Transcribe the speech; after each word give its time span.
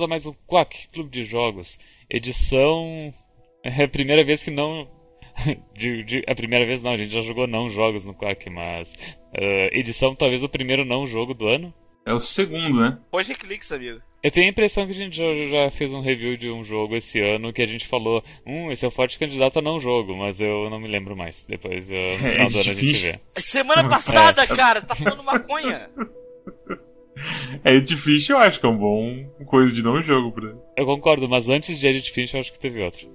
Bem-vindos 0.00 0.02
a 0.02 0.06
mais 0.06 0.26
um 0.26 0.32
Quack 0.46 0.88
Clube 0.88 1.10
de 1.10 1.24
Jogos, 1.24 1.78
edição. 2.08 3.12
É 3.62 3.84
a 3.84 3.88
primeira 3.88 4.24
vez 4.24 4.42
que 4.42 4.50
não. 4.50 4.88
de, 5.74 6.02
de, 6.04 6.24
a 6.26 6.34
primeira 6.34 6.64
vez 6.64 6.82
não, 6.82 6.92
a 6.92 6.96
gente 6.96 7.12
já 7.12 7.20
jogou 7.20 7.46
não 7.46 7.68
jogos 7.68 8.06
no 8.06 8.14
Quack, 8.14 8.48
mas. 8.48 8.92
Uh, 9.34 9.68
edição 9.72 10.14
talvez 10.14 10.42
o 10.42 10.48
primeiro 10.48 10.86
não 10.86 11.06
jogo 11.06 11.34
do 11.34 11.46
ano. 11.46 11.74
É 12.06 12.14
o 12.14 12.20
segundo, 12.20 12.80
né? 12.80 12.98
Pode 13.10 13.34
cliques, 13.34 13.70
amigo. 13.70 14.00
Eu 14.22 14.30
tenho 14.30 14.46
a 14.46 14.50
impressão 14.50 14.86
que 14.86 14.92
a 14.92 14.94
gente 14.94 15.16
já, 15.16 15.24
já, 15.48 15.70
fez 15.70 15.92
um 15.92 16.00
review 16.00 16.36
de 16.36 16.50
um 16.50 16.64
jogo 16.64 16.96
esse 16.96 17.20
ano 17.20 17.52
que 17.52 17.62
a 17.62 17.66
gente 17.66 17.86
falou, 17.86 18.24
hum, 18.46 18.70
esse 18.70 18.84
é 18.84 18.88
o 18.88 18.92
forte 18.92 19.18
candidato 19.18 19.58
a 19.58 19.62
não 19.62 19.78
jogo, 19.78 20.16
mas 20.16 20.40
eu 20.40 20.70
não 20.70 20.80
me 20.80 20.88
lembro 20.88 21.14
mais. 21.14 21.44
Depois, 21.44 21.90
uh, 21.90 21.94
no 21.94 22.16
final 22.30 22.46
é 22.46 22.50
do 22.50 22.58
ano 22.58 22.70
a 22.70 22.74
gente 22.74 22.92
vê. 22.92 23.20
Semana 23.28 23.88
passada, 23.88 24.44
é. 24.44 24.46
cara, 24.46 24.80
tá 24.80 24.94
falando 24.94 25.22
maconha. 25.22 25.90
É 27.64 27.78
difícil, 27.80 28.36
eu 28.36 28.42
acho 28.42 28.60
que 28.60 28.66
é 28.66 28.68
um 28.68 28.78
bom 28.78 29.24
coisa 29.44 29.72
de 29.74 29.82
não 29.82 30.00
jogo 30.02 30.32
pra. 30.32 30.54
Eu 30.76 30.86
concordo, 30.86 31.28
mas 31.28 31.48
antes 31.48 31.78
de 31.78 31.86
Edit 31.86 32.10
Finch 32.12 32.34
eu 32.34 32.40
acho 32.40 32.52
que 32.52 32.58
teve 32.58 32.82
outro. 32.82 33.08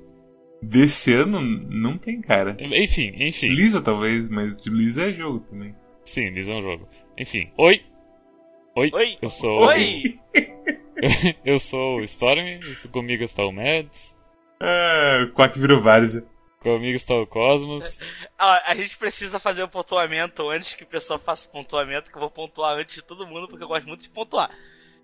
Desse 0.62 1.14
ano 1.14 1.42
não 1.42 1.98
tem 1.98 2.22
cara. 2.22 2.56
Enfim, 2.60 3.14
enfim. 3.18 3.48
Lisa 3.48 3.82
talvez, 3.82 4.30
mas 4.30 4.56
de 4.56 4.70
Lisa 4.70 5.10
é 5.10 5.14
jogo 5.14 5.40
também. 5.40 5.76
Sim, 6.04 6.30
Lisa 6.30 6.54
é 6.54 6.56
um 6.56 6.62
jogo. 6.62 6.88
Enfim, 7.18 7.50
oi. 7.58 7.82
Oi. 8.76 8.92
Oi. 8.94 9.18
Eu 9.22 9.30
sou. 9.30 9.68
Oi. 9.68 10.20
eu 11.46 11.60
sou 11.60 12.00
o 12.00 12.04
Storm, 12.04 12.60
comigo 12.92 13.24
está 13.24 13.46
o 13.46 13.52
Mads. 13.52 14.18
Ah, 14.60 15.24
o 15.24 15.34
Quack 15.34 15.58
virou 15.60 15.82
Várzea. 15.82 16.26
Comigo 16.66 16.96
está 16.96 17.14
o 17.14 17.28
Cosmos. 17.28 18.00
a 18.36 18.74
gente 18.74 18.98
precisa 18.98 19.38
fazer 19.38 19.62
o 19.62 19.68
um 19.68 19.70
pontuamento 19.70 20.50
antes 20.50 20.74
que 20.74 20.84
o 20.84 20.88
pessoal 20.88 21.20
faça 21.20 21.48
o 21.48 21.52
pontuamento, 21.52 22.10
que 22.10 22.18
eu 22.18 22.22
vou 22.22 22.32
pontuar 22.32 22.76
antes 22.76 22.96
de 22.96 23.04
todo 23.04 23.28
mundo, 23.28 23.48
porque 23.48 23.64
eu 23.64 23.68
gosto 23.68 23.86
muito 23.86 24.02
de 24.02 24.10
pontuar. 24.10 24.50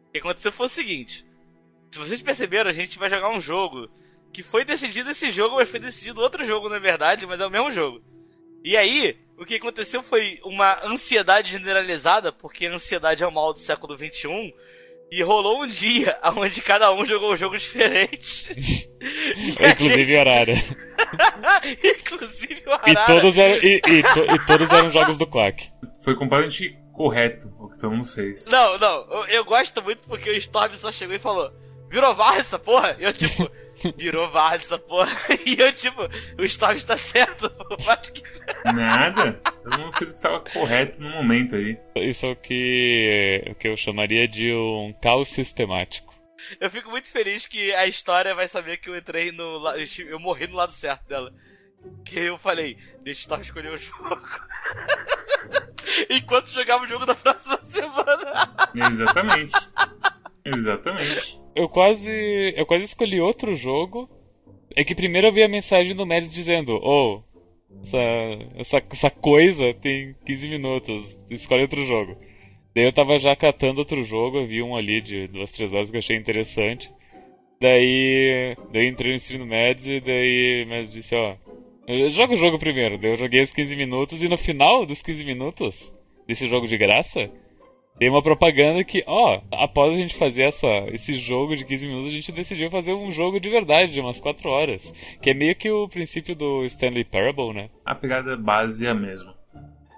O 0.08 0.12
que 0.12 0.18
aconteceu 0.18 0.52
foi 0.52 0.66
o 0.66 0.70
seguinte: 0.70 1.24
se 1.92 2.00
vocês 2.00 2.20
perceberam, 2.20 2.68
a 2.68 2.74
gente 2.74 2.98
vai 2.98 3.12
jogar 3.12 3.30
um 3.30 3.40
jogo 3.40 3.88
que 4.34 4.42
foi 4.42 4.66
decidido 4.66 5.12
esse 5.12 5.30
jogo, 5.30 5.58
mas 5.58 5.70
foi 5.70 5.80
decidido 5.80 6.20
outro 6.20 6.44
jogo, 6.44 6.68
na 6.68 6.80
verdade, 6.80 7.28
mas 7.28 7.40
é 7.40 7.46
o 7.46 7.52
mesmo 7.52 7.72
jogo. 7.72 8.02
E 8.64 8.76
aí, 8.76 9.20
o 9.38 9.46
que 9.46 9.54
aconteceu 9.54 10.02
foi 10.02 10.40
uma 10.44 10.84
ansiedade 10.84 11.52
generalizada, 11.52 12.32
porque 12.32 12.66
a 12.66 12.74
ansiedade 12.74 13.24
é 13.24 13.28
o 13.28 13.32
mal 13.32 13.54
do 13.54 13.60
século 13.60 13.96
XXI 13.96 14.52
e 15.12 15.22
rolou 15.22 15.64
um 15.64 15.68
dia 15.68 16.18
onde 16.38 16.62
cada 16.62 16.94
um 16.94 17.06
jogou 17.06 17.34
um 17.34 17.36
jogo 17.36 17.58
diferente. 17.58 18.50
Inclusive 19.60 20.18
horário. 20.18 20.56
Inclusive 21.84 22.64
horário. 22.66 22.94
E 22.94 23.06
todos, 23.06 23.38
eram, 23.38 23.56
e, 23.58 23.82
e, 23.86 24.04
to, 24.04 24.36
e, 24.36 24.48
todos 24.48 24.70
eram 24.72 24.90
jogos 24.90 25.18
do 25.18 25.28
Quack. 25.28 25.70
Foi 26.04 26.16
completamente 26.16 26.78
correto 26.94 27.54
o 27.60 27.70
que 27.70 27.78
todo 27.78 27.92
mundo 27.92 28.08
fez. 28.08 28.48
Não, 28.48 28.78
não. 28.78 29.06
Eu, 29.12 29.26
eu 29.26 29.46
gosto 29.46 29.82
muito 29.82 30.08
porque 30.08 30.30
o 30.30 30.38
Storm 30.38 30.74
só 30.76 30.92
chegou 30.92 31.16
e 31.16 31.20
falou: 31.20 31.52
Virou 31.90 32.16
VAR 32.16 32.40
essa 32.40 32.58
porra? 32.58 32.96
E 32.98 33.04
eu 33.04 33.14
tipo. 33.14 33.52
Virou 33.98 34.30
VAR 34.30 34.56
essa 34.56 34.78
porra. 34.78 35.12
E 35.46 35.60
eu, 35.60 35.74
tipo, 35.74 36.02
o 36.38 36.44
Storm 36.46 36.76
está 36.78 36.98
certo. 36.98 37.52
Nada. 38.74 39.34
Todo 39.34 39.80
mundo 39.80 39.92
fez 39.98 40.12
o 40.12 40.14
que 40.14 40.20
estava 40.20 40.40
correto 40.40 41.02
no 41.02 41.10
momento 41.10 41.56
aí. 41.56 41.78
Isso 41.96 42.26
é 42.26 42.32
o 42.32 42.36
que, 42.36 43.44
o 43.50 43.56
que 43.56 43.68
eu 43.68 43.76
chamaria 43.76 44.28
de 44.28 44.54
um 44.54 44.94
caos 45.02 45.30
sistemático. 45.30 46.14
Eu 46.60 46.70
fico 46.70 46.90
muito 46.90 47.08
feliz 47.08 47.46
que 47.46 47.74
a 47.74 47.86
história 47.86 48.34
vai 48.34 48.48
saber 48.48 48.78
que 48.78 48.90
eu 48.90 48.98
entrei 48.98 49.32
no. 49.32 49.62
Eu 50.00 50.20
morri 50.20 50.48
no 50.48 50.56
lado 50.56 50.74
certo 50.74 51.08
dela. 51.08 51.34
Que 52.06 52.20
eu 52.20 52.38
falei, 52.38 52.78
deixa 53.02 53.20
o 53.20 53.22
Storm 53.22 53.42
escolher 53.42 53.72
o 53.74 53.78
jogo. 53.78 54.22
Enquanto 56.10 56.50
jogava 56.50 56.84
o 56.84 56.88
jogo 56.88 57.06
da 57.06 57.16
próxima 57.16 57.60
semana. 57.72 58.70
Exatamente. 58.76 59.54
Exatamente. 60.46 61.40
Eu 61.56 61.70
quase. 61.70 62.54
Eu 62.56 62.66
quase 62.66 62.86
escolhi 62.86 63.20
outro 63.20 63.56
jogo. 63.56 64.10
É 64.76 64.84
que 64.84 64.96
primeiro 64.96 65.28
eu 65.28 65.34
vi 65.34 65.44
a 65.44 65.50
mensagem 65.50 65.94
do 65.94 66.06
Mads 66.06 66.34
dizendo, 66.34 66.80
oh, 66.82 67.22
essa, 67.84 67.98
essa, 68.56 68.84
essa 68.90 69.10
coisa 69.10 69.74
tem 69.74 70.16
15 70.26 70.48
minutos, 70.48 71.20
escolhe 71.30 71.64
outro 71.64 71.86
jogo. 71.86 72.16
Daí 72.74 72.86
eu 72.86 72.94
tava 72.94 73.20
já 73.20 73.36
catando 73.36 73.80
outro 73.80 74.02
jogo, 74.04 74.38
eu 74.38 74.48
vi 74.48 74.64
um 74.64 74.76
ali 74.76 75.02
de 75.02 75.28
duas, 75.28 75.52
três 75.52 75.74
horas 75.74 75.90
que 75.90 75.98
eu 75.98 76.00
achei 76.00 76.16
interessante. 76.16 76.90
Daí, 77.60 78.56
daí 78.72 78.88
entrei 78.88 79.12
no 79.12 79.18
stream 79.18 79.40
do 79.40 79.46
Mads 79.46 79.88
e 79.88 80.00
daí 80.00 80.64
o 80.64 80.68
Mads 80.70 80.92
disse, 80.94 81.16
ó, 81.16 81.36
joga 82.10 82.34
o 82.34 82.38
jogo 82.38 82.58
primeiro. 82.58 82.98
Daí 82.98 83.12
eu 83.12 83.18
joguei 83.18 83.44
os 83.44 83.54
15 83.54 83.76
minutos 83.76 84.24
e 84.24 84.30
no 84.30 84.38
final 84.38 84.86
dos 84.86 85.02
15 85.02 85.26
minutos 85.26 85.94
desse 86.26 86.48
jogo 86.48 86.66
de 86.66 86.78
graça, 86.78 87.30
tem 87.98 88.10
uma 88.10 88.24
propaganda 88.24 88.84
que, 88.84 89.04
ó, 89.06 89.42
após 89.52 89.94
a 89.94 89.96
gente 89.96 90.16
fazer 90.16 90.44
essa, 90.44 90.68
esse 90.88 91.14
jogo 91.16 91.56
de 91.56 91.64
15 91.64 91.88
minutos, 91.88 92.08
a 92.08 92.16
gente 92.16 92.32
decidiu 92.32 92.72
fazer 92.72 92.94
um 92.94 93.12
jogo 93.12 93.40
de 93.40 93.50
verdade, 93.50 93.92
de 93.92 94.02
umas 94.02 94.20
4 94.20 94.50
horas. 94.50 94.92
Que 95.22 95.30
é 95.30 95.34
meio 95.34 95.56
que 95.56 95.70
o 95.70 95.88
princípio 95.88 96.36
do 96.36 96.66
Stanley 96.66 97.04
Parable, 97.04 97.54
né? 97.54 97.70
A 97.86 97.94
pegada 97.94 98.36
base 98.36 98.88
é 98.88 98.90
a 98.90 98.96
mesma. 98.96 99.36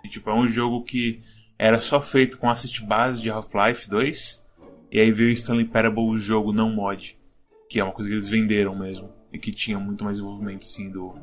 E, 0.04 0.10
tipo, 0.10 0.30
é 0.30 0.34
um 0.34 0.46
jogo 0.46 0.84
que 0.84 1.22
era 1.58 1.80
só 1.80 2.02
feito 2.02 2.38
com 2.38 2.50
assist 2.50 2.84
base 2.86 3.22
de 3.22 3.30
Half-Life 3.30 3.90
2. 3.90 4.44
E 4.92 5.00
aí 5.00 5.12
veio 5.12 5.30
o 5.30 5.34
Stanley 5.34 5.66
Parable, 5.66 6.04
o 6.04 6.18
jogo 6.18 6.52
não 6.52 6.70
mod. 6.70 7.18
Que 7.70 7.80
é 7.80 7.84
uma 7.84 7.94
coisa 7.94 8.10
que 8.10 8.16
eles 8.16 8.28
venderam 8.28 8.78
mesmo. 8.78 9.10
E 9.32 9.40
que 9.40 9.52
tinha 9.52 9.80
muito 9.80 10.04
mais 10.04 10.20
envolvimento, 10.20 10.66
sim, 10.66 10.92
do, 10.92 11.16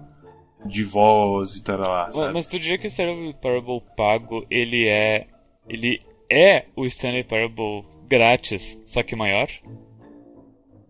de 0.64 0.82
voz 0.82 1.56
e 1.56 1.62
tal 1.62 1.78
lá, 1.78 2.08
sabe? 2.08 2.32
Mas 2.32 2.46
tu 2.46 2.58
diria 2.58 2.78
que 2.78 2.86
o 2.86 2.88
Stanley 2.88 3.34
Parable 3.34 3.82
pago, 3.94 4.46
ele 4.50 4.88
é... 4.88 5.26
Ele 5.68 6.00
é 6.30 6.66
o 6.76 6.86
Stanley 6.86 7.24
Parable 7.24 7.84
grátis, 8.08 8.80
só 8.86 9.02
que 9.02 9.16
maior? 9.16 9.48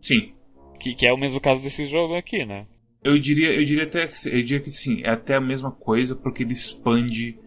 Sim. 0.01 0.35
Que, 0.79 0.95
que 0.95 1.07
é 1.07 1.13
o 1.13 1.19
mesmo 1.19 1.41
caso 1.41 1.63
desse 1.63 1.87
jogo 1.87 2.15
aqui, 2.15 2.45
né? 2.45 2.67
Eu 3.03 3.19
diria, 3.19 3.53
eu 3.53 3.65
diria 3.65 3.85
até 3.85 4.05
eu 4.05 4.43
diria 4.43 4.61
que 4.61 4.71
sim, 4.71 5.03
é 5.03 5.11
até 5.11 5.35
a 5.35 5.41
mesma 5.41 5.71
coisa 5.71 6.15
porque 6.15 6.43
ele 6.43 6.53
expande 6.53 7.39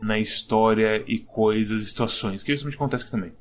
na 0.00 0.18
história 0.18 1.04
e 1.06 1.18
coisas, 1.18 1.88
situações, 1.88 2.42
que 2.42 2.52
justamente 2.52 2.76
acontece 2.76 3.04
aqui 3.04 3.12
também. 3.12 3.32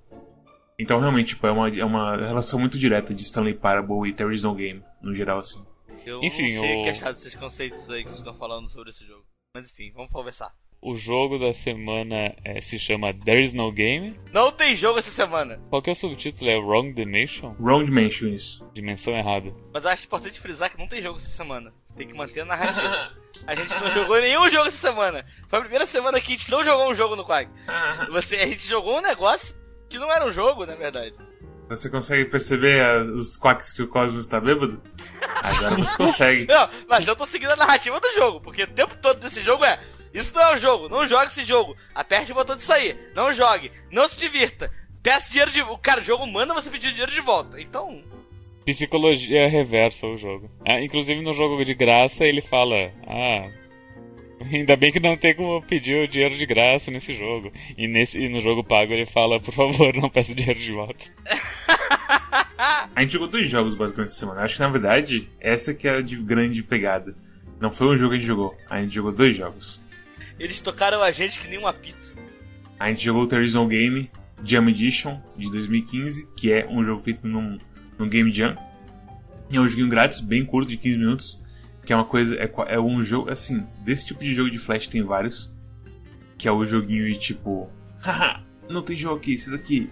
Então 0.78 1.00
realmente 1.00 1.30
tipo, 1.30 1.48
é, 1.48 1.52
uma, 1.52 1.70
é 1.70 1.86
uma 1.86 2.18
relação 2.18 2.60
muito 2.60 2.78
direta 2.78 3.14
de 3.14 3.22
Stanley 3.22 3.54
Parable 3.54 4.08
e 4.10 4.14
There 4.14 4.34
Is 4.34 4.44
No 4.44 4.54
Game, 4.54 4.84
no 5.02 5.14
geral 5.14 5.40
assim. 5.40 5.64
Eu 6.06 6.22
enfim, 6.22 6.56
não 6.56 6.62
sei 6.62 6.80
o 6.80 6.84
que 6.84 6.90
achar 6.90 7.14
desses 7.14 7.36
conceitos 7.36 7.90
aí 7.90 8.04
que 8.04 8.10
vocês 8.10 8.20
estão 8.20 8.34
falando 8.34 8.68
sobre 8.70 8.90
esse 8.90 9.06
jogo. 9.06 9.26
Mas 9.56 9.70
enfim, 9.72 9.92
vamos 9.94 10.12
conversar. 10.12 10.54
O 10.84 10.96
jogo 10.96 11.38
da 11.38 11.53
semana 11.53 12.34
é, 12.44 12.59
se 12.59 12.80
chama 12.80 13.14
There 13.14 13.40
Is 13.40 13.53
No 13.53 13.72
Game. 13.72 14.19
Não 14.34 14.52
tem 14.52 14.75
jogo 14.75 14.97
essa 14.97 15.12
semana. 15.12 15.62
Qual 15.69 15.80
que 15.80 15.92
é 15.92 15.94
o 15.94 15.96
subtítulo? 15.96 16.50
É 16.50 16.58
Wrong 16.58 16.92
Dimension? 16.92 17.53
Wrong 17.59 17.86
Dimension, 17.86 18.30
isso. 18.30 18.68
Dimensão 18.74 19.14
errada. 19.14 19.53
Mas 19.72 19.86
acho 19.86 20.06
importante 20.08 20.40
frisar 20.40 20.72
que 20.72 20.80
não 20.80 20.88
tem 20.88 21.00
jogo 21.00 21.18
essa 21.18 21.30
semana. 21.30 21.72
Tem 21.96 22.08
que 22.08 22.16
manter 22.16 22.41
a 22.41 22.46
narrativa. 22.46 23.12
a 23.46 23.53
gente 23.53 23.80
não 23.80 23.91
jogou 23.91 24.20
nenhum 24.20 24.50
jogo 24.50 24.70
essa 24.70 24.90
semana. 24.90 25.24
Foi 25.47 25.59
a 25.59 25.62
primeira 25.62 25.86
semana 25.86 26.20
que 26.20 26.34
a 26.34 26.36
gente 26.36 26.50
não 26.50 26.64
jogou 26.64 26.90
um 26.90 26.96
jogo 26.96 27.16
no 27.16 27.25
Quag. 27.25 27.47
Você, 28.09 28.38
a 28.38 28.47
gente 28.47 28.68
jogou 28.68 28.97
um 28.97 29.02
negócio 29.02 29.56
que 29.88 30.00
não 30.00 30.12
era 30.12 30.25
um 30.25 30.34
jogo, 30.34 30.66
na 30.66 30.74
verdade. 30.74 31.14
Você 31.70 31.91
consegue 31.91 32.26
perceber 32.26 32.84
as, 32.84 33.08
os 33.08 33.38
quacks 33.38 33.72
que 33.72 33.84
o 33.84 33.88
Cosmos 33.88 34.23
está 34.23 34.40
bêbado? 34.40 34.82
Agora 35.44 35.76
você 35.76 35.96
consegue. 35.96 36.47
Não, 36.47 36.70
mas 36.90 37.08
eu 37.08 37.16
tô 37.16 37.28
seguindo 37.28 37.52
a 37.52 37.56
narrativa 37.56 38.00
do 38.00 38.11
jogo, 38.14 38.41
porque 38.41 38.64
o 38.64 38.67
tempo 38.67 38.97
todo 38.97 39.20
desse 39.20 39.44
jogo 39.44 39.64
é 39.64 39.79
isso 40.13 40.34
não 40.34 40.41
é 40.41 40.53
um 40.53 40.58
jogo. 40.58 40.90
Não 40.90 41.08
jogue 41.08 41.28
esse 41.28 41.43
jogo. 41.43 41.75
Aperte 41.96 42.31
o 42.31 42.35
botão 42.35 42.55
de 42.55 42.63
sair. 42.63 42.97
Não 43.16 43.31
jogue. 43.31 43.72
Não 43.90 44.08
se 44.08 44.17
divirta. 44.17 44.72
Peça 45.02 45.29
dinheiro 45.29 45.52
de. 45.52 45.61
O 45.61 45.78
cara, 45.78 46.02
o 46.02 46.03
jogo 46.03 46.28
manda 46.28 46.53
você 46.53 46.69
pedir 46.69 46.91
dinheiro 46.91 47.11
de 47.11 47.22
volta. 47.22 47.59
Então. 47.59 48.03
Psicologia 48.66 49.47
reversa 49.47 50.05
o 50.05 50.17
jogo. 50.17 50.49
Ah, 50.66 50.79
inclusive 50.81 51.22
no 51.22 51.34
jogo 51.34 51.63
de 51.66 51.73
graça 51.73 52.25
ele 52.25 52.41
fala: 52.41 52.91
Ah, 53.08 53.49
ainda 54.53 54.75
bem 54.75 54.91
que 54.91 54.99
não 54.99 55.17
tem 55.17 55.34
como 55.34 55.61
pedir 55.63 56.03
o 56.03 56.08
dinheiro 56.08 56.35
de 56.35 56.46
graça 56.46 56.91
nesse 56.91 57.16
jogo. 57.16 57.52
E, 57.78 57.87
nesse, 57.87 58.19
e 58.19 58.29
no 58.29 58.40
jogo 58.41 58.63
pago 58.63 58.93
ele 58.93 59.05
fala: 59.05 59.40
Por 59.40 59.53
favor, 59.53 59.96
não 59.96 60.09
peça 60.09 60.35
dinheiro 60.35 60.59
de 60.59 60.72
volta. 60.72 61.05
a 62.96 63.02
gente 63.02 63.13
jogou 63.13 63.28
dois 63.28 63.49
jogos 63.49 63.73
basicamente 63.73 64.09
essa 64.09 64.19
semana. 64.19 64.41
Acho 64.41 64.55
que 64.55 64.61
na 64.61 64.69
verdade 64.69 65.28
essa 65.40 65.73
que 65.73 65.87
é 65.87 65.96
a 65.96 66.02
de 66.02 66.17
grande 66.17 66.61
pegada. 66.61 67.16
Não 67.59 67.72
foi 67.72 67.87
um 67.87 67.97
jogo 67.97 68.11
que 68.11 68.17
a 68.17 68.19
gente 68.19 68.28
jogou, 68.28 68.55
a 68.69 68.81
gente 68.81 68.93
jogou 68.93 69.11
dois 69.11 69.35
jogos. 69.35 69.81
Eles 70.41 70.59
tocaram 70.59 71.03
a 71.03 71.11
gente 71.11 71.40
que 71.40 71.47
nem 71.47 71.59
um 71.59 71.67
apito. 71.67 72.16
A 72.79 72.90
gente 72.90 73.05
jogou 73.05 73.26
o 73.26 73.52
No 73.53 73.67
Game 73.67 74.09
Jam 74.43 74.67
Edition 74.70 75.22
de 75.38 75.52
2015, 75.52 76.28
que 76.35 76.52
é 76.52 76.67
um 76.67 76.84
jogo 76.84 77.03
feito 77.03 77.28
num, 77.28 77.59
num 77.96 78.09
Game 78.09 78.32
Jam. 78.32 78.55
E 79.52 79.58
é 79.58 79.61
um 79.61 79.67
joguinho 79.67 79.88
grátis, 79.88 80.20
bem 80.20 80.43
curto, 80.43 80.67
de 80.67 80.78
15 80.78 80.97
minutos. 80.97 81.41
Que 81.85 81.93
é 81.93 81.96
uma 81.96 82.05
coisa. 82.05 82.35
É, 82.38 82.52
é 82.70 82.79
um 82.79 83.03
jogo. 83.03 83.29
Assim, 83.29 83.64
desse 83.82 84.08
tipo 84.08 84.20
de 84.20 84.34
jogo 84.34 84.49
de 84.49 84.58
Flash 84.58 84.88
tem 84.88 85.03
vários. 85.03 85.53
Que 86.40 86.47
é 86.47 86.52
o 86.52 86.66
joguinho 86.66 87.08
e 87.08 87.16
tipo. 87.16 87.70
Haha, 88.02 88.44
não 88.67 88.82
tem 88.82 88.97
jogo 88.97 89.17
aqui, 89.17 89.34
esse 89.34 89.52
daqui. 89.52 89.91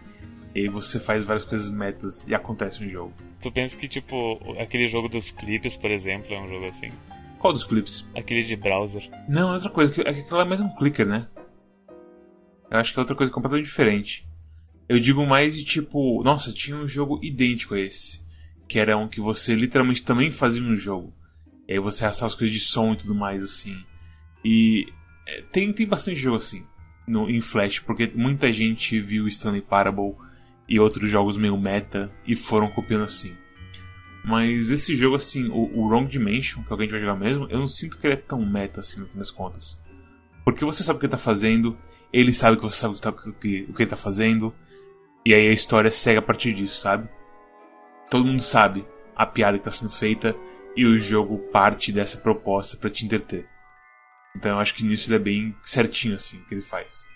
E 0.56 0.62
aí 0.62 0.68
você 0.68 1.00
faz 1.00 1.24
várias 1.24 1.44
coisas 1.44 1.70
metas 1.70 2.26
e 2.28 2.34
acontece 2.34 2.84
um 2.84 2.90
jogo. 2.90 3.14
Tu 3.40 3.52
pensa 3.52 3.78
que, 3.78 3.88
tipo, 3.88 4.40
aquele 4.60 4.88
jogo 4.88 5.08
dos 5.08 5.30
clipes, 5.30 5.78
por 5.78 5.92
exemplo, 5.92 6.34
é 6.34 6.42
um 6.42 6.50
jogo 6.50 6.66
assim? 6.66 6.92
Qual 7.40 7.54
dos 7.54 7.64
clips? 7.64 8.06
Aquele 8.16 8.44
de 8.44 8.56
browser. 8.56 9.10
Não, 9.28 9.50
é 9.50 9.54
outra 9.54 9.70
coisa. 9.70 10.02
Aquilo 10.02 10.42
é 10.42 10.46
mais 10.46 10.62
um 10.62 10.70
clicker, 10.76 11.06
né? 11.06 11.28
Eu 12.70 12.78
acho 12.78 12.94
que 12.94 13.00
é 13.00 13.02
outra 13.02 13.16
coisa 13.16 13.32
completamente 13.32 13.66
diferente. 13.66 14.28
Eu 14.88 15.00
digo 15.00 15.26
mais 15.26 15.56
de 15.56 15.64
tipo, 15.64 16.22
nossa, 16.24 16.52
tinha 16.52 16.76
um 16.76 16.88
jogo 16.88 17.20
idêntico 17.24 17.76
a 17.76 17.80
esse. 17.80 18.22
Que 18.68 18.78
era 18.78 18.98
um 18.98 19.08
que 19.08 19.22
você 19.22 19.56
literalmente 19.56 20.04
também 20.04 20.30
fazia 20.30 20.62
no 20.62 20.76
jogo. 20.76 21.14
E 21.68 21.74
aí 21.74 21.80
você 21.80 22.04
arrastava 22.04 22.28
as 22.28 22.36
coisas 22.36 22.54
de 22.54 22.60
som 22.60 22.94
e 22.94 22.98
tudo 22.98 23.16
mais, 23.16 23.42
assim. 23.42 23.76
E 24.44 24.92
é, 25.26 25.42
tem, 25.52 25.72
tem 25.72 25.88
bastante 25.88 26.20
jogo 26.20 26.36
assim 26.36 26.66
no, 27.10 27.30
em 27.30 27.42
Flash, 27.42 27.80
porque 27.80 28.12
muita 28.16 28.54
gente 28.54 29.00
viu 29.00 29.28
Stanley 29.28 29.62
Parable 29.62 30.16
e 30.68 30.80
outros 30.80 31.10
jogos 31.10 31.36
meio 31.36 31.58
meta 31.58 32.12
e 32.26 32.36
foram 32.36 32.70
copiando 32.70 33.04
assim. 33.04 33.36
Mas 34.24 34.70
esse 34.70 34.96
jogo, 34.96 35.16
assim, 35.16 35.48
o, 35.50 35.80
o 35.80 35.88
Wrong 35.88 36.08
Dimension, 36.08 36.64
que 36.64 36.74
o 36.74 36.78
que 36.78 36.84
a 36.84 36.86
gente 36.86 36.92
vai 36.92 37.02
jogar 37.02 37.16
mesmo, 37.16 37.48
eu 37.50 37.60
não 37.60 37.68
sinto 37.68 37.98
que 37.98 38.06
ele 38.06 38.16
é 38.16 38.18
tão 38.18 38.46
meta 38.46 38.80
assim 38.80 39.00
no 39.00 39.08
fim 39.08 39.18
das 39.18 39.32
contas. 39.32 39.82
Porque 40.44 40.66
você 40.66 40.84
sabe 40.84 40.98
o 40.98 41.00
que 41.00 41.06
ele 41.06 41.12
tá 41.12 41.18
fazendo, 41.18 41.78
ele 42.12 42.34
sabe 42.34 42.58
que 42.58 42.64
você 42.64 42.78
sabe 42.78 42.94
o 42.94 42.96
que, 42.96 43.02
tá, 43.02 43.10
o 43.10 43.34
que 43.74 43.84
ele 43.84 43.90
tá 43.90 43.96
fazendo, 43.96 44.54
e 45.26 45.34
aí 45.34 45.48
a 45.48 45.54
história 45.54 45.92
segue 45.92 46.18
a 46.18 46.22
partir 46.22 46.54
disso, 46.54 46.82
sabe? 46.82 47.10
Todo 48.10 48.26
mundo 48.26 48.42
sabe 48.42 48.86
a 49.16 49.26
piada 49.26 49.58
que 49.58 49.64
tá 49.64 49.72
sendo 49.72 49.92
feita 49.92 50.36
e 50.76 50.86
o 50.86 50.98
jogo 50.98 51.38
parte 51.52 51.92
dessa 51.92 52.18
proposta 52.18 52.78
para 52.78 52.90
te 52.90 53.06
entreter. 53.06 53.48
Então 54.36 54.52
eu 54.52 54.60
acho 54.60 54.74
que 54.74 54.84
nisso 54.84 55.10
ele 55.10 55.16
é 55.16 55.20
bem 55.20 55.56
certinho 55.62 56.16
assim 56.16 56.44
que 56.46 56.54
ele 56.54 56.62
faz. 56.62 57.08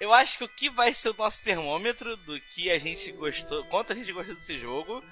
Eu 0.00 0.12
acho 0.12 0.36
que 0.36 0.44
o 0.44 0.48
que 0.48 0.68
vai 0.68 0.92
ser 0.92 1.10
o 1.10 1.16
nosso 1.16 1.42
termômetro 1.44 2.16
do 2.16 2.38
que 2.40 2.68
a 2.70 2.78
gente 2.78 3.12
gostou, 3.12 3.64
quanto 3.66 3.92
a 3.92 3.94
gente 3.94 4.12
gostou 4.12 4.34
desse 4.34 4.58
jogo, 4.58 5.02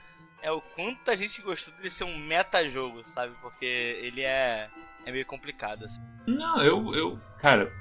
é 0.42 0.50
o 0.50 0.60
quanto 0.60 1.10
a 1.10 1.16
gente 1.16 1.40
gostou 1.42 1.72
dele 1.74 1.90
ser 1.90 2.04
um 2.04 2.18
meta-jogo, 2.18 3.02
sabe? 3.04 3.34
Porque 3.40 3.64
ele 3.64 4.22
é, 4.22 4.68
é 5.04 5.12
meio 5.12 5.26
complicado, 5.26 5.84
assim. 5.84 6.00
Não, 6.26 6.62
eu, 6.62 6.94
eu. 6.94 7.20
Cara. 7.38 7.72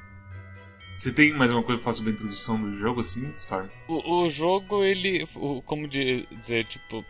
Você 0.95 1.13
tem 1.13 1.33
mais 1.33 1.49
uma 1.49 1.63
coisa 1.63 1.77
pra 1.77 1.85
falar 1.85 1.95
sobre 1.95 2.11
a 2.11 2.13
introdução 2.13 2.61
do 2.61 2.73
jogo, 2.73 2.99
assim, 2.99 3.31
Storm? 3.31 3.69
O, 3.87 4.23
o 4.23 4.29
jogo, 4.29 4.83
ele. 4.83 5.27
O, 5.35 5.61
como 5.61 5.87
dizer, 5.87 6.65
tipo. 6.65 7.05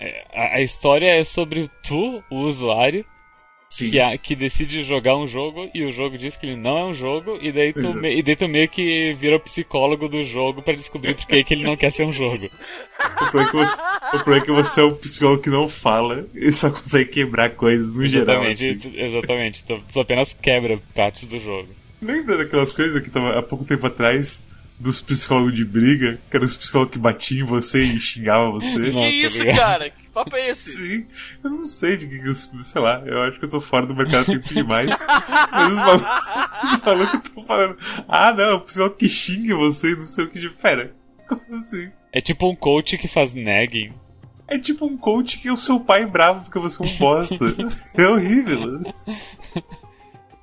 É, 0.00 0.26
a, 0.32 0.56
a 0.56 0.60
história 0.60 1.14
é 1.14 1.22
sobre 1.24 1.68
tu, 1.82 2.22
o 2.30 2.36
usuário, 2.40 3.04
que, 3.68 4.00
a, 4.00 4.16
que, 4.16 4.36
decide 4.36 4.82
jogar 4.82 5.16
um 5.16 5.26
jogo 5.26 5.68
e 5.74 5.84
o 5.84 5.92
jogo 5.92 6.16
diz 6.16 6.36
que 6.36 6.46
ele 6.46 6.56
não 6.56 6.78
é 6.78 6.84
um 6.84 6.94
jogo, 6.94 7.38
e 7.40 7.50
daí 7.50 7.72
tu, 7.72 7.94
me, 7.94 8.16
e 8.16 8.22
daí 8.22 8.36
tu 8.36 8.48
meio 8.48 8.68
que 8.68 9.12
vira 9.14 9.36
o 9.36 9.40
psicólogo 9.40 10.08
do 10.08 10.22
jogo 10.22 10.62
para 10.62 10.74
descobrir 10.74 11.14
por 11.14 11.26
que 11.26 11.44
ele 11.50 11.64
não 11.64 11.76
quer 11.76 11.90
ser 11.90 12.04
um 12.04 12.12
jogo. 12.12 12.48
O 13.20 13.30
problema, 13.30 13.46
é 13.46 13.50
que 13.50 13.56
você, 13.56 13.80
o 13.80 14.10
problema 14.10 14.36
é 14.36 14.40
que 14.40 14.52
você 14.52 14.80
é 14.80 14.84
um 14.84 14.94
psicólogo 14.94 15.42
que 15.42 15.50
não 15.50 15.68
fala 15.68 16.26
e 16.34 16.52
só 16.52 16.70
consegue 16.70 17.10
quebrar 17.10 17.50
coisas 17.50 17.92
no 17.92 18.04
exatamente, 18.04 18.58
geral. 18.58 18.78
Assim. 18.78 19.00
Exatamente, 19.00 19.64
tu, 19.64 19.80
tu 19.92 20.00
apenas 20.00 20.32
quebra 20.34 20.78
partes 20.94 21.24
do 21.24 21.38
jogo. 21.38 21.68
Lembra 22.00 22.36
daquelas 22.36 22.72
coisas 22.72 23.00
que 23.00 23.10
tava 23.10 23.38
há 23.38 23.42
pouco 23.42 23.64
tempo 23.64 23.86
atrás? 23.86 24.44
Dos 24.78 25.00
psicólogos 25.00 25.54
de 25.54 25.64
briga, 25.64 26.18
que 26.30 26.36
eram 26.36 26.46
os 26.46 26.56
psicólogos 26.56 26.92
que 26.92 26.98
batiam 26.98 27.46
em 27.46 27.48
você 27.48 27.82
e 27.82 27.98
xingavam 27.98 28.52
você. 28.52 28.78
Nossa, 28.92 29.08
que 29.08 29.14
isso, 29.14 29.38
ligado? 29.38 29.56
cara? 29.56 29.90
Que 29.90 30.08
papo 30.10 30.36
é 30.36 30.50
esse? 30.50 30.76
Sim, 30.76 31.06
eu 31.42 31.50
não 31.50 31.64
sei 31.64 31.96
de 31.96 32.06
que, 32.06 32.18
que 32.18 32.28
eu, 32.28 32.34
sei 32.34 32.80
lá, 32.80 33.02
eu 33.06 33.22
acho 33.22 33.38
que 33.38 33.44
eu 33.44 33.50
tô 33.50 33.60
fora 33.60 33.86
do 33.86 33.94
mercado 33.94 34.26
tempo 34.26 34.48
demais. 34.52 34.88
mas 35.50 35.72
os 35.72 35.78
malucos, 35.80 36.82
malucos 36.84 37.20
estão 37.24 37.42
falando, 37.42 37.76
ah 38.08 38.32
não, 38.32 38.56
o 38.56 38.60
psicólogo 38.60 38.96
que 38.96 39.08
xinga 39.08 39.56
você 39.56 39.92
e 39.92 39.96
não 39.96 40.02
sei 40.02 40.24
o 40.24 40.30
que 40.30 40.38
de. 40.38 40.50
Pera, 40.50 40.94
como 41.28 41.42
assim? 41.52 41.90
É 42.12 42.20
tipo 42.20 42.48
um 42.48 42.56
coach 42.56 42.96
que 42.98 43.08
faz 43.08 43.34
nagging. 43.34 43.92
É 44.48 44.58
tipo 44.58 44.86
um 44.86 44.96
coach 44.96 45.38
que 45.38 45.48
é 45.48 45.52
o 45.52 45.56
seu 45.56 45.80
pai 45.80 46.06
bravo 46.06 46.44
porque 46.44 46.58
você 46.58 46.82
é 46.82 46.86
um 46.86 46.96
bosta. 46.98 47.44
é 47.98 48.08
horrível. 48.08 48.78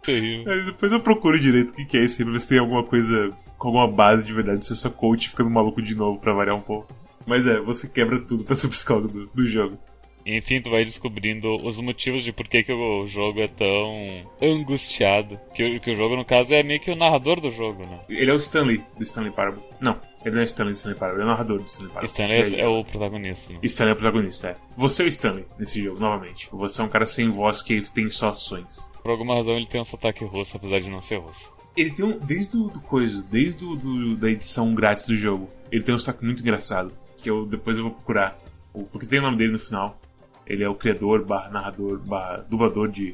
Aí 0.05 0.65
depois 0.65 0.91
eu 0.91 0.99
procuro 0.99 1.39
direito 1.39 1.71
o 1.71 1.75
que, 1.75 1.85
que 1.85 1.97
é 1.97 2.03
isso 2.03 2.21
aí 2.21 2.25
pra 2.25 2.33
ver 2.33 2.41
se 2.41 2.49
tem 2.49 2.59
alguma 2.59 2.83
coisa 2.83 3.31
com 3.63 3.69
alguma 3.69 3.87
base 3.87 4.25
de 4.25 4.33
verdade. 4.33 4.65
Você 4.65 4.73
é 4.73 4.75
só 4.75 4.89
coach 4.89 5.29
ficando 5.29 5.49
maluco 5.49 5.81
de 5.81 5.95
novo 5.95 6.19
pra 6.19 6.33
variar 6.33 6.57
um 6.57 6.61
pouco. 6.61 6.93
Mas 7.25 7.47
é, 7.47 7.61
você 7.61 7.87
quebra 7.87 8.19
tudo 8.19 8.43
pra 8.43 8.55
ser 8.55 8.67
o 8.67 8.69
psicólogo 8.69 9.07
do, 9.07 9.27
do 9.27 9.45
jogo. 9.45 9.77
Enfim, 10.25 10.61
tu 10.61 10.69
vai 10.69 10.83
descobrindo 10.83 11.55
os 11.65 11.79
motivos 11.79 12.23
de 12.23 12.33
por 12.33 12.45
que, 12.47 12.63
que 12.63 12.73
o 12.73 13.07
jogo 13.07 13.39
é 13.39 13.47
tão 13.47 14.29
angustiado. 14.41 15.39
Que, 15.55 15.79
que 15.79 15.91
o 15.91 15.95
jogo, 15.95 16.17
no 16.17 16.25
caso, 16.25 16.53
é 16.53 16.61
meio 16.61 16.79
que 16.81 16.91
o 16.91 16.95
narrador 16.95 17.39
do 17.39 17.49
jogo, 17.49 17.85
né? 17.85 18.01
Ele 18.09 18.31
é 18.31 18.33
o 18.33 18.37
Stanley, 18.37 18.83
do 18.97 19.03
Stanley 19.03 19.31
Parable. 19.31 19.63
Não, 19.79 19.97
ele 20.25 20.35
não 20.35 20.41
é 20.41 20.45
Stanley 20.45 20.73
do 20.73 20.77
Stanley 20.77 20.99
Parable, 20.99 21.21
ele 21.21 21.29
é 21.29 21.31
o 21.31 21.33
narrador 21.33 21.59
do 21.59 21.65
Stanley 21.65 21.93
Parable. 21.93 22.11
Stanley 22.11 22.55
é, 22.55 22.61
é, 22.61 22.67
o 22.67 22.83
protagonista. 22.83 23.53
Né? 23.53 23.59
Stanley 23.63 23.91
é 23.91 23.93
o 23.93 23.97
protagonista, 23.97 24.47
é. 24.49 24.55
Você 24.77 25.03
é 25.03 25.05
o 25.05 25.07
Stanley 25.07 25.45
nesse 25.57 25.81
jogo, 25.81 25.99
novamente. 25.99 26.49
Você 26.51 26.81
é 26.81 26.83
um 26.83 26.89
cara 26.89 27.05
sem 27.05 27.29
voz 27.29 27.61
que 27.61 27.81
tem 27.91 28.09
só 28.09 28.29
ações. 28.29 28.91
Por 29.01 29.11
alguma 29.11 29.35
razão 29.35 29.55
ele 29.55 29.67
tem 29.67 29.79
um 29.79 29.85
sotaque 29.85 30.25
russo, 30.25 30.57
apesar 30.57 30.79
de 30.79 30.89
não 30.89 31.01
ser 31.01 31.17
russo. 31.17 31.51
Ele 31.75 31.91
tem 31.91 32.05
um. 32.05 32.17
Desde 32.19 32.57
o 32.57 32.69
do 32.69 32.79
coisa, 32.81 33.23
desde 33.29 33.59
do, 33.59 33.75
do, 33.75 34.15
da 34.15 34.29
edição 34.29 34.73
grátis 34.73 35.05
do 35.05 35.15
jogo, 35.15 35.49
ele 35.71 35.83
tem 35.83 35.93
um 35.93 35.99
sotaque 35.99 36.23
muito 36.23 36.41
engraçado. 36.41 36.91
Que 37.17 37.29
eu 37.29 37.45
depois 37.45 37.77
eu 37.77 37.83
vou 37.83 37.93
procurar. 37.93 38.37
Porque 38.91 39.05
tem 39.05 39.19
o 39.19 39.21
nome 39.21 39.37
dele 39.37 39.53
no 39.53 39.59
final. 39.59 39.99
Ele 40.45 40.63
é 40.63 40.69
o 40.69 40.75
criador, 40.75 41.23
barra 41.25 41.49
narrador, 41.49 41.99
barra 41.99 42.45
dublador 42.49 42.89
de, 42.89 43.13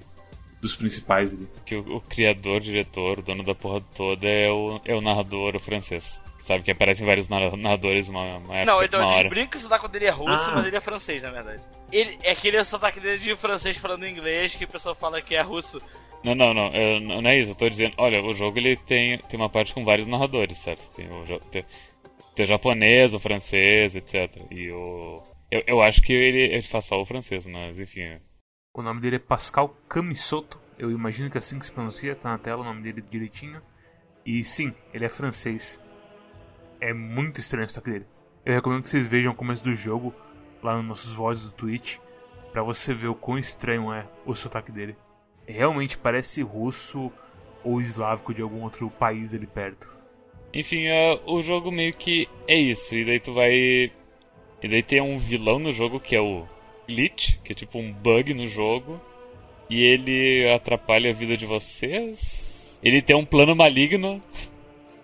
dos 0.60 0.76
principais 0.76 1.34
ali. 1.34 1.48
Que 1.66 1.76
o, 1.76 1.98
o, 1.98 2.02
criador, 2.02 2.60
diretor, 2.60 3.20
o 3.20 3.22
dono 3.22 3.44
da 3.44 3.54
porra 3.54 3.82
toda 3.96 4.28
é 4.28 4.52
o, 4.52 4.82
é 4.86 4.96
o 4.96 5.02
narrador 5.02 5.60
francês. 5.60 6.22
Sabe 6.40 6.64
que 6.64 6.72
aparecem 6.72 7.06
vários 7.06 7.28
narradores 7.28 8.08
uma, 8.08 8.38
uma 8.38 8.56
época, 8.56 8.66
Não, 8.66 8.84
então 8.84 9.00
uma 9.00 9.20
ele 9.20 9.30
brinca 9.30 9.52
que 9.52 9.58
o 9.58 9.60
sotaque 9.60 9.88
dele 9.90 10.06
é 10.06 10.10
russo, 10.10 10.50
ah. 10.50 10.54
mas 10.56 10.66
ele 10.66 10.76
é 10.76 10.80
francês, 10.80 11.22
na 11.22 11.30
verdade. 11.30 11.62
Ele, 11.92 12.18
é 12.24 12.36
que 12.36 12.48
ele 12.48 12.58
é 12.58 12.62
o 12.62 12.66
sotaque 12.66 13.00
dele 13.00 13.18
de 13.18 13.36
francês 13.36 13.78
falando 13.78 14.08
inglês, 14.08 14.56
que 14.56 14.64
a 14.64 14.68
pessoa 14.68 14.94
fala 14.94 15.22
que 15.22 15.36
é 15.36 15.42
russo. 15.42 15.82
Não, 16.24 16.36
não, 16.36 16.54
não, 16.54 16.68
eu, 16.74 17.00
não 17.00 17.30
é 17.30 17.40
isso. 17.40 17.52
Eu 17.52 17.56
tô 17.56 17.70
dizendo, 17.70 17.94
olha, 17.98 18.22
o 18.24 18.34
jogo 18.34 18.60
ele 18.60 18.76
tem, 18.76 19.18
tem 19.18 19.40
uma 19.40 19.50
parte 19.50 19.74
com 19.74 19.86
vários 19.86 20.08
narradores, 20.08 20.58
certo? 20.58 20.90
Tem 20.96 21.10
o, 21.10 21.40
tem, 21.52 21.64
tem 22.36 22.46
o 22.46 22.48
japonês, 22.48 23.14
o 23.14 23.20
francês, 23.20 23.96
etc. 23.96 24.36
E 24.52 24.72
o. 24.72 25.24
Eu, 25.50 25.64
eu 25.66 25.82
acho 25.82 26.02
que 26.02 26.14
ele, 26.14 26.54
ele 26.54 26.62
faz 26.62 26.86
só 26.86 27.02
o 27.02 27.06
francês, 27.06 27.46
mas 27.48 27.80
enfim. 27.80 28.20
O 28.76 28.82
nome 28.82 29.02
dele 29.02 29.16
é 29.16 29.20
Pascal 29.20 29.70
Camisotto. 29.88 30.60
Eu 30.78 30.92
imagino 30.92 31.30
que 31.30 31.38
é 31.38 31.40
assim 31.40 31.58
que 31.58 31.66
se 31.66 31.72
pronuncia, 31.72 32.16
tá 32.16 32.30
na 32.30 32.38
tela 32.38 32.62
o 32.62 32.66
nome 32.66 32.82
dele 32.82 33.02
direitinho. 33.02 33.62
E 34.26 34.44
sim, 34.44 34.74
ele 34.94 35.06
é 35.06 35.10
francês. 35.10 35.82
É 36.80 36.94
muito 36.94 37.40
estranho 37.40 37.66
o 37.66 37.70
sotaque 37.70 37.92
dele. 37.92 38.06
Eu 38.46 38.54
recomendo 38.54 38.82
que 38.82 38.88
vocês 38.88 39.08
vejam 39.08 39.32
o 39.32 39.36
começo 39.36 39.64
do 39.64 39.74
jogo 39.74 40.14
lá 40.62 40.76
nos 40.78 40.86
nossos 40.86 41.14
vozes 41.14 41.46
do 41.46 41.52
Twitch, 41.52 41.98
para 42.52 42.64
você 42.64 42.94
ver 42.94 43.08
o 43.08 43.16
quão 43.16 43.38
estranho 43.38 43.94
é 43.94 44.06
o 44.26 44.34
sotaque 44.36 44.72
dele 44.72 44.96
realmente 45.52 45.98
parece 45.98 46.42
russo 46.42 47.12
ou 47.64 47.82
eslávico 47.82 48.34
de 48.34 48.42
algum 48.42 48.64
outro 48.64 48.90
país 48.90 49.34
ali 49.34 49.48
perto. 49.48 49.90
Enfim, 50.54 50.88
uh, 50.88 51.20
o 51.26 51.42
jogo 51.42 51.72
meio 51.72 51.94
que 51.94 52.28
é 52.48 52.56
isso. 52.56 52.96
E 52.96 53.06
daí 53.06 53.20
tu 53.20 53.34
vai. 53.34 53.52
E 53.52 54.68
daí 54.68 54.84
tem 54.84 55.02
um 55.02 55.18
vilão 55.18 55.60
no 55.60 55.72
jogo 55.72 56.00
que 56.00 56.16
é 56.16 56.22
o 56.22 56.46
Glitch, 56.88 57.38
que 57.44 57.52
é 57.52 57.56
tipo 57.56 57.78
um 57.78 57.92
bug 57.92 58.34
no 58.34 58.48
jogo. 58.48 59.00
E 59.70 59.84
ele 59.84 60.50
atrapalha 60.52 61.12
a 61.12 61.14
vida 61.14 61.38
de 61.38 61.46
vocês. 61.46 62.80
Ele 62.84 63.02
tem 63.02 63.16
um 63.16 63.26
plano 63.26 63.56
maligno. 63.56 64.20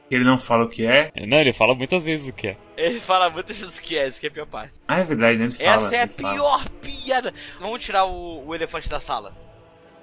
Ele 0.09 0.23
não 0.23 0.37
fala 0.37 0.65
o 0.65 0.69
que 0.69 0.85
é? 0.85 1.11
Não, 1.27 1.39
ele 1.39 1.53
fala 1.53 1.75
muitas 1.75 2.03
vezes 2.03 2.29
o 2.29 2.33
que 2.33 2.49
é. 2.49 2.57
Ele 2.77 2.99
fala 2.99 3.29
muitas 3.29 3.57
vezes 3.57 3.77
o 3.77 3.81
que 3.81 3.97
é, 3.97 4.07
isso 4.07 4.19
que 4.19 4.27
é 4.27 4.29
a 4.29 4.33
pior 4.33 4.47
parte. 4.47 4.79
Ah, 4.87 4.99
é 4.99 5.03
verdade, 5.03 5.37
né? 5.37 5.45
Ele 5.45 5.53
fala, 5.53 5.87
Essa 5.87 5.95
é 5.95 6.01
a 6.03 6.07
pior 6.07 6.59
fala. 6.59 6.69
piada. 6.81 7.33
Vamos 7.59 7.83
tirar 7.83 8.05
o, 8.05 8.45
o 8.45 8.53
elefante 8.55 8.89
da 8.89 8.99
sala. 8.99 9.35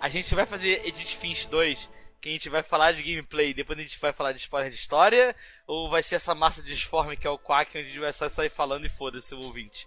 A 0.00 0.08
gente 0.08 0.34
vai 0.34 0.46
fazer 0.46 0.86
Edit 0.86 1.16
Finch 1.16 1.46
2, 1.48 1.88
que 2.20 2.28
a 2.28 2.32
gente 2.32 2.48
vai 2.48 2.62
falar 2.62 2.92
de 2.92 3.02
gameplay, 3.02 3.52
depois 3.52 3.78
a 3.78 3.82
gente 3.82 3.98
vai 4.00 4.12
falar 4.12 4.32
de 4.32 4.38
spoiler 4.38 4.70
de 4.70 4.76
história, 4.76 5.34
ou 5.66 5.90
vai 5.90 6.02
ser 6.02 6.16
essa 6.16 6.34
massa 6.34 6.62
disforme 6.62 7.16
que 7.16 7.26
é 7.26 7.30
o 7.30 7.38
Quack, 7.38 7.76
onde 7.76 7.86
a 7.86 7.90
gente 7.90 8.00
vai 8.00 8.12
só 8.12 8.28
sair 8.28 8.50
falando 8.50 8.86
e 8.86 8.88
foda-se 8.88 9.34
o 9.34 9.40
ouvinte? 9.40 9.86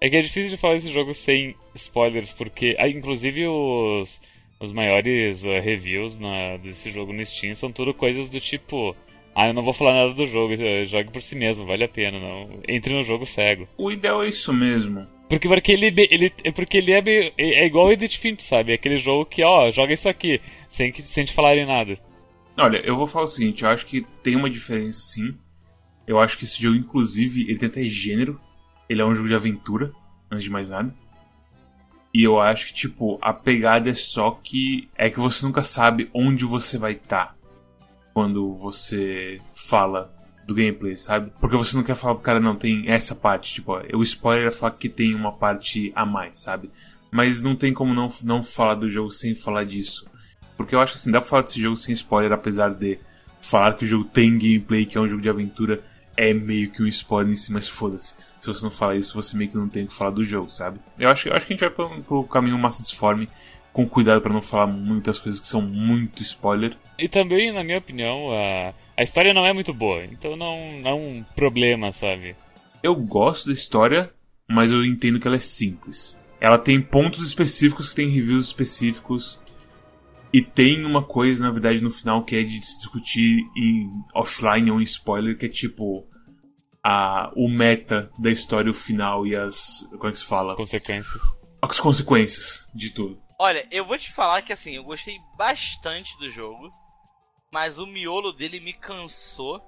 É 0.00 0.10
que 0.10 0.16
é 0.16 0.20
difícil 0.20 0.50
de 0.50 0.56
falar 0.56 0.74
esse 0.74 0.90
jogo 0.90 1.14
sem 1.14 1.56
spoilers, 1.74 2.32
porque 2.32 2.76
ah, 2.78 2.88
inclusive 2.88 3.46
os, 3.46 4.20
os 4.58 4.72
maiores 4.72 5.44
uh, 5.44 5.60
reviews 5.60 6.18
na, 6.18 6.56
desse 6.56 6.90
jogo 6.90 7.12
no 7.12 7.24
Steam 7.24 7.54
são 7.54 7.70
tudo 7.70 7.94
coisas 7.94 8.28
do 8.28 8.40
tipo. 8.40 8.96
Ah, 9.34 9.48
eu 9.48 9.54
não 9.54 9.62
vou 9.62 9.72
falar 9.72 9.94
nada 9.94 10.12
do 10.12 10.26
jogo, 10.26 10.54
jogue 10.86 11.10
por 11.10 11.22
si 11.22 11.34
mesmo, 11.34 11.66
vale 11.66 11.84
a 11.84 11.88
pena, 11.88 12.18
não. 12.18 12.60
Entre 12.68 12.94
no 12.94 13.02
jogo 13.02 13.24
cego. 13.24 13.66
O 13.78 13.90
ideal 13.90 14.22
é 14.22 14.28
isso 14.28 14.52
mesmo. 14.52 15.06
Porque, 15.28 15.48
porque 15.48 15.72
ele, 15.72 15.86
ele, 16.10 16.30
porque 16.54 16.76
ele 16.76 16.92
é, 16.92 17.00
meio, 17.00 17.32
é 17.38 17.64
igual 17.64 17.86
o 17.86 17.92
Edit 17.92 18.18
Finch, 18.18 18.42
sabe? 18.42 18.72
É 18.72 18.74
aquele 18.74 18.98
jogo 18.98 19.24
que, 19.24 19.42
ó, 19.42 19.70
joga 19.70 19.94
isso 19.94 20.06
aqui, 20.06 20.40
sem, 20.68 20.92
que, 20.92 21.00
sem 21.00 21.24
te 21.24 21.32
falarem 21.32 21.64
nada. 21.64 21.98
Olha, 22.58 22.78
eu 22.84 22.96
vou 22.96 23.06
falar 23.06 23.24
o 23.24 23.28
seguinte, 23.28 23.64
eu 23.64 23.70
acho 23.70 23.86
que 23.86 24.06
tem 24.22 24.36
uma 24.36 24.50
diferença 24.50 25.00
sim. 25.00 25.34
Eu 26.06 26.18
acho 26.18 26.36
que 26.36 26.44
esse 26.44 26.60
jogo, 26.60 26.76
inclusive, 26.76 27.48
ele 27.48 27.58
tem 27.58 27.68
até 27.68 27.82
gênero. 27.84 28.38
Ele 28.88 29.00
é 29.00 29.04
um 29.04 29.14
jogo 29.14 29.28
de 29.28 29.34
aventura, 29.34 29.90
antes 30.30 30.44
de 30.44 30.50
mais 30.50 30.68
nada. 30.68 30.94
E 32.12 32.22
eu 32.22 32.38
acho 32.38 32.66
que, 32.66 32.74
tipo, 32.74 33.18
a 33.22 33.32
pegada 33.32 33.88
é 33.88 33.94
só 33.94 34.32
que. 34.32 34.90
É 34.94 35.08
que 35.08 35.18
você 35.18 35.46
nunca 35.46 35.62
sabe 35.62 36.10
onde 36.12 36.44
você 36.44 36.76
vai 36.76 36.92
estar 36.92 37.28
tá 37.28 37.34
quando 38.12 38.54
você 38.56 39.40
fala 39.54 40.12
do 40.46 40.54
gameplay, 40.54 40.96
sabe? 40.96 41.32
Porque 41.40 41.56
você 41.56 41.76
não 41.76 41.84
quer 41.84 41.94
falar 41.94 42.14
pro 42.14 42.24
cara, 42.24 42.40
não, 42.40 42.56
tem 42.56 42.88
essa 42.88 43.14
parte, 43.14 43.54
tipo, 43.54 43.72
ó, 43.72 43.82
o 43.94 44.02
spoiler 44.02 44.48
é 44.48 44.50
falar 44.50 44.72
que 44.72 44.88
tem 44.88 45.14
uma 45.14 45.32
parte 45.32 45.92
a 45.94 46.04
mais, 46.04 46.38
sabe? 46.38 46.70
Mas 47.10 47.42
não 47.42 47.54
tem 47.54 47.72
como 47.72 47.94
não, 47.94 48.08
não 48.24 48.42
falar 48.42 48.74
do 48.74 48.90
jogo 48.90 49.10
sem 49.10 49.34
falar 49.34 49.64
disso. 49.64 50.06
Porque 50.56 50.74
eu 50.74 50.80
acho 50.80 50.94
assim, 50.94 51.10
dá 51.10 51.20
pra 51.20 51.28
falar 51.28 51.42
desse 51.42 51.60
jogo 51.60 51.76
sem 51.76 51.92
spoiler, 51.92 52.32
apesar 52.32 52.70
de 52.70 52.98
falar 53.40 53.74
que 53.74 53.84
o 53.84 53.88
jogo 53.88 54.04
tem 54.04 54.38
gameplay, 54.38 54.86
que 54.86 54.96
é 54.96 55.00
um 55.00 55.08
jogo 55.08 55.22
de 55.22 55.28
aventura, 55.28 55.80
é 56.16 56.32
meio 56.32 56.70
que 56.70 56.82
um 56.82 56.86
spoiler 56.86 57.32
em 57.32 57.36
si, 57.36 57.52
mas 57.52 57.68
foda-se. 57.68 58.14
Se 58.38 58.46
você 58.46 58.64
não 58.64 58.70
falar 58.70 58.96
isso, 58.96 59.14
você 59.14 59.36
meio 59.36 59.50
que 59.50 59.56
não 59.56 59.68
tem 59.68 59.84
o 59.84 59.88
que 59.88 59.94
falar 59.94 60.10
do 60.10 60.24
jogo, 60.24 60.50
sabe? 60.50 60.78
Eu 60.98 61.08
acho, 61.08 61.28
eu 61.28 61.34
acho 61.34 61.46
que 61.46 61.52
a 61.52 61.56
gente 61.56 61.60
vai 61.60 61.70
pro, 61.70 62.02
pro 62.02 62.24
caminho 62.24 62.58
Master 62.58 62.84
Disforme 62.84 63.28
com 63.72 63.88
cuidado 63.88 64.20
para 64.20 64.32
não 64.32 64.42
falar 64.42 64.66
muitas 64.66 65.18
coisas 65.18 65.40
que 65.40 65.46
são 65.46 65.62
muito 65.62 66.22
spoiler. 66.22 66.76
E 67.02 67.08
também, 67.08 67.50
na 67.50 67.64
minha 67.64 67.78
opinião, 67.78 68.30
a, 68.30 68.72
a 68.96 69.02
história 69.02 69.34
não 69.34 69.44
é 69.44 69.52
muito 69.52 69.74
boa, 69.74 70.04
então 70.04 70.36
não, 70.36 70.78
não 70.78 70.90
é 70.90 70.94
um 70.94 71.24
problema, 71.34 71.90
sabe? 71.90 72.36
Eu 72.80 72.94
gosto 72.94 73.46
da 73.46 73.52
história, 73.52 74.14
mas 74.48 74.70
eu 74.70 74.84
entendo 74.84 75.18
que 75.18 75.26
ela 75.26 75.34
é 75.34 75.40
simples. 75.40 76.16
Ela 76.40 76.58
tem 76.58 76.80
pontos 76.80 77.26
específicos 77.26 77.90
que 77.90 77.96
tem 77.96 78.08
reviews 78.08 78.46
específicos. 78.46 79.40
E 80.32 80.40
tem 80.40 80.84
uma 80.84 81.02
coisa, 81.02 81.42
na 81.42 81.50
verdade, 81.50 81.82
no 81.82 81.90
final 81.90 82.24
que 82.24 82.36
é 82.36 82.44
de 82.44 82.64
se 82.64 82.78
discutir 82.78 83.40
em 83.56 83.90
offline 84.14 84.70
ou 84.70 84.80
em 84.80 84.84
spoiler, 84.84 85.36
que 85.36 85.46
é 85.46 85.48
tipo 85.48 86.06
a, 86.84 87.32
o 87.34 87.48
meta 87.48 88.12
da 88.16 88.30
história, 88.30 88.70
o 88.70 88.74
final 88.74 89.26
e 89.26 89.34
as. 89.34 89.88
Como 89.90 90.06
é 90.06 90.10
que 90.12 90.18
se 90.18 90.24
fala? 90.24 90.54
Consequências. 90.54 91.20
As 91.60 91.80
consequências 91.80 92.70
de 92.72 92.90
tudo. 92.90 93.20
Olha, 93.40 93.66
eu 93.72 93.84
vou 93.84 93.98
te 93.98 94.12
falar 94.12 94.40
que 94.42 94.52
assim, 94.52 94.76
eu 94.76 94.84
gostei 94.84 95.18
bastante 95.36 96.16
do 96.18 96.30
jogo, 96.30 96.70
mas 97.52 97.78
o 97.78 97.86
miolo 97.86 98.32
dele 98.32 98.58
me 98.58 98.72
cansou. 98.72 99.62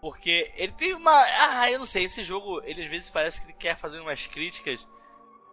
Porque 0.00 0.52
ele 0.56 0.72
tem 0.72 0.94
uma. 0.94 1.10
Ah, 1.10 1.70
eu 1.70 1.80
não 1.80 1.86
sei, 1.86 2.04
esse 2.04 2.22
jogo, 2.22 2.62
ele 2.64 2.84
às 2.84 2.90
vezes 2.90 3.10
parece 3.10 3.40
que 3.40 3.46
ele 3.46 3.54
quer 3.54 3.76
fazer 3.76 3.98
umas 3.98 4.26
críticas 4.26 4.86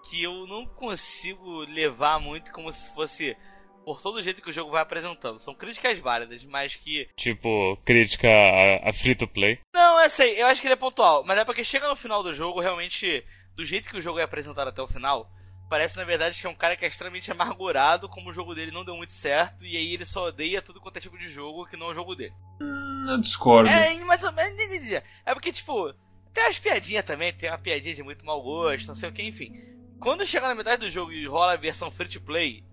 que 0.08 0.22
eu 0.22 0.46
não 0.46 0.65
consigo 0.65 1.62
levar 1.62 2.20
muito 2.20 2.51
como 2.51 2.72
se 2.72 2.94
fosse 2.94 3.36
por 3.84 4.01
todo 4.01 4.15
o 4.15 4.22
jeito 4.22 4.42
que 4.42 4.50
o 4.50 4.53
jogo 4.53 4.70
vai 4.70 4.82
apresentando. 4.82 5.39
São 5.39 5.56
críticas 5.56 5.98
válidas, 6.00 6.44
mas 6.44 6.75
que. 6.75 7.10
Tipo, 7.15 7.77
crítica 7.86 8.30
a, 8.30 8.89
a 8.89 8.94
free 8.94 9.15
to 9.15 9.27
play. 9.27 9.60
Não, 9.74 10.01
eu 10.01 10.10
sei, 10.10 10.42
eu 10.42 10.48
acho 10.48 10.62
que 10.62 10.68
ele 10.68 10.74
é 10.74 10.77
pontual, 10.77 11.24
mas 11.25 11.38
é 11.38 11.46
porque 11.46 11.63
chega 11.63 11.88
no 11.88 11.96
final 11.96 12.22
do 12.22 12.34
jogo, 12.34 12.60
realmente, 12.60 13.25
do 13.56 13.65
jeito 13.65 13.89
que 13.89 13.98
o 13.98 14.01
jogo 14.01 14.20
é 14.20 14.24
apresentado 14.24 14.68
até 14.68 14.82
o 14.82 14.88
final, 14.88 15.30
parece 15.74 15.98
na 15.98 16.03
verdade 16.03 16.39
que 16.39 16.46
é 16.46 16.50
um 16.50 16.53
cara 16.53 16.75
que 16.75 16.86
é 16.86 16.88
extremamente 16.88 17.32
amargurado, 17.32 18.08
como 18.08 18.30
o 18.30 18.32
jogo 18.32 18.53
dele 18.53 18.70
não 18.70 18.86
deu 18.86 18.96
muito 18.96 19.12
certo, 19.12 19.65
e 19.65 19.75
aí 19.75 19.96
ele 19.96 20.06
só 20.06 20.27
odeia 20.27 20.62
tudo 20.62 20.80
quanto 20.80 20.98
é 20.98 21.00
tipo 21.01 21.18
de 21.18 21.27
jogo 21.27 21.65
que 21.65 21.75
não 21.75 21.88
é 21.88 21.89
o 21.89 21.94
jogo 21.96 22.13
dele. 22.13 22.32
Hum, 22.62 23.08
eu 23.10 23.18
discordo. 23.20 23.72
É, 23.72 23.92
ou 24.24 24.32
menos. 24.32 25.03
É 25.25 25.34
porque, 25.34 25.51
tipo, 25.51 25.92
tem 26.32 26.44
umas 26.44 26.60
piadinhas 26.60 27.03
também, 27.03 27.34
tem 27.34 27.50
uma 27.50 27.58
piadinha 27.58 27.96
de 27.96 28.03
muito 28.03 28.24
mau 28.24 28.39
gosto, 28.39 28.89
não 28.89 28.94
sei 28.94 29.10
o 29.10 29.12
que, 29.12 29.24
enfim. 29.24 29.51
Quando 30.00 30.27
chega 30.27 30.48
na 30.48 30.53
metade 30.53 30.82
do 30.82 30.92
jogo 30.92 31.12
e 31.12 31.25
rola 31.25 31.53
a 31.53 31.58
versão 31.58 31.89
free 31.89 32.08
to 32.08 32.22
play, 32.22 32.63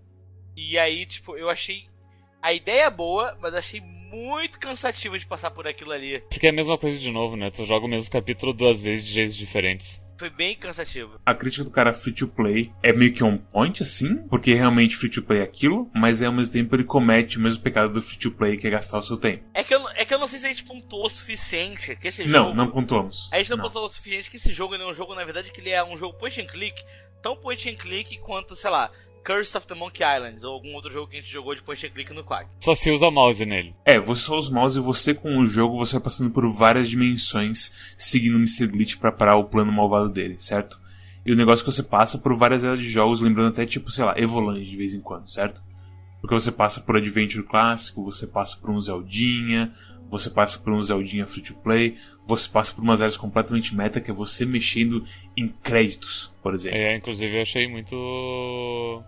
e 0.55 0.79
aí, 0.79 1.07
tipo, 1.07 1.39
eu 1.39 1.49
achei 1.49 1.87
a 2.43 2.53
ideia 2.53 2.91
boa, 2.91 3.35
mas 3.41 3.55
achei 3.55 3.81
muito 3.81 4.59
cansativo 4.59 5.19
de 5.19 5.25
passar 5.25 5.51
por 5.51 5.67
aquilo 5.67 5.93
ali. 5.93 6.21
Porque 6.29 6.49
é 6.49 6.51
a 6.51 6.53
mesma 6.53 6.77
coisa 6.77 6.99
de 6.99 7.11
novo, 7.11 7.35
né? 7.35 7.51
Tu 7.51 7.65
joga 7.65 7.87
o 7.87 7.89
mesmo 7.89 8.13
capítulo 8.13 8.53
duas 8.53 8.83
vezes 8.83 9.07
de 9.07 9.13
jeitos 9.13 9.37
diferentes. 9.37 10.05
Foi 10.21 10.29
bem 10.29 10.55
cansativo. 10.55 11.19
A 11.25 11.35
crítica 11.35 11.65
do 11.65 11.71
cara 11.71 11.95
free 11.95 12.13
to 12.13 12.29
play 12.29 12.71
é 12.83 12.93
meio 12.93 13.11
que 13.11 13.25
on 13.25 13.39
point, 13.39 13.83
assim, 13.83 14.19
porque 14.29 14.53
realmente 14.53 14.95
free 14.95 15.09
to 15.09 15.23
play 15.23 15.41
é 15.41 15.43
aquilo, 15.43 15.91
mas 15.95 16.23
ao 16.23 16.31
mesmo 16.31 16.53
tempo 16.53 16.77
ele 16.77 16.85
comete 16.85 17.39
o 17.39 17.41
mesmo 17.41 17.63
pecado 17.63 17.95
do 17.95 18.03
free 18.03 18.19
to 18.19 18.31
play, 18.31 18.59
que 18.59 18.67
é 18.67 18.71
gastar 18.71 18.99
o 18.99 19.03
seu 19.03 19.17
tempo. 19.17 19.43
É 19.55 19.65
que 19.65 19.75
eu, 19.75 19.89
é 19.89 20.05
que 20.05 20.13
eu 20.13 20.19
não 20.19 20.27
sei 20.27 20.39
se 20.39 20.45
a 20.45 20.51
gente 20.51 20.65
pontuou 20.65 21.07
o 21.07 21.09
suficiente 21.09 21.97
que 21.97 22.09
esse 22.09 22.23
não, 22.25 22.45
jogo. 22.45 22.55
Não, 22.55 22.67
não 22.67 22.71
pontuamos. 22.71 23.31
A 23.33 23.39
gente 23.39 23.49
não, 23.49 23.57
não. 23.57 23.65
pontuou 23.65 23.87
o 23.87 23.89
suficiente 23.89 24.31
que 24.31 24.37
esse 24.37 24.53
jogo 24.53 24.75
é 24.75 24.87
um 24.87 24.93
jogo, 24.93 25.15
na 25.15 25.25
verdade, 25.25 25.51
que 25.51 25.59
ele 25.59 25.71
é 25.71 25.83
um 25.83 25.97
jogo 25.97 26.19
point 26.19 26.39
and 26.39 26.49
click, 26.49 26.85
tão 27.23 27.35
point 27.35 27.71
and 27.71 27.77
click 27.77 28.19
quanto, 28.19 28.55
sei 28.55 28.69
lá, 28.69 28.93
Curse 29.25 29.57
of 29.57 29.67
the 29.67 29.75
Monkey 29.75 30.03
Islands 30.03 30.45
ou 30.45 30.53
algum 30.53 30.75
outro 30.75 30.91
jogo 30.91 31.09
que 31.09 31.17
a 31.17 31.21
gente 31.21 31.31
jogou 31.31 31.55
de 31.55 31.63
point 31.63 31.87
and 31.87 31.91
click 31.91 32.13
no 32.13 32.25
Quack. 32.25 32.49
Só 32.61 32.75
se 32.75 32.91
usa 32.91 33.11
mouse 33.11 33.45
nele. 33.45 33.75
É, 33.85 34.01
você 34.01 34.23
só 34.23 34.39
usa 34.39 34.53
mouse 34.53 34.79
e 34.79 34.83
você 34.83 35.15
com 35.15 35.39
o 35.39 35.47
jogo 35.47 35.79
você 35.79 35.95
vai 35.95 36.03
passando 36.03 36.31
por 36.31 36.51
várias 36.51 36.89
dimensões 36.89 37.95
seguindo 37.97 38.35
o 38.35 38.39
Mr. 38.39 38.67
Glitch 38.67 38.97
pra 38.97 39.13
parar 39.13 39.37
o 39.37 39.45
plano 39.45 39.73
malvado 39.73 40.09
dele, 40.09 40.39
certo? 40.39 40.81
E 41.25 41.33
o 41.33 41.37
negócio 41.37 41.63
é 41.63 41.67
que 41.67 41.73
você 41.73 41.83
passa 41.83 42.19
por 42.19 42.35
várias 42.35 42.65
áreas 42.65 42.81
de 42.81 42.89
jogos, 42.89 43.21
lembrando 43.21 43.49
até 43.49 43.67
tipo, 43.67 43.91
sei 43.91 44.05
lá, 44.05 44.19
Evoland 44.19 44.65
de 44.65 44.77
vez 44.77 44.95
em 44.95 45.01
quando, 45.01 45.29
certo? 45.29 45.63
Porque 46.21 46.35
você 46.35 46.53
passa 46.53 46.81
por 46.81 46.97
Adventure 46.97 47.45
clássico, 47.45 48.05
você 48.05 48.27
passa 48.27 48.57
por 48.57 48.71
um 48.71 48.81
Zeldinha, 48.81 49.73
você 50.11 50.29
passa 50.29 50.59
por 50.59 50.73
um 50.73 50.83
Zeldinha 50.83 51.27
free 51.27 51.43
to 51.43 51.55
play, 51.55 51.97
você 52.27 52.49
passa 52.49 52.75
por 52.75 52.83
umas 52.83 53.01
áreas 53.01 53.17
completamente 53.17 53.75
meta, 53.75 54.01
que 54.01 54.11
é 54.11 54.15
você 54.15 54.45
mexendo 54.45 55.05
em 55.37 55.49
créditos, 55.49 56.33
por 56.43 56.53
exemplo. 56.53 56.79
É, 56.79 56.97
inclusive 56.97 57.37
eu 57.37 57.43
achei 57.43 57.69
muito. 57.69 59.03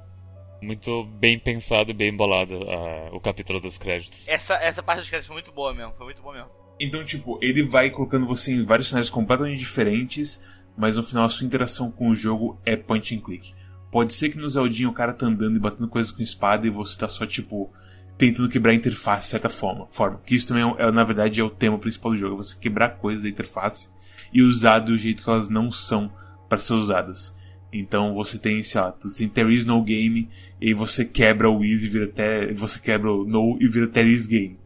Muito 0.63 1.05
bem 1.19 1.41
pensado 1.41 1.91
e 1.91 1.95
bem 1.95 2.15
bolado 2.15 2.55
uh, 2.55 3.13
o 3.13 3.21
capítulo 3.21 3.59
dos 3.59 3.77
créditos. 3.77 4.29
Essa, 4.29 4.55
essa 4.55 4.81
parte 4.81 5.01
dos 5.01 5.09
créditos 5.09 5.27
foi 5.27 5.35
muito 5.35 5.51
boa 5.51 5.75
mesmo, 5.75 5.93
foi 5.97 6.07
muito 6.07 6.23
boa 6.23 6.35
mesmo. 6.37 6.51
Então, 6.79 7.05
tipo, 7.05 7.37
ele 7.43 7.65
vai 7.65 7.91
colocando 7.91 8.29
você 8.29 8.53
em 8.53 8.65
vários 8.65 8.89
cenários 8.89 9.11
completamente 9.11 9.59
diferentes, 9.59 10.41
mas 10.77 10.95
no 10.95 11.03
final 11.03 11.25
a 11.25 11.29
sua 11.29 11.47
interação 11.47 11.91
com 11.91 12.09
o 12.09 12.15
jogo 12.15 12.61
é 12.65 12.77
point 12.77 13.15
and 13.15 13.21
click. 13.21 13.53
Pode 13.93 14.15
ser 14.15 14.31
que 14.31 14.39
no 14.39 14.49
Zeldinha 14.49 14.89
o 14.89 14.95
cara 14.95 15.13
tá 15.13 15.27
andando 15.27 15.55
e 15.55 15.61
batendo 15.61 15.87
coisas 15.87 16.11
com 16.11 16.23
espada 16.23 16.67
e 16.67 16.71
você 16.71 16.99
tá 16.99 17.07
só, 17.07 17.27
tipo, 17.27 17.71
tentando 18.17 18.49
quebrar 18.49 18.73
a 18.73 18.75
interface 18.75 19.27
de 19.27 19.31
certa 19.31 19.51
forma. 19.51 19.87
forma. 19.91 20.19
Que 20.25 20.35
isso 20.35 20.49
também, 20.49 20.65
é, 20.79 20.91
na 20.91 21.05
verdade, 21.05 21.41
é 21.41 21.45
o 21.45 21.51
tema 21.51 21.79
principal 21.79 22.13
do 22.13 22.17
jogo. 22.17 22.35
É 22.35 22.39
você 22.39 22.57
quebrar 22.59 22.97
coisas 22.97 23.23
da 23.23 23.29
interface 23.29 23.91
e 24.33 24.41
usar 24.41 24.79
do 24.79 24.99
jeito 24.99 25.23
que 25.23 25.29
elas 25.29 25.51
não 25.51 25.71
são 25.71 26.11
para 26.49 26.59
ser 26.59 26.73
usadas. 26.73 27.37
Então 27.71 28.15
você 28.15 28.39
tem, 28.39 28.63
sei 28.63 28.81
lá, 28.81 28.97
você 28.99 29.19
tem 29.19 29.29
There 29.29 29.55
is 29.55 29.67
no 29.67 29.83
game 29.83 30.27
e 30.59 30.73
você 30.73 31.05
quebra 31.05 31.51
o 31.51 31.63
is 31.63 31.85
e 31.85 31.89
vira 31.89 32.07
até. 32.07 32.51
Você 32.55 32.81
quebra 32.81 33.13
o 33.13 33.25
no 33.27 33.59
e 33.61 33.69
vira 33.69 33.87
There 33.87 34.11
is 34.11 34.25
game. 34.25 34.59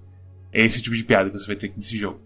É 0.53 0.65
esse 0.65 0.81
tipo 0.81 0.95
de 0.95 1.03
piada 1.03 1.31
que 1.31 1.39
você 1.39 1.49
vai 1.49 1.57
ter 1.57 1.67
aqui 1.67 1.77
nesse 1.77 1.97
jogo. 1.97 2.21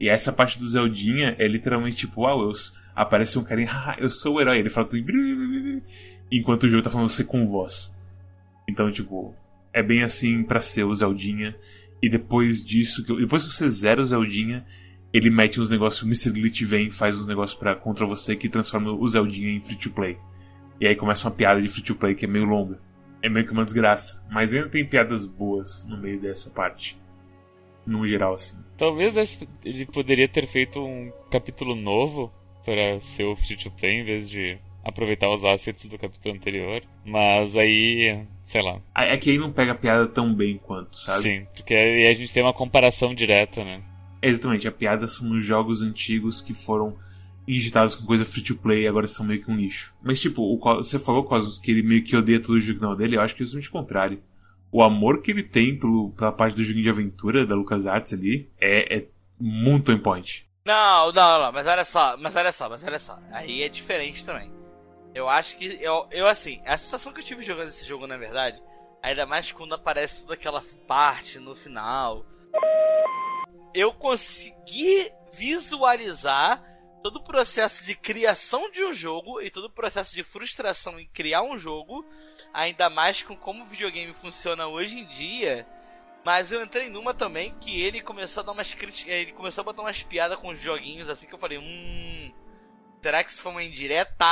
E 0.00 0.08
essa 0.08 0.32
parte 0.32 0.58
do 0.58 0.66
Zeldinha 0.66 1.36
é 1.38 1.46
literalmente 1.46 1.96
tipo, 1.96 2.22
uau, 2.22 2.48
eu, 2.48 2.52
aparece 2.96 3.38
um 3.38 3.44
carinha, 3.44 3.68
ah, 3.72 3.96
eu 3.98 4.08
sou 4.08 4.36
o 4.36 4.40
herói. 4.40 4.58
Ele 4.58 4.70
fala 4.70 4.86
tudo. 4.86 5.04
Enquanto 6.30 6.64
o 6.64 6.70
jogo 6.70 6.82
tá 6.82 6.90
falando 6.90 7.08
você 7.08 7.24
com 7.24 7.46
voz. 7.46 7.94
Então, 8.68 8.90
tipo, 8.90 9.34
é 9.72 9.82
bem 9.82 10.02
assim 10.02 10.42
para 10.42 10.60
ser 10.60 10.84
o 10.84 10.94
Zeldinha. 10.94 11.56
E 12.02 12.08
depois 12.08 12.64
disso, 12.64 13.02
depois 13.16 13.44
que 13.44 13.50
você 13.50 13.68
zera 13.68 14.00
o 14.00 14.06
Zeldinha, 14.06 14.64
ele 15.12 15.28
mete 15.28 15.60
uns 15.60 15.68
negócios, 15.68 16.02
o 16.02 16.06
Mr. 16.06 16.30
Glitch 16.30 16.62
vem 16.62 16.90
faz 16.90 17.16
uns 17.16 17.26
negócios 17.26 17.58
para 17.58 17.74
contra 17.74 18.06
você 18.06 18.36
que 18.36 18.48
transforma 18.48 18.92
o 18.92 19.06
Zeldinha 19.06 19.50
em 19.50 19.60
free 19.60 19.76
to 19.76 19.90
play. 19.90 20.16
E 20.80 20.86
aí 20.86 20.96
começa 20.96 21.26
uma 21.26 21.34
piada 21.34 21.60
de 21.60 21.68
free 21.68 21.82
to 21.82 21.94
play 21.94 22.14
que 22.14 22.24
é 22.24 22.28
meio 22.28 22.44
longa. 22.44 22.80
É 23.22 23.28
meio 23.28 23.44
que 23.44 23.52
uma 23.52 23.64
desgraça. 23.64 24.24
Mas 24.30 24.54
ainda 24.54 24.68
tem 24.68 24.84
piadas 24.86 25.26
boas 25.26 25.86
no 25.86 25.98
meio 25.98 26.18
dessa 26.20 26.50
parte. 26.50 26.98
No 27.84 28.06
geral, 28.06 28.34
assim. 28.34 28.56
Talvez 28.78 29.14
ele 29.62 29.84
poderia 29.84 30.28
ter 30.28 30.46
feito 30.46 30.80
um 30.80 31.12
capítulo 31.30 31.74
novo 31.74 32.32
para 32.64 32.98
ser 33.00 33.24
o 33.24 33.36
free 33.36 33.56
to 33.56 33.70
play 33.70 34.00
em 34.00 34.04
vez 34.04 34.30
de 34.30 34.58
aproveitar 34.84 35.28
os 35.30 35.44
assets 35.44 35.86
do 35.86 35.98
capítulo 35.98 36.34
anterior. 36.34 36.82
Mas 37.04 37.56
aí, 37.56 38.24
sei 38.42 38.62
lá. 38.62 38.80
É 38.94 39.16
que 39.16 39.30
aí 39.30 39.38
não 39.38 39.52
pega 39.52 39.72
a 39.72 39.74
piada 39.74 40.06
tão 40.06 40.34
bem 40.34 40.58
quanto, 40.58 40.96
sabe? 40.96 41.22
Sim, 41.22 41.46
porque 41.54 41.74
aí 41.74 42.06
a 42.06 42.14
gente 42.14 42.32
tem 42.32 42.42
uma 42.42 42.54
comparação 42.54 43.14
direta, 43.14 43.64
né? 43.64 43.82
Exatamente, 44.22 44.68
a 44.68 44.72
piada 44.72 45.06
são 45.08 45.28
nos 45.28 45.44
jogos 45.44 45.82
antigos 45.82 46.42
que 46.42 46.52
foram 46.52 46.96
injetados 47.48 47.94
com 47.94 48.06
coisa 48.06 48.24
free 48.24 48.42
to 48.42 48.56
play 48.56 48.82
e 48.82 48.88
agora 48.88 49.06
são 49.06 49.24
meio 49.26 49.42
que 49.42 49.50
um 49.50 49.56
lixo. 49.56 49.94
Mas 50.02 50.20
tipo, 50.20 50.42
o, 50.42 50.58
você 50.76 50.98
falou, 50.98 51.24
Cosmos, 51.24 51.58
que 51.58 51.70
ele 51.70 51.82
meio 51.82 52.04
que 52.04 52.16
odeia 52.16 52.40
todo 52.40 52.50
o 52.50 52.60
jogo 52.60 52.94
dele, 52.94 53.16
eu 53.16 53.20
acho 53.20 53.34
que 53.34 53.42
é 53.42 53.44
exatamente 53.44 53.68
o 53.68 53.72
contrário. 53.72 54.22
O 54.70 54.82
amor 54.82 55.20
que 55.20 55.32
ele 55.32 55.42
tem 55.42 55.76
pelo, 55.76 56.10
pela 56.10 56.30
parte 56.30 56.54
do 56.54 56.62
joguinho 56.62 56.84
de 56.84 56.90
aventura 56.90 57.44
da 57.44 57.56
LucasArts 57.56 58.12
ali 58.12 58.48
é, 58.60 58.98
é 58.98 59.06
muito 59.38 59.90
on 59.90 59.98
point. 59.98 60.46
Não, 60.64 61.10
não, 61.10 61.42
não, 61.42 61.52
mas 61.52 61.66
olha 61.66 61.84
só, 61.84 62.16
mas 62.18 62.36
olha 62.36 62.52
só, 62.52 62.68
mas 62.68 62.84
olha 62.84 62.98
só. 62.98 63.18
Aí 63.32 63.62
é 63.62 63.68
diferente 63.68 64.24
também. 64.24 64.59
Eu 65.14 65.28
acho 65.28 65.56
que. 65.56 65.78
Eu, 65.80 66.06
eu 66.10 66.26
assim, 66.26 66.62
a 66.64 66.76
sensação 66.78 67.12
que 67.12 67.20
eu 67.20 67.24
tive 67.24 67.42
jogando 67.42 67.68
esse 67.68 67.86
jogo, 67.86 68.06
na 68.06 68.16
verdade, 68.16 68.62
ainda 69.02 69.26
mais 69.26 69.50
quando 69.50 69.74
aparece 69.74 70.22
toda 70.22 70.34
aquela 70.34 70.62
parte 70.86 71.38
no 71.38 71.54
final 71.54 72.24
eu 73.74 73.92
consegui 73.92 75.12
visualizar 75.32 76.62
todo 77.02 77.16
o 77.16 77.24
processo 77.24 77.84
de 77.84 77.94
criação 77.94 78.70
de 78.70 78.84
um 78.84 78.92
jogo 78.92 79.40
e 79.40 79.50
todo 79.50 79.64
o 79.64 79.70
processo 79.70 80.14
de 80.14 80.22
frustração 80.22 81.00
em 81.00 81.06
criar 81.06 81.42
um 81.42 81.56
jogo, 81.56 82.04
ainda 82.52 82.90
mais 82.90 83.22
com 83.22 83.36
como 83.36 83.62
o 83.62 83.66
videogame 83.66 84.12
funciona 84.12 84.66
hoje 84.66 84.98
em 84.98 85.06
dia. 85.06 85.66
Mas 86.22 86.52
eu 86.52 86.62
entrei 86.62 86.90
numa 86.90 87.14
também 87.14 87.54
que 87.58 87.80
ele 87.80 88.02
começou 88.02 88.42
a 88.42 88.44
dar 88.44 88.52
umas 88.52 88.74
críticas, 88.74 89.14
ele 89.14 89.32
começou 89.32 89.62
a 89.62 89.64
botar 89.64 89.80
umas 89.80 90.02
piadas 90.02 90.38
com 90.38 90.48
os 90.48 90.60
joguinhos 90.60 91.08
assim 91.08 91.26
que 91.26 91.34
eu 91.34 91.38
falei, 91.38 91.56
hum, 91.56 92.30
será 93.02 93.24
que 93.24 93.30
isso 93.30 93.42
foi 93.42 93.52
uma 93.52 93.62
indireta? 93.62 94.26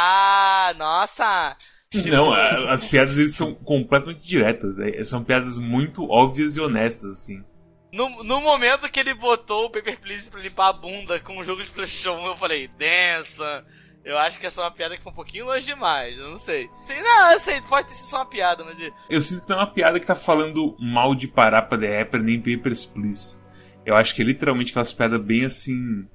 Nossa! 0.77 1.57
Tipo... 1.91 2.09
Não, 2.09 2.33
as 2.33 2.85
piadas 2.85 3.17
eles 3.17 3.35
são 3.35 3.55
completamente 3.55 4.21
diretas, 4.21 4.79
é, 4.79 5.03
são 5.03 5.25
piadas 5.25 5.59
muito 5.59 6.07
óbvias 6.09 6.57
e 6.57 6.61
honestas 6.61 7.13
assim. 7.13 7.43
No, 7.91 8.23
no 8.23 8.43
momento 8.43 8.91
que 8.91 9.01
ele 9.01 9.15
botou 9.15 9.65
o 9.65 9.71
Paper 9.71 9.99
Please 9.99 10.31
pra 10.31 10.41
limpar 10.41 10.69
a 10.69 10.73
bunda 10.75 11.19
com 11.19 11.39
o 11.39 11.45
jogo 11.45 11.63
de 11.63 11.71
PlayStation 11.71 12.27
eu 12.27 12.37
falei, 12.37 12.69
densa. 12.69 13.65
Eu 14.05 14.17
acho 14.19 14.39
que 14.39 14.47
essa 14.47 14.61
é 14.61 14.65
uma 14.65 14.71
piada 14.71 14.97
que 14.97 15.03
foi 15.03 15.13
um 15.13 15.15
pouquinho 15.15 15.47
longe 15.47 15.67
demais, 15.67 16.17
eu 16.17 16.31
não 16.31 16.39
sei. 16.39 16.69
sei 16.85 17.01
não, 17.03 17.33
eu 17.33 17.41
sei, 17.41 17.61
pode 17.63 17.89
ter 17.89 17.95
sido 17.95 18.09
só 18.09 18.17
uma 18.19 18.27
piada, 18.27 18.65
mas. 18.65 18.77
Eu 19.09 19.23
sinto 19.23 19.47
que 19.47 19.53
é 19.53 19.55
uma 19.55 19.67
piada 19.67 19.99
que 19.99 20.07
tá 20.07 20.15
falando 20.15 20.77
mal 20.79 21.15
de 21.15 21.27
Parapa 21.27 21.79
The 21.79 21.99
Rapper 21.99 22.23
nem 22.23 22.41
Papers, 22.41 22.85
Please. 22.85 23.41
Eu 23.85 23.97
acho 23.97 24.15
que 24.15 24.21
é 24.21 24.25
literalmente 24.25 24.71
aquelas 24.71 24.93
piadas 24.93 25.21
bem 25.21 25.47
assim. 25.47 26.07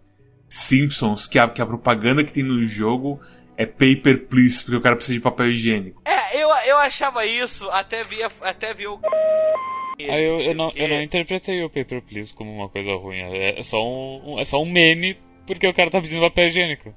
Simpsons, 0.53 1.27
que 1.27 1.39
a, 1.39 1.49
que 1.49 1.63
a 1.63 1.65
propaganda 1.65 2.23
que 2.23 2.31
tem 2.31 2.43
no 2.43 2.63
jogo 2.63 3.19
é 3.57 3.65
paper 3.65 4.27
please, 4.27 4.63
porque 4.63 4.77
o 4.77 4.81
cara 4.81 4.95
precisa 4.95 5.15
de 5.15 5.19
papel 5.19 5.49
higiênico. 5.49 5.99
É, 6.05 6.39
eu, 6.39 6.47
eu 6.67 6.77
achava 6.77 7.25
isso, 7.25 7.67
até 7.71 8.03
vi, 8.03 8.19
até 8.39 8.71
vi 8.71 8.85
o. 8.85 8.99
Ah, 9.03 10.19
eu, 10.19 10.39
eu, 10.39 10.53
não, 10.53 10.71
eu 10.75 10.87
não 10.87 11.01
interpretei 11.01 11.63
o 11.63 11.69
Paper 11.69 12.03
Please 12.03 12.33
como 12.33 12.51
uma 12.51 12.69
coisa 12.69 12.93
ruim. 12.95 13.19
É 13.19 13.63
só 13.63 13.83
um, 13.83 14.39
é 14.39 14.45
só 14.45 14.61
um 14.61 14.71
meme 14.71 15.17
porque 15.47 15.67
o 15.67 15.73
cara 15.73 15.89
tá 15.89 15.99
pedindo 15.99 16.21
papel 16.21 16.45
higiênico. 16.45 16.95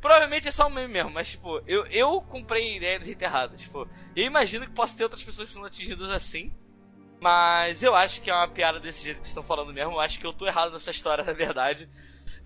Provavelmente 0.00 0.48
é 0.48 0.50
só 0.50 0.66
um 0.66 0.70
meme 0.70 0.92
mesmo, 0.92 1.10
mas 1.10 1.30
tipo, 1.30 1.60
eu, 1.66 1.86
eu 1.86 2.20
comprei 2.22 2.72
a 2.72 2.76
ideia 2.76 2.98
do 2.98 3.04
jeito 3.04 3.22
errado. 3.22 3.56
Tipo, 3.56 3.88
eu 4.16 4.24
imagino 4.24 4.66
que 4.66 4.72
possa 4.72 4.96
ter 4.96 5.04
outras 5.04 5.22
pessoas 5.22 5.50
sendo 5.50 5.66
atingidas 5.66 6.08
assim. 6.08 6.52
Mas 7.20 7.84
eu 7.84 7.94
acho 7.94 8.20
que 8.20 8.30
é 8.30 8.34
uma 8.34 8.48
piada 8.48 8.80
desse 8.80 9.04
jeito 9.04 9.18
que 9.18 9.22
vocês 9.22 9.30
estão 9.30 9.44
falando 9.44 9.72
mesmo. 9.72 9.92
Eu 9.92 10.00
acho 10.00 10.18
que 10.18 10.26
eu 10.26 10.32
tô 10.32 10.46
errado 10.46 10.72
nessa 10.72 10.90
história, 10.90 11.22
na 11.22 11.32
verdade. 11.32 11.88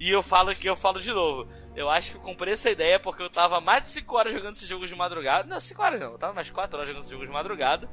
E 0.00 0.08
eu 0.10 0.22
falo 0.22 0.54
que 0.54 0.66
eu 0.66 0.74
falo 0.74 0.98
de 0.98 1.12
novo. 1.12 1.46
Eu 1.76 1.90
acho 1.90 2.12
que 2.12 2.16
eu 2.16 2.22
comprei 2.22 2.54
essa 2.54 2.70
ideia 2.70 2.98
porque 2.98 3.22
eu 3.22 3.28
tava 3.28 3.60
mais 3.60 3.82
de 3.82 3.90
5 3.90 4.16
horas 4.16 4.32
jogando 4.32 4.54
esse 4.54 4.64
jogo 4.64 4.86
de 4.86 4.96
madrugada. 4.96 5.46
Não, 5.46 5.60
5 5.60 5.82
horas 5.82 6.00
não, 6.00 6.12
eu 6.12 6.18
tava 6.18 6.32
mais 6.32 6.48
4 6.48 6.74
horas 6.74 6.88
jogando 6.88 7.02
esse 7.02 7.12
jogo 7.12 7.26
de 7.26 7.32
madrugada. 7.32 7.86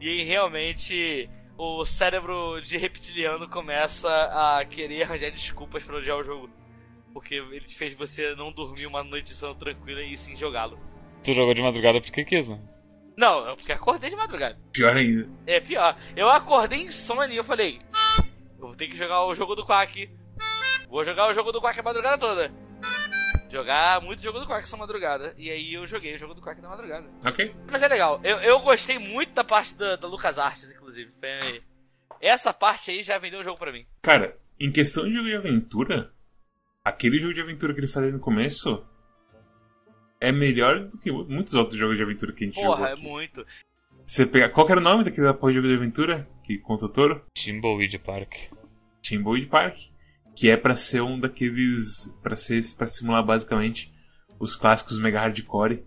E 0.00 0.08
aí 0.08 0.22
realmente 0.22 1.28
o 1.58 1.84
cérebro 1.84 2.60
de 2.62 2.78
reptiliano 2.78 3.48
começa 3.48 4.08
a 4.08 4.64
querer 4.64 5.02
arranjar 5.02 5.32
desculpas 5.32 5.82
para 5.82 5.96
odiar 5.96 6.18
o 6.18 6.24
jogo. 6.24 6.48
Porque 7.12 7.34
ele 7.34 7.68
fez 7.68 7.94
você 7.94 8.36
não 8.36 8.52
dormir 8.52 8.86
uma 8.86 9.02
noite 9.02 9.26
de 9.26 9.34
sono 9.34 9.56
tranquila 9.56 10.00
e 10.02 10.16
sim 10.16 10.36
jogá-lo. 10.36 10.78
Tu 11.24 11.34
jogou 11.34 11.52
de 11.52 11.62
madrugada 11.62 12.00
porque 12.00 12.24
quis, 12.24 12.48
né? 12.48 12.60
Não, 13.16 13.50
é 13.50 13.56
porque 13.56 13.72
acordei 13.72 14.08
de 14.08 14.16
madrugada. 14.16 14.56
Pior 14.72 14.96
ainda. 14.96 15.28
É 15.48 15.58
pior. 15.58 15.96
Eu 16.16 16.30
acordei 16.30 16.82
em 16.82 16.90
sono 16.92 17.24
e 17.24 17.36
eu 17.36 17.44
falei: 17.44 17.80
Eu 18.56 18.68
vou 18.68 18.76
ter 18.76 18.86
que 18.86 18.96
jogar 18.96 19.26
o 19.26 19.34
jogo 19.34 19.56
do 19.56 19.66
Quack. 19.66 20.08
Vou 20.90 21.04
jogar 21.04 21.28
o 21.30 21.34
jogo 21.34 21.52
do 21.52 21.60
Quack 21.60 21.78
a 21.78 21.82
madrugada 21.82 22.18
toda. 22.18 22.50
Jogar 23.50 24.00
muito 24.00 24.22
jogo 24.22 24.40
do 24.40 24.46
Quack 24.46 24.64
essa 24.64 24.76
madrugada. 24.76 25.34
E 25.36 25.50
aí 25.50 25.74
eu 25.74 25.86
joguei 25.86 26.14
o 26.14 26.18
jogo 26.18 26.34
do 26.34 26.40
Quack 26.40 26.60
na 26.60 26.68
madrugada. 26.68 27.08
Ok. 27.24 27.54
Mas 27.70 27.82
é 27.82 27.88
legal. 27.88 28.20
Eu, 28.22 28.38
eu 28.38 28.60
gostei 28.60 28.98
muito 28.98 29.32
da 29.32 29.44
parte 29.44 29.74
da, 29.74 29.96
da 29.96 30.06
LucasArts, 30.08 30.64
inclusive. 30.70 31.12
Essa 32.20 32.52
parte 32.52 32.90
aí 32.90 33.02
já 33.02 33.18
vendeu 33.18 33.40
o 33.40 33.44
jogo 33.44 33.58
pra 33.58 33.72
mim. 33.72 33.86
Cara, 34.02 34.36
em 34.58 34.70
questão 34.70 35.04
de 35.04 35.12
jogo 35.12 35.26
de 35.28 35.36
aventura, 35.36 36.12
aquele 36.84 37.18
jogo 37.18 37.34
de 37.34 37.40
aventura 37.40 37.72
que 37.72 37.80
ele 37.80 37.86
fazia 37.86 38.12
no 38.12 38.20
começo 38.20 38.84
é 40.20 40.30
melhor 40.30 40.80
do 40.80 40.98
que 40.98 41.10
muitos 41.10 41.54
outros 41.54 41.78
jogos 41.78 41.96
de 41.96 42.02
aventura 42.02 42.32
que 42.32 42.44
a 42.44 42.46
gente 42.46 42.56
Porra, 42.56 42.70
jogou. 42.70 42.86
é 42.86 42.92
aqui. 42.92 43.02
muito. 43.02 43.46
Você 44.04 44.26
pega... 44.26 44.48
Qual 44.48 44.66
que 44.66 44.72
era 44.72 44.80
o 44.80 44.84
nome 44.84 45.04
daquele 45.04 45.32
porra 45.34 45.52
de 45.52 45.56
jogo 45.56 45.68
de 45.68 45.74
aventura 45.74 46.28
que 46.42 46.58
conta 46.58 46.86
o 46.86 46.88
Toro? 46.88 47.24
Timbleweed 47.32 47.98
Park. 48.00 48.34
Timbleweed 49.02 49.46
Park, 49.46 49.76
que 50.34 50.48
é 50.50 50.56
pra 50.56 50.76
ser 50.76 51.02
um 51.02 51.18
daqueles 51.18 52.12
para 52.22 52.36
ser 52.36 52.62
para 52.76 52.86
simular 52.86 53.24
basicamente 53.24 53.92
os 54.38 54.54
clássicos 54.56 54.98
mega 54.98 55.20
hardcore. 55.20 55.82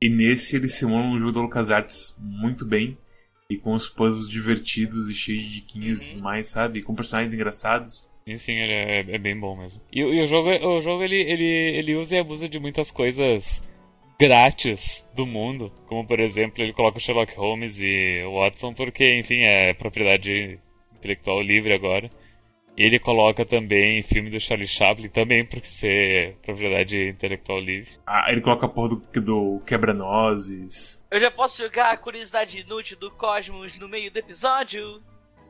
E 0.00 0.08
nesse 0.08 0.54
ele 0.56 0.68
simula 0.68 1.02
um 1.04 1.18
jogo 1.18 1.32
da 1.32 1.40
LucasArts 1.40 2.16
muito 2.20 2.64
bem 2.64 2.96
e 3.50 3.56
com 3.56 3.72
os 3.72 3.88
puzzles 3.88 4.28
divertidos 4.28 5.08
e 5.08 5.14
cheios 5.14 5.42
de 5.44 5.54
diquinhas 5.54 6.06
Uhum. 6.06 6.18
e 6.18 6.20
mais, 6.20 6.46
sabe? 6.48 6.82
Com 6.82 6.94
personagens 6.94 7.34
engraçados. 7.34 8.08
Sim, 8.28 8.36
sim, 8.36 8.52
ele 8.52 8.72
é, 8.72 9.00
é 9.14 9.18
bem 9.18 9.38
bom 9.40 9.56
mesmo. 9.56 9.82
E, 9.90 10.04
o- 10.04 10.12
e 10.14 10.20
o 10.22 10.26
jogo, 10.26 10.50
o 10.50 10.80
jogo 10.80 11.02
ele, 11.02 11.16
ele, 11.16 11.44
ele 11.78 11.96
usa 11.96 12.14
e 12.14 12.18
abusa 12.20 12.48
de 12.48 12.58
muitas 12.60 12.90
coisas 12.90 13.62
grátis 14.20 15.06
do 15.16 15.24
mundo. 15.26 15.72
Como, 15.86 16.06
por 16.06 16.20
exemplo, 16.20 16.62
ele 16.62 16.72
coloca 16.72 16.98
Sherlock 17.00 17.34
Holmes 17.36 17.78
e 17.80 18.22
Watson 18.32 18.74
porque, 18.74 19.18
enfim, 19.18 19.40
é 19.40 19.72
propriedade 19.74 20.58
intelectual 20.96 21.40
livre 21.40 21.72
agora. 21.72 22.10
E 22.78 22.84
ele 22.84 23.00
coloca 23.00 23.44
também 23.44 24.04
filme 24.04 24.30
do 24.30 24.38
Charlie 24.38 24.64
Chaplin, 24.68 25.08
também 25.08 25.44
por 25.44 25.60
ser 25.64 26.36
propriedade 26.44 27.08
intelectual 27.08 27.58
livre. 27.58 27.90
Ah, 28.06 28.26
ele 28.30 28.40
coloca 28.40 28.66
a 28.66 28.68
porra 28.68 28.90
do, 28.90 29.20
do 29.20 29.60
quebra-nozes. 29.66 31.04
Eu 31.10 31.18
já 31.18 31.28
posso 31.28 31.60
jogar 31.60 31.90
a 31.90 31.96
curiosidade 31.96 32.60
inútil 32.60 32.96
do 32.96 33.10
Cosmos 33.10 33.76
no 33.78 33.88
meio 33.88 34.12
do 34.12 34.16
episódio? 34.18 35.02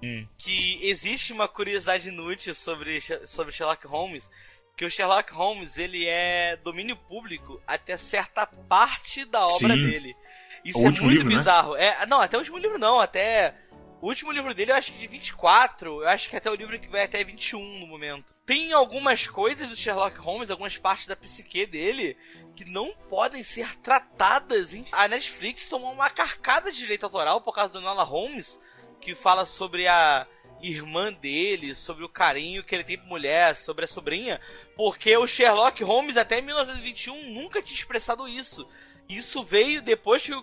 Hum. 0.03 0.27
Que 0.39 0.79
existe 0.83 1.35
uma 1.35 1.47
curiosidade 1.47 2.09
inútil 2.09 2.55
sobre, 2.55 2.99
sobre 3.27 3.53
Sherlock 3.53 3.87
Holmes. 3.87 4.31
Que 4.75 4.87
o 4.87 4.91
Sherlock 4.91 5.31
Holmes 5.35 5.77
ele 5.77 6.07
é 6.07 6.57
domínio 6.57 6.97
público 6.97 7.61
até 7.67 7.99
certa 7.99 8.47
parte 8.47 9.27
da 9.27 9.45
obra 9.45 9.75
Sim. 9.75 9.91
dele. 9.91 10.17
Isso 10.65 10.79
O 10.79 10.83
é 10.83 10.87
último 10.87 11.07
muito 11.07 11.19
livro, 11.19 11.33
né? 11.33 11.39
bizarro. 11.39 11.77
É, 11.77 12.07
não, 12.07 12.21
até 12.21 12.37
o 12.37 12.41
último 12.41 12.59
livro 12.59 12.79
não, 12.79 12.99
até. 13.01 13.55
O 14.01 14.07
último 14.07 14.31
livro 14.31 14.55
dele 14.55 14.71
eu 14.71 14.77
acho 14.77 14.93
que 14.93 14.99
de 14.99 15.09
24, 15.09 16.03
eu 16.03 16.09
acho 16.09 16.31
que 16.31 16.37
até 16.37 16.49
o 16.49 16.55
livro 16.55 16.79
que 16.79 16.87
vai 16.89 17.03
até 17.03 17.25
21 17.25 17.81
no 17.81 17.87
momento. 17.87 18.33
Tem 18.47 18.73
algumas 18.73 19.27
coisas 19.27 19.69
do 19.69 19.75
Sherlock 19.75 20.17
Holmes, 20.19 20.51
algumas 20.51 20.79
partes 20.79 21.09
da 21.09 21.17
psique 21.17 21.67
dele, 21.67 22.17
que 22.55 22.65
não 22.65 22.95
podem 23.09 23.43
ser 23.43 23.75
tratadas. 23.81 24.71
A 24.93 25.09
Netflix 25.09 25.67
tomou 25.67 25.93
uma 25.93 26.09
carcada 26.11 26.71
de 26.71 26.79
direito 26.79 27.05
autoral 27.05 27.41
por 27.41 27.53
causa 27.53 27.73
do 27.73 27.81
Nola 27.81 28.05
Holmes, 28.05 28.61
que 29.01 29.17
fala 29.17 29.45
sobre 29.45 29.89
a 29.89 30.29
irmã 30.63 31.13
dele, 31.13 31.75
sobre 31.75 32.05
o 32.05 32.09
carinho 32.09 32.63
que 32.63 32.75
ele 32.75 32.85
tem 32.85 32.99
por 32.99 33.07
mulher, 33.07 33.57
sobre 33.57 33.85
a 33.85 33.89
sobrinha, 33.89 34.41
porque 34.79 35.15
o 35.17 35.27
Sherlock 35.27 35.83
Holmes 35.83 36.17
até 36.17 36.41
1921 36.41 37.33
nunca 37.35 37.61
tinha 37.61 37.77
expressado 37.77 38.29
isso. 38.29 38.65
Isso 39.09 39.43
veio 39.43 39.83
depois 39.83 40.23
que, 40.23 40.33
o- 40.33 40.43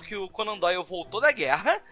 que 0.00 0.14
o, 0.14 0.28
Conan 0.28 0.56
Doyle 0.56 0.84
voltou 0.84 1.20
da 1.20 1.32
guerra 1.32 1.82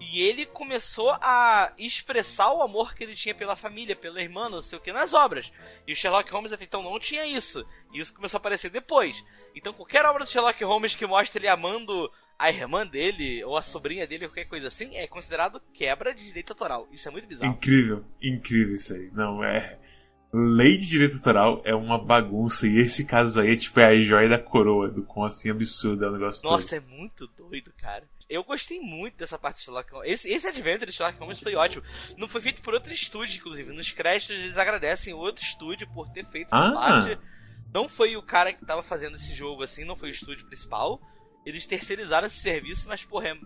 e 0.00 0.20
ele 0.22 0.44
começou 0.44 1.10
a 1.20 1.72
expressar 1.78 2.52
o 2.52 2.62
amor 2.62 2.94
que 2.94 3.04
ele 3.04 3.14
tinha 3.14 3.34
pela 3.34 3.54
família, 3.54 3.94
pela 3.94 4.20
irmã, 4.20 4.48
não 4.48 4.60
sei 4.60 4.76
o 4.76 4.80
que, 4.80 4.92
nas 4.92 5.14
obras. 5.14 5.52
E 5.86 5.92
o 5.92 5.96
Sherlock 5.96 6.30
Holmes 6.32 6.52
até 6.52 6.64
então 6.64 6.82
não 6.82 6.98
tinha 6.98 7.24
isso. 7.24 7.64
E 7.92 8.00
isso 8.00 8.12
começou 8.12 8.38
a 8.38 8.40
aparecer 8.40 8.68
depois. 8.70 9.22
Então 9.54 9.72
qualquer 9.72 10.04
obra 10.04 10.24
do 10.24 10.30
Sherlock 10.30 10.62
Holmes 10.64 10.94
que 10.96 11.06
mostre 11.06 11.38
ele 11.38 11.48
amando 11.48 12.10
a 12.38 12.50
irmã 12.50 12.86
dele, 12.86 13.42
ou 13.44 13.56
a 13.56 13.62
sobrinha 13.62 14.06
dele, 14.06 14.26
qualquer 14.28 14.46
coisa 14.46 14.66
assim, 14.68 14.96
é 14.96 15.06
considerado 15.06 15.62
quebra 15.72 16.12
de 16.14 16.24
direito 16.24 16.50
autoral. 16.52 16.86
Isso 16.90 17.08
é 17.08 17.10
muito 17.12 17.26
bizarro. 17.28 17.52
Incrível, 17.52 18.04
incrível 18.20 18.74
isso 18.74 18.92
aí. 18.92 19.08
Não, 19.12 19.42
é. 19.44 19.78
Lei 20.38 20.76
de 20.76 20.86
direito 20.86 21.14
autoral 21.16 21.62
é 21.64 21.74
uma 21.74 21.96
bagunça 21.98 22.66
e 22.66 22.76
esse 22.78 23.06
caso 23.06 23.40
aí, 23.40 23.56
tipo, 23.56 23.80
é 23.80 23.86
a 23.86 24.02
joia 24.02 24.28
da 24.28 24.38
coroa 24.38 24.88
do 24.90 25.02
quão 25.02 25.24
assim 25.24 25.48
absurdo 25.50 26.04
é 26.04 26.08
o 26.08 26.12
negócio 26.12 26.42
todo. 26.42 26.52
Nossa, 26.52 26.76
é 26.76 26.80
muito 26.80 27.26
doido, 27.28 27.72
cara. 27.80 28.04
Eu 28.28 28.44
gostei 28.44 28.78
muito 28.80 29.16
dessa 29.16 29.38
parte 29.38 29.58
de 29.58 29.62
Sherlock 29.62 29.90
Holmes. 29.92 30.10
Esse, 30.10 30.28
esse 30.30 30.46
Adventure 30.46 30.84
de 30.90 30.92
Sherlock 30.92 31.18
Holmes 31.18 31.40
foi 31.40 31.54
ótimo. 31.54 31.82
Não 32.18 32.28
foi 32.28 32.40
feito 32.42 32.60
por 32.60 32.74
outro 32.74 32.92
estúdio, 32.92 33.38
inclusive. 33.38 33.72
Nos 33.72 33.92
créditos 33.92 34.36
eles 34.36 34.58
agradecem 34.58 35.14
outro 35.14 35.42
estúdio 35.42 35.88
por 35.94 36.08
ter 36.10 36.26
feito 36.26 36.48
essa 36.48 36.58
Ah. 36.68 36.72
parte. 36.72 37.18
Não 37.72 37.88
foi 37.88 38.16
o 38.16 38.22
cara 38.22 38.52
que 38.52 38.64
tava 38.66 38.82
fazendo 38.82 39.14
esse 39.16 39.32
jogo 39.34 39.62
assim, 39.62 39.84
não 39.84 39.96
foi 39.96 40.10
o 40.10 40.12
estúdio 40.12 40.44
principal. 40.46 41.00
Eles 41.46 41.64
terceirizaram 41.64 42.26
esse 42.26 42.40
serviço, 42.40 42.88
mas 42.88 43.04
porra, 43.04 43.28
é, 43.28 43.36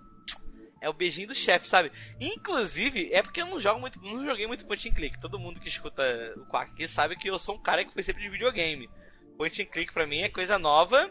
é 0.81 0.89
o 0.89 0.93
beijinho 0.93 1.29
do 1.29 1.35
chefe, 1.35 1.69
sabe? 1.69 1.93
Inclusive, 2.21 3.11
é 3.13 3.23
porque 3.23 3.43
eu 3.43 3.47
não 3.47 3.61
jogo 3.61 3.81
muito, 3.81 4.01
não 4.01 4.25
joguei 4.25 4.47
muito 4.47 4.67
point 4.67 4.89
and 4.89 4.93
click. 4.93 5.21
Todo 5.21 5.39
mundo 5.39 5.61
que 5.61 5.69
escuta 5.69 6.03
o 6.37 6.47
Quack 6.47 6.73
aqui 6.73 6.89
sabe 6.89 7.17
que 7.17 7.29
eu 7.29 7.39
sou 7.39 7.57
um 7.57 7.63
cara 7.63 7.85
que 7.85 7.93
foi 7.93 8.03
sempre 8.03 8.23
de 8.23 8.31
videogame. 8.31 8.89
Point 9.37 9.63
and 9.63 9.67
click 9.67 9.93
pra 9.93 10.07
mim 10.07 10.21
é 10.21 10.29
coisa 10.29 10.59
nova. 10.59 11.11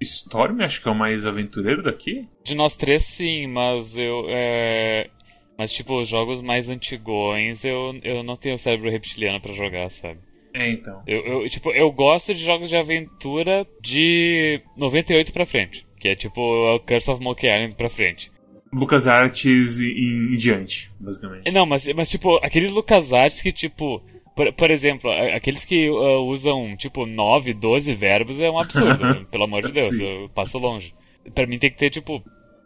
Storm 0.00 0.62
acho 0.62 0.80
que 0.80 0.88
é 0.88 0.90
o 0.90 0.94
mais 0.94 1.26
aventureiro 1.26 1.82
daqui? 1.82 2.28
De 2.42 2.54
nós 2.54 2.74
três, 2.74 3.04
sim, 3.04 3.46
mas 3.46 3.98
eu. 3.98 4.24
É... 4.28 5.10
Mas, 5.58 5.72
tipo, 5.72 6.00
os 6.00 6.08
jogos 6.08 6.40
mais 6.40 6.70
antigões 6.70 7.66
eu, 7.66 8.00
eu 8.02 8.22
não 8.22 8.34
tenho 8.34 8.56
cérebro 8.56 8.90
reptiliano 8.90 9.40
pra 9.42 9.52
jogar, 9.52 9.90
sabe? 9.90 10.18
É, 10.54 10.70
então. 10.70 11.02
Eu, 11.06 11.20
eu, 11.20 11.48
tipo, 11.50 11.70
eu 11.70 11.92
gosto 11.92 12.32
de 12.32 12.42
jogos 12.42 12.70
de 12.70 12.76
aventura 12.76 13.66
de 13.80 14.62
98 14.76 15.32
pra 15.32 15.44
frente. 15.44 15.86
Que 15.98 16.08
é 16.08 16.14
tipo 16.14 16.40
o 16.40 16.80
Curse 16.80 17.10
of 17.10 17.22
Monkey 17.22 17.46
Island 17.46 17.74
pra 17.74 17.90
frente. 17.90 18.32
Lucas 18.72 19.06
Artes 19.08 19.80
e, 19.80 19.86
e 19.92 20.34
em 20.34 20.36
diante, 20.36 20.92
basicamente. 21.00 21.48
É, 21.48 21.52
Não, 21.52 21.66
mas, 21.66 21.86
mas 21.94 22.08
tipo, 22.08 22.36
aqueles 22.36 22.70
LucasArts 22.72 23.40
que, 23.40 23.52
tipo. 23.52 24.02
Por, 24.36 24.52
por 24.52 24.70
exemplo, 24.70 25.10
aqueles 25.34 25.64
que 25.64 25.88
ah, 25.88 26.18
usam, 26.20 26.76
tipo, 26.76 27.04
9, 27.04 27.52
12 27.52 27.92
verbos 27.94 28.38
é 28.40 28.48
um 28.50 28.58
absurdo. 28.60 29.02
né? 29.04 29.24
Pelo 29.30 29.44
amor 29.44 29.62
de 29.66 29.72
Deus, 29.72 29.96
Sim. 29.96 30.04
eu 30.22 30.28
passo 30.30 30.56
longe. 30.58 30.94
Pra 31.34 31.46
mim 31.46 31.58
tem 31.58 31.70
que 31.70 31.76
ter, 31.76 31.90
tipo, 31.90 32.22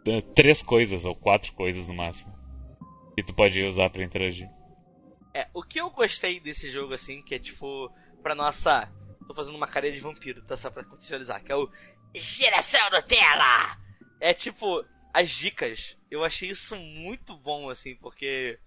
eh, 0.07 0.21
três 0.33 0.61
coisas, 0.61 1.03
ou 1.05 1.15
quatro 1.15 1.51
coisas 1.53 1.87
no 1.87 1.93
máximo. 1.95 2.33
Que 3.15 3.23
tu 3.23 3.33
pode 3.33 3.61
usar 3.63 3.89
pra 3.89 4.03
interagir. 4.03 4.47
É, 5.33 5.47
o 5.53 5.61
que 5.63 5.79
eu 5.81 5.89
gostei 5.89 6.39
desse 6.39 6.69
jogo, 6.71 6.93
assim, 6.93 7.21
que 7.23 7.35
é 7.35 7.39
tipo, 7.39 7.91
pra 8.21 8.35
nossa. 8.35 8.89
Tô 9.27 9.33
fazendo 9.33 9.55
uma 9.57 9.67
carinha 9.67 9.91
de 9.91 9.99
vampiro, 9.99 10.43
tá? 10.43 10.55
Só 10.55 10.69
pra 10.69 10.83
contextualizar, 10.83 11.43
que 11.43 11.51
é 11.51 11.55
o. 11.55 11.67
Geração 12.13 12.89
Nutella! 12.91 13.77
É 14.21 14.33
tipo, 14.33 14.81
as 15.15 15.29
dicas. 15.29 15.95
Eu 16.11 16.23
achei 16.23 16.49
isso 16.49 16.75
muito 16.75 17.35
bom, 17.37 17.69
assim, 17.69 17.95
porque. 17.95 18.59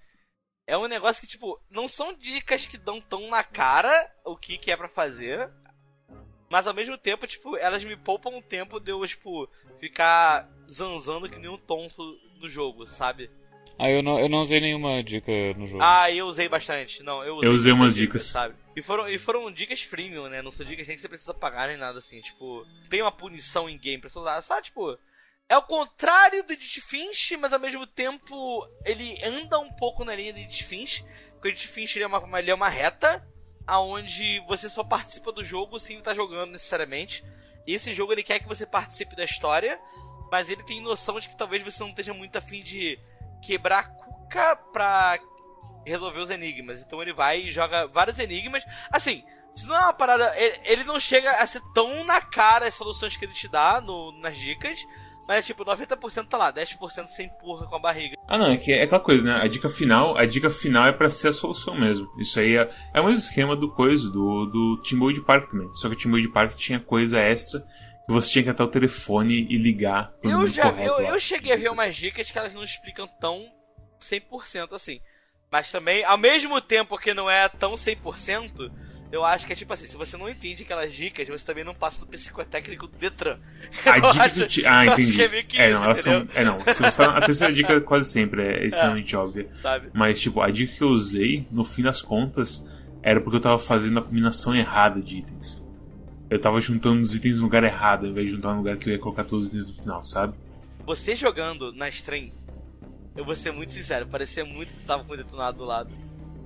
É 0.66 0.76
um 0.76 0.86
negócio 0.86 1.22
que, 1.22 1.26
tipo, 1.26 1.58
não 1.70 1.88
são 1.88 2.12
dicas 2.12 2.66
que 2.66 2.76
dão 2.76 3.00
tão 3.00 3.28
na 3.30 3.42
cara 3.42 3.90
o 4.24 4.36
que, 4.36 4.58
que 4.58 4.70
é 4.70 4.76
pra 4.76 4.88
fazer. 4.88 5.50
Mas 6.50 6.66
ao 6.66 6.74
mesmo 6.74 6.96
tempo, 6.98 7.26
tipo, 7.26 7.56
elas 7.56 7.82
me 7.84 7.96
poupam 7.96 8.30
um 8.30 8.42
tempo 8.42 8.78
de 8.78 8.90
eu, 8.90 9.06
tipo, 9.06 9.48
ficar 9.80 10.46
zanzando 10.70 11.28
que 11.28 11.38
nem 11.38 11.48
um 11.48 11.56
tonto 11.58 12.02
no 12.38 12.48
jogo, 12.48 12.86
sabe? 12.86 13.30
Ah, 13.78 13.88
eu 13.90 14.02
não, 14.02 14.18
eu 14.18 14.28
não 14.28 14.40
usei 14.40 14.60
nenhuma 14.60 15.02
dica 15.02 15.30
no 15.56 15.68
jogo. 15.68 15.80
Ah, 15.82 16.10
eu 16.10 16.26
usei 16.26 16.48
bastante. 16.48 17.02
Não, 17.02 17.22
eu 17.24 17.36
usei, 17.36 17.48
Eu 17.48 17.52
usei 17.54 17.72
umas 17.72 17.94
dicas. 17.94 18.24
sabe? 18.24 18.54
E 18.74 18.82
foram, 18.82 19.08
e 19.08 19.18
foram 19.18 19.50
dicas 19.52 19.80
freemium, 19.82 20.28
né? 20.28 20.42
Não 20.42 20.50
são 20.50 20.66
dicas 20.66 20.86
nem 20.86 20.96
que 20.96 21.00
você 21.00 21.08
precisa 21.08 21.32
pagar 21.32 21.68
nem 21.68 21.76
nada 21.76 21.98
assim. 21.98 22.20
Tipo, 22.20 22.66
tem 22.90 23.00
uma 23.00 23.12
punição 23.12 23.68
em 23.70 23.78
game 23.78 24.00
pra 24.00 24.10
você 24.10 24.18
usar. 24.18 24.42
Sabe, 24.42 24.64
tipo, 24.64 24.98
é 25.48 25.56
o 25.56 25.62
contrário 25.62 26.44
do 26.44 26.52
Edith 26.52 26.80
Finch, 26.82 27.36
mas 27.38 27.52
ao 27.52 27.58
mesmo 27.58 27.86
tempo 27.86 28.68
ele 28.84 29.18
anda 29.24 29.58
um 29.58 29.72
pouco 29.72 30.04
na 30.04 30.14
linha 30.14 30.32
do 30.32 30.38
Edith 30.38 30.64
Finch. 30.64 31.04
Porque 31.32 31.48
o 31.48 31.50
Edith 31.50 31.68
Finch 31.68 31.96
ele 31.96 32.04
é, 32.04 32.06
uma, 32.06 32.38
ele 32.38 32.50
é 32.50 32.54
uma 32.54 32.68
reta 32.68 33.26
aonde 33.66 34.40
você 34.46 34.68
só 34.68 34.84
participa 34.84 35.32
do 35.32 35.42
jogo 35.42 35.78
sem 35.78 35.98
estar 35.98 36.14
jogando 36.14 36.52
necessariamente. 36.52 37.24
E 37.66 37.72
esse 37.72 37.92
jogo 37.94 38.12
ele 38.12 38.22
quer 38.22 38.40
que 38.40 38.48
você 38.48 38.66
participe 38.66 39.16
da 39.16 39.24
história, 39.24 39.80
mas 40.30 40.50
ele 40.50 40.62
tem 40.64 40.82
noção 40.82 41.18
de 41.18 41.28
que 41.28 41.36
talvez 41.36 41.62
você 41.62 41.82
não 41.82 41.90
esteja 41.90 42.12
muito 42.12 42.36
afim 42.36 42.62
de 42.62 42.98
quebrar 43.42 43.78
a 43.78 43.84
cuca 43.84 44.56
pra 44.72 45.18
resolver 45.86 46.20
os 46.20 46.30
enigmas. 46.30 46.80
Então 46.80 47.00
ele 47.00 47.14
vai 47.14 47.40
e 47.40 47.50
joga 47.50 47.86
vários 47.86 48.18
enigmas. 48.18 48.64
Assim, 48.90 49.24
se 49.54 49.66
não 49.66 49.74
é 49.74 49.80
uma 49.80 49.94
parada. 49.94 50.32
Ele, 50.38 50.60
ele 50.64 50.84
não 50.84 51.00
chega 51.00 51.30
a 51.30 51.46
ser 51.46 51.62
tão 51.74 52.04
na 52.04 52.20
cara 52.20 52.66
as 52.68 52.74
soluções 52.74 53.16
que 53.16 53.24
ele 53.24 53.32
te 53.32 53.48
dá 53.48 53.80
no, 53.80 54.12
nas 54.20 54.36
dicas. 54.36 54.78
Mas 55.28 55.44
tipo, 55.44 55.62
90% 55.62 56.26
tá 56.26 56.38
lá, 56.38 56.50
10% 56.50 57.06
você 57.06 57.24
empurra 57.24 57.66
com 57.66 57.76
a 57.76 57.78
barriga. 57.78 58.16
Ah, 58.26 58.38
não, 58.38 58.50
é 58.50 58.56
que 58.56 58.72
é 58.72 58.84
aquela 58.84 59.00
coisa, 59.00 59.24
né? 59.26 59.44
A 59.44 59.46
dica 59.46 59.68
final, 59.68 60.16
a 60.16 60.24
dica 60.24 60.48
final 60.48 60.86
é 60.86 60.92
pra 60.92 61.10
ser 61.10 61.28
a 61.28 61.32
solução 61.34 61.78
mesmo. 61.78 62.08
Isso 62.18 62.40
aí 62.40 62.56
é, 62.56 62.66
é 62.94 63.00
o 63.00 63.04
mesmo 63.04 63.18
esquema 63.18 63.54
do 63.54 63.70
coisa, 63.70 64.10
do, 64.10 64.46
do 64.46 64.80
Teambuild 64.82 65.20
Park 65.20 65.50
também. 65.50 65.68
Só 65.74 65.86
que 65.90 65.94
o 65.94 65.98
Teambuild 65.98 66.30
Park 66.30 66.54
tinha 66.54 66.80
coisa 66.80 67.20
extra 67.20 67.60
que 67.60 68.12
você 68.12 68.30
tinha 68.32 68.44
que 68.44 68.48
até 68.48 68.62
o 68.62 68.68
telefone 68.68 69.46
e 69.50 69.58
ligar 69.58 70.14
Eu 70.22 70.46
já 70.46 70.62
correto 70.62 71.02
eu, 71.02 71.08
eu 71.08 71.20
cheguei 71.20 71.52
a 71.52 71.56
ver 71.56 71.70
umas 71.70 71.94
dicas 71.94 72.30
que 72.30 72.38
elas 72.38 72.54
não 72.54 72.62
explicam 72.62 73.06
tão 73.20 73.44
100% 74.00 74.72
assim. 74.72 74.98
Mas 75.52 75.70
também, 75.70 76.04
ao 76.04 76.16
mesmo 76.16 76.58
tempo 76.58 76.96
que 76.96 77.12
não 77.12 77.30
é 77.30 77.50
tão 77.50 77.74
100%, 77.74 78.72
eu 79.10 79.24
acho 79.24 79.46
que 79.46 79.52
é 79.52 79.56
tipo 79.56 79.72
assim, 79.72 79.86
se 79.86 79.96
você 79.96 80.16
não 80.16 80.28
entende 80.28 80.62
aquelas 80.64 80.92
dicas, 80.92 81.26
você 81.28 81.44
também 81.44 81.64
não 81.64 81.74
passa 81.74 82.00
do 82.00 82.06
psicotécnico 82.06 82.86
do 82.86 82.96
Detran. 82.98 83.38
A 83.86 83.96
Eu 83.98 84.10
dica 84.12 84.24
acho- 84.24 84.34
que 84.34 84.40
eu 84.42 84.46
te... 84.48 84.66
Ah, 84.66 84.84
entendi. 84.92 85.12
que 85.12 85.22
é 85.22 85.28
meio 85.28 85.46
que 85.46 85.58
é, 85.58 85.70
isso, 85.70 85.78
não, 85.78 85.84
elas 85.84 85.98
são... 86.00 86.28
é, 86.34 86.44
não. 86.44 86.60
Se 86.60 86.82
você 86.82 86.96
tá... 86.96 87.16
A 87.16 87.20
terceira 87.22 87.52
dica 87.52 87.80
quase 87.82 88.10
sempre 88.10 88.42
é 88.42 88.66
extremamente 88.66 89.16
óbvia. 89.16 89.48
Sabe? 89.62 89.88
Mas, 89.94 90.20
tipo, 90.20 90.40
a 90.42 90.50
dica 90.50 90.74
que 90.74 90.82
eu 90.82 90.88
usei, 90.88 91.46
no 91.50 91.64
fim 91.64 91.82
das 91.82 92.02
contas, 92.02 92.64
era 93.02 93.20
porque 93.20 93.36
eu 93.36 93.40
tava 93.40 93.58
fazendo 93.58 93.98
a 93.98 94.02
combinação 94.02 94.54
errada 94.54 95.00
de 95.00 95.18
itens. 95.18 95.66
Eu 96.28 96.38
tava 96.38 96.60
juntando 96.60 97.00
os 97.00 97.14
itens 97.14 97.38
no 97.38 97.44
lugar 97.44 97.64
errado, 97.64 98.04
ao 98.04 98.10
invés 98.10 98.26
de 98.28 98.34
juntar 98.36 98.50
no 98.52 98.58
lugar 98.58 98.76
que 98.76 98.88
eu 98.90 98.92
ia 98.92 98.98
colocar 98.98 99.24
todos 99.24 99.46
os 99.46 99.50
itens 99.54 99.66
no 99.66 99.72
final, 99.82 100.02
sabe? 100.02 100.34
Você 100.84 101.14
jogando 101.16 101.72
na 101.72 101.88
stream, 101.88 102.30
eu 103.16 103.24
vou 103.24 103.34
ser 103.34 103.50
muito 103.52 103.72
sincero, 103.72 104.06
parecia 104.06 104.44
muito 104.44 104.74
que 104.74 104.80
você 104.80 104.86
tava 104.86 105.04
com 105.04 105.14
o 105.14 105.16
detonado 105.16 105.56
do 105.58 105.64
lado. 105.64 105.90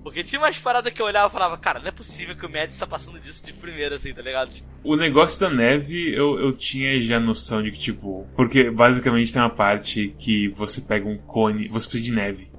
Porque 0.03 0.25
tinha 0.25 0.41
umas 0.41 0.59
paradas 0.59 0.93
que 0.93 1.01
eu 1.01 1.07
olhava 1.07 1.29
e 1.29 1.33
falava, 1.33 1.57
cara, 1.57 1.79
não 1.79 1.87
é 1.87 1.93
possível 1.93 2.35
que 2.35 2.45
o 2.45 2.51
Mads 2.51 2.77
tá 2.77 2.87
passando 2.87 3.21
disso 3.21 3.45
de 3.47 3.53
primeira, 3.53 3.97
assim, 3.97 4.13
tá 4.13 4.21
ligado? 4.21 4.51
Tipo, 4.51 4.67
O 4.83 4.97
negócio 4.97 5.41
da 5.41 5.49
neve, 5.49 6.13
eu, 6.13 6.41
eu 6.41 6.53
tinha 6.53 6.99
já 6.99 7.21
noção 7.21 7.63
de 7.63 7.71
que, 7.71 7.79
tipo. 7.79 8.27
Porque 8.35 8.69
basicamente 8.69 9.33
tem 9.33 9.41
uma 9.41 9.49
parte 9.49 10.13
que 10.19 10.49
você 10.49 10.81
pega 10.81 11.09
um 11.09 11.17
cone. 11.17 11.69
Você 11.69 11.87
precisa 11.87 12.05
de 12.05 12.13
neve. 12.13 12.51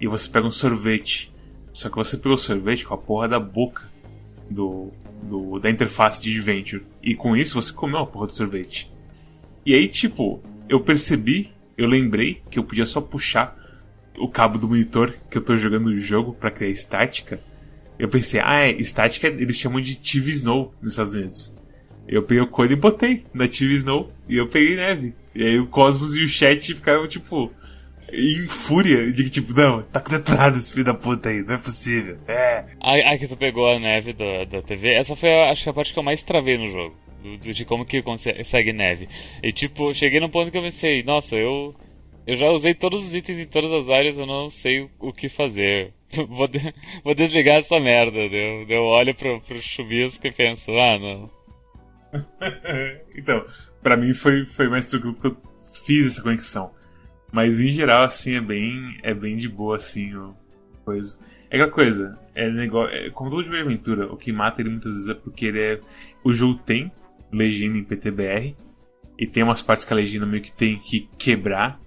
E 0.00 0.08
você 0.08 0.28
pega 0.28 0.46
um 0.46 0.50
sorvete. 0.50 1.30
Só 1.72 1.90
que 1.90 1.96
você 1.96 2.16
pegou 2.16 2.34
o 2.34 2.38
sorvete 2.38 2.86
com 2.86 2.94
a 2.94 2.98
porra 2.98 3.28
da 3.28 3.38
boca 3.38 3.86
do, 4.50 4.90
do 5.22 5.58
da 5.58 5.68
interface 5.68 6.22
de 6.22 6.30
Adventure. 6.30 6.82
E 7.02 7.14
com 7.14 7.36
isso 7.36 7.60
você 7.60 7.72
comeu 7.72 7.98
a 7.98 8.06
porra 8.06 8.26
do 8.26 8.34
sorvete. 8.34 8.90
E 9.66 9.74
aí, 9.74 9.86
tipo, 9.86 10.42
eu 10.66 10.80
percebi, 10.80 11.50
eu 11.76 11.86
lembrei 11.86 12.40
que 12.50 12.58
eu 12.58 12.64
podia 12.64 12.86
só 12.86 13.02
puxar 13.02 13.54
o 14.20 14.28
cabo 14.28 14.58
do 14.58 14.68
monitor 14.68 15.14
que 15.30 15.38
eu 15.38 15.42
tô 15.42 15.56
jogando 15.56 15.88
o 15.88 15.98
jogo 15.98 16.34
pra 16.34 16.50
criar 16.50 16.70
estática. 16.70 17.40
Eu 17.98 18.08
pensei, 18.08 18.40
ah, 18.42 18.66
é, 18.66 18.70
estática 18.72 19.26
eles 19.26 19.56
chamam 19.56 19.80
de 19.80 19.98
TV 19.98 20.30
Snow 20.30 20.74
nos 20.80 20.92
Estados 20.92 21.14
Unidos. 21.14 21.54
Eu 22.08 22.22
peguei 22.22 22.42
o 22.42 22.46
cone 22.46 22.72
e 22.72 22.76
botei 22.76 23.24
na 23.32 23.46
TV 23.46 23.72
Snow 23.74 24.10
e 24.28 24.36
eu 24.36 24.48
peguei 24.48 24.76
neve. 24.76 25.14
E 25.34 25.44
aí 25.44 25.58
o 25.58 25.66
Cosmos 25.66 26.14
e 26.14 26.24
o 26.24 26.28
chat 26.28 26.74
ficaram, 26.74 27.06
tipo, 27.06 27.52
em 28.12 28.46
fúria 28.46 29.12
de 29.12 29.24
que, 29.24 29.30
tipo, 29.30 29.54
não, 29.54 29.82
tá 29.82 30.00
detonado 30.00 30.56
esse 30.56 30.72
filho 30.72 30.84
da 30.84 30.94
puta 30.94 31.28
aí, 31.28 31.42
não 31.42 31.54
é 31.54 31.58
possível. 31.58 32.18
É. 32.26 32.64
A, 32.80 33.12
a 33.12 33.18
que 33.18 33.28
tu 33.28 33.36
pegou 33.36 33.68
a 33.68 33.78
neve 33.78 34.12
da, 34.12 34.44
da 34.44 34.62
TV, 34.62 34.92
essa 34.92 35.14
foi 35.14 35.32
acho 35.44 35.62
que 35.62 35.70
a 35.70 35.72
parte 35.72 35.92
que 35.92 35.98
eu 35.98 36.02
mais 36.02 36.22
travei 36.22 36.58
no 36.58 36.70
jogo. 36.70 36.96
de 37.40 37.64
como 37.64 37.84
que 37.84 38.02
consegue 38.02 38.72
neve. 38.72 39.08
E 39.42 39.52
tipo, 39.52 39.92
cheguei 39.94 40.20
num 40.20 40.28
ponto 40.28 40.50
que 40.50 40.58
eu 40.58 40.62
pensei, 40.62 41.02
nossa, 41.02 41.36
eu. 41.36 41.74
Eu 42.26 42.36
já 42.36 42.48
usei 42.50 42.74
todos 42.74 43.02
os 43.02 43.14
itens 43.14 43.38
em 43.38 43.46
todas 43.46 43.72
as 43.72 43.88
áreas, 43.88 44.18
eu 44.18 44.26
não 44.26 44.50
sei 44.50 44.88
o, 44.98 45.12
que 45.12 45.28
fazer. 45.28 45.92
vou, 46.28 46.46
de- 46.46 46.74
vou 47.02 47.14
desligar 47.14 47.58
essa 47.58 47.78
merda. 47.80 48.18
Eu, 48.18 48.66
eu 48.68 48.82
olho 48.84 49.14
pro, 49.14 49.40
pro 49.40 49.60
chuvisco 49.60 50.26
e 50.26 50.32
penso, 50.32 50.70
ah 50.72 50.98
não. 50.98 51.30
então, 53.16 53.44
pra 53.82 53.96
mim 53.96 54.12
foi, 54.12 54.44
foi 54.44 54.68
mais 54.68 54.88
tranquilo 54.88 55.14
porque 55.14 55.28
eu 55.28 55.36
fiz 55.84 56.06
essa 56.06 56.22
conexão. 56.22 56.72
Mas 57.32 57.60
em 57.60 57.68
geral, 57.68 58.02
assim, 58.02 58.34
é 58.34 58.40
bem, 58.40 58.98
é 59.02 59.14
bem 59.14 59.36
de 59.36 59.48
boa, 59.48 59.76
assim, 59.76 60.14
o 60.14 60.34
coisa. 60.90 61.18
É 61.48 61.56
aquela 61.56 61.70
coisa, 61.70 62.18
é 62.34 62.48
negócio. 62.50 62.94
É, 62.94 63.10
como 63.10 63.30
todo 63.30 63.42
jogo 63.42 63.56
de 63.56 63.62
aventura, 63.62 64.12
o 64.12 64.16
que 64.16 64.32
mata 64.32 64.60
ele 64.60 64.70
muitas 64.70 64.92
vezes 64.92 65.08
é 65.08 65.14
porque 65.14 65.46
ele 65.46 65.60
é. 65.60 65.80
O 66.24 66.32
jogo 66.32 66.54
tem 66.54 66.90
legenda 67.32 67.78
em 67.78 67.84
PTBR. 67.84 68.56
E 69.18 69.26
tem 69.26 69.42
umas 69.42 69.60
partes 69.60 69.84
que 69.84 69.92
a 69.92 69.96
legenda 69.96 70.24
meio 70.24 70.42
que 70.42 70.50
tem 70.50 70.78
que 70.78 71.08
quebrar. 71.18 71.78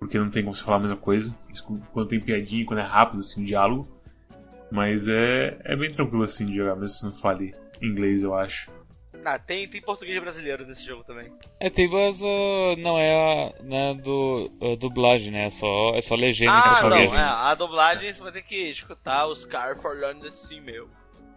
Porque 0.00 0.18
não 0.18 0.30
tem 0.30 0.42
como 0.42 0.54
você 0.54 0.64
falar 0.64 0.78
a 0.78 0.80
mesma 0.80 0.96
coisa. 0.96 1.36
Isso 1.50 1.64
quando 1.92 2.08
tem 2.08 2.18
piadinha, 2.18 2.64
quando 2.64 2.80
é 2.80 2.84
rápido, 2.84 3.20
assim, 3.20 3.42
o 3.42 3.46
diálogo. 3.46 3.86
Mas 4.72 5.06
é, 5.08 5.58
é 5.62 5.76
bem 5.76 5.92
tranquilo, 5.92 6.24
assim, 6.24 6.46
de 6.46 6.56
jogar, 6.56 6.74
mesmo 6.74 6.88
se 6.88 7.04
não 7.04 7.12
fale 7.12 7.54
inglês, 7.82 8.22
eu 8.22 8.34
acho. 8.34 8.70
ah, 9.24 9.38
tem, 9.38 9.68
tem 9.68 9.80
português 9.82 10.18
brasileiro 10.20 10.66
nesse 10.66 10.84
jogo 10.84 11.04
também. 11.04 11.30
É, 11.58 11.68
tem 11.68 11.88
mas 11.90 12.22
ah, 12.22 12.76
não 12.78 12.98
é 12.98 13.14
a 13.14 13.62
né, 13.62 13.94
do 13.94 14.50
a 14.62 14.76
dublagem, 14.76 15.30
né? 15.30 15.46
É 15.46 15.50
só, 15.50 15.94
é 15.94 16.00
só 16.00 16.14
legenda 16.14 16.52
em 16.52 16.62
Ah, 16.62 16.88
não, 16.88 16.96
é, 16.96 17.20
a 17.20 17.54
dublagem 17.54 18.12
você 18.12 18.22
vai 18.22 18.32
ter 18.32 18.42
que 18.42 18.70
escutar 18.70 19.26
os 19.26 19.44
caras 19.44 19.82
falando 19.82 20.26
assim, 20.26 20.60
meu. 20.60 20.88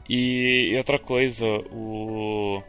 E, 0.07 0.69
e 0.71 0.77
outra 0.77 0.99
coisa, 0.99 1.45
o 1.71 2.61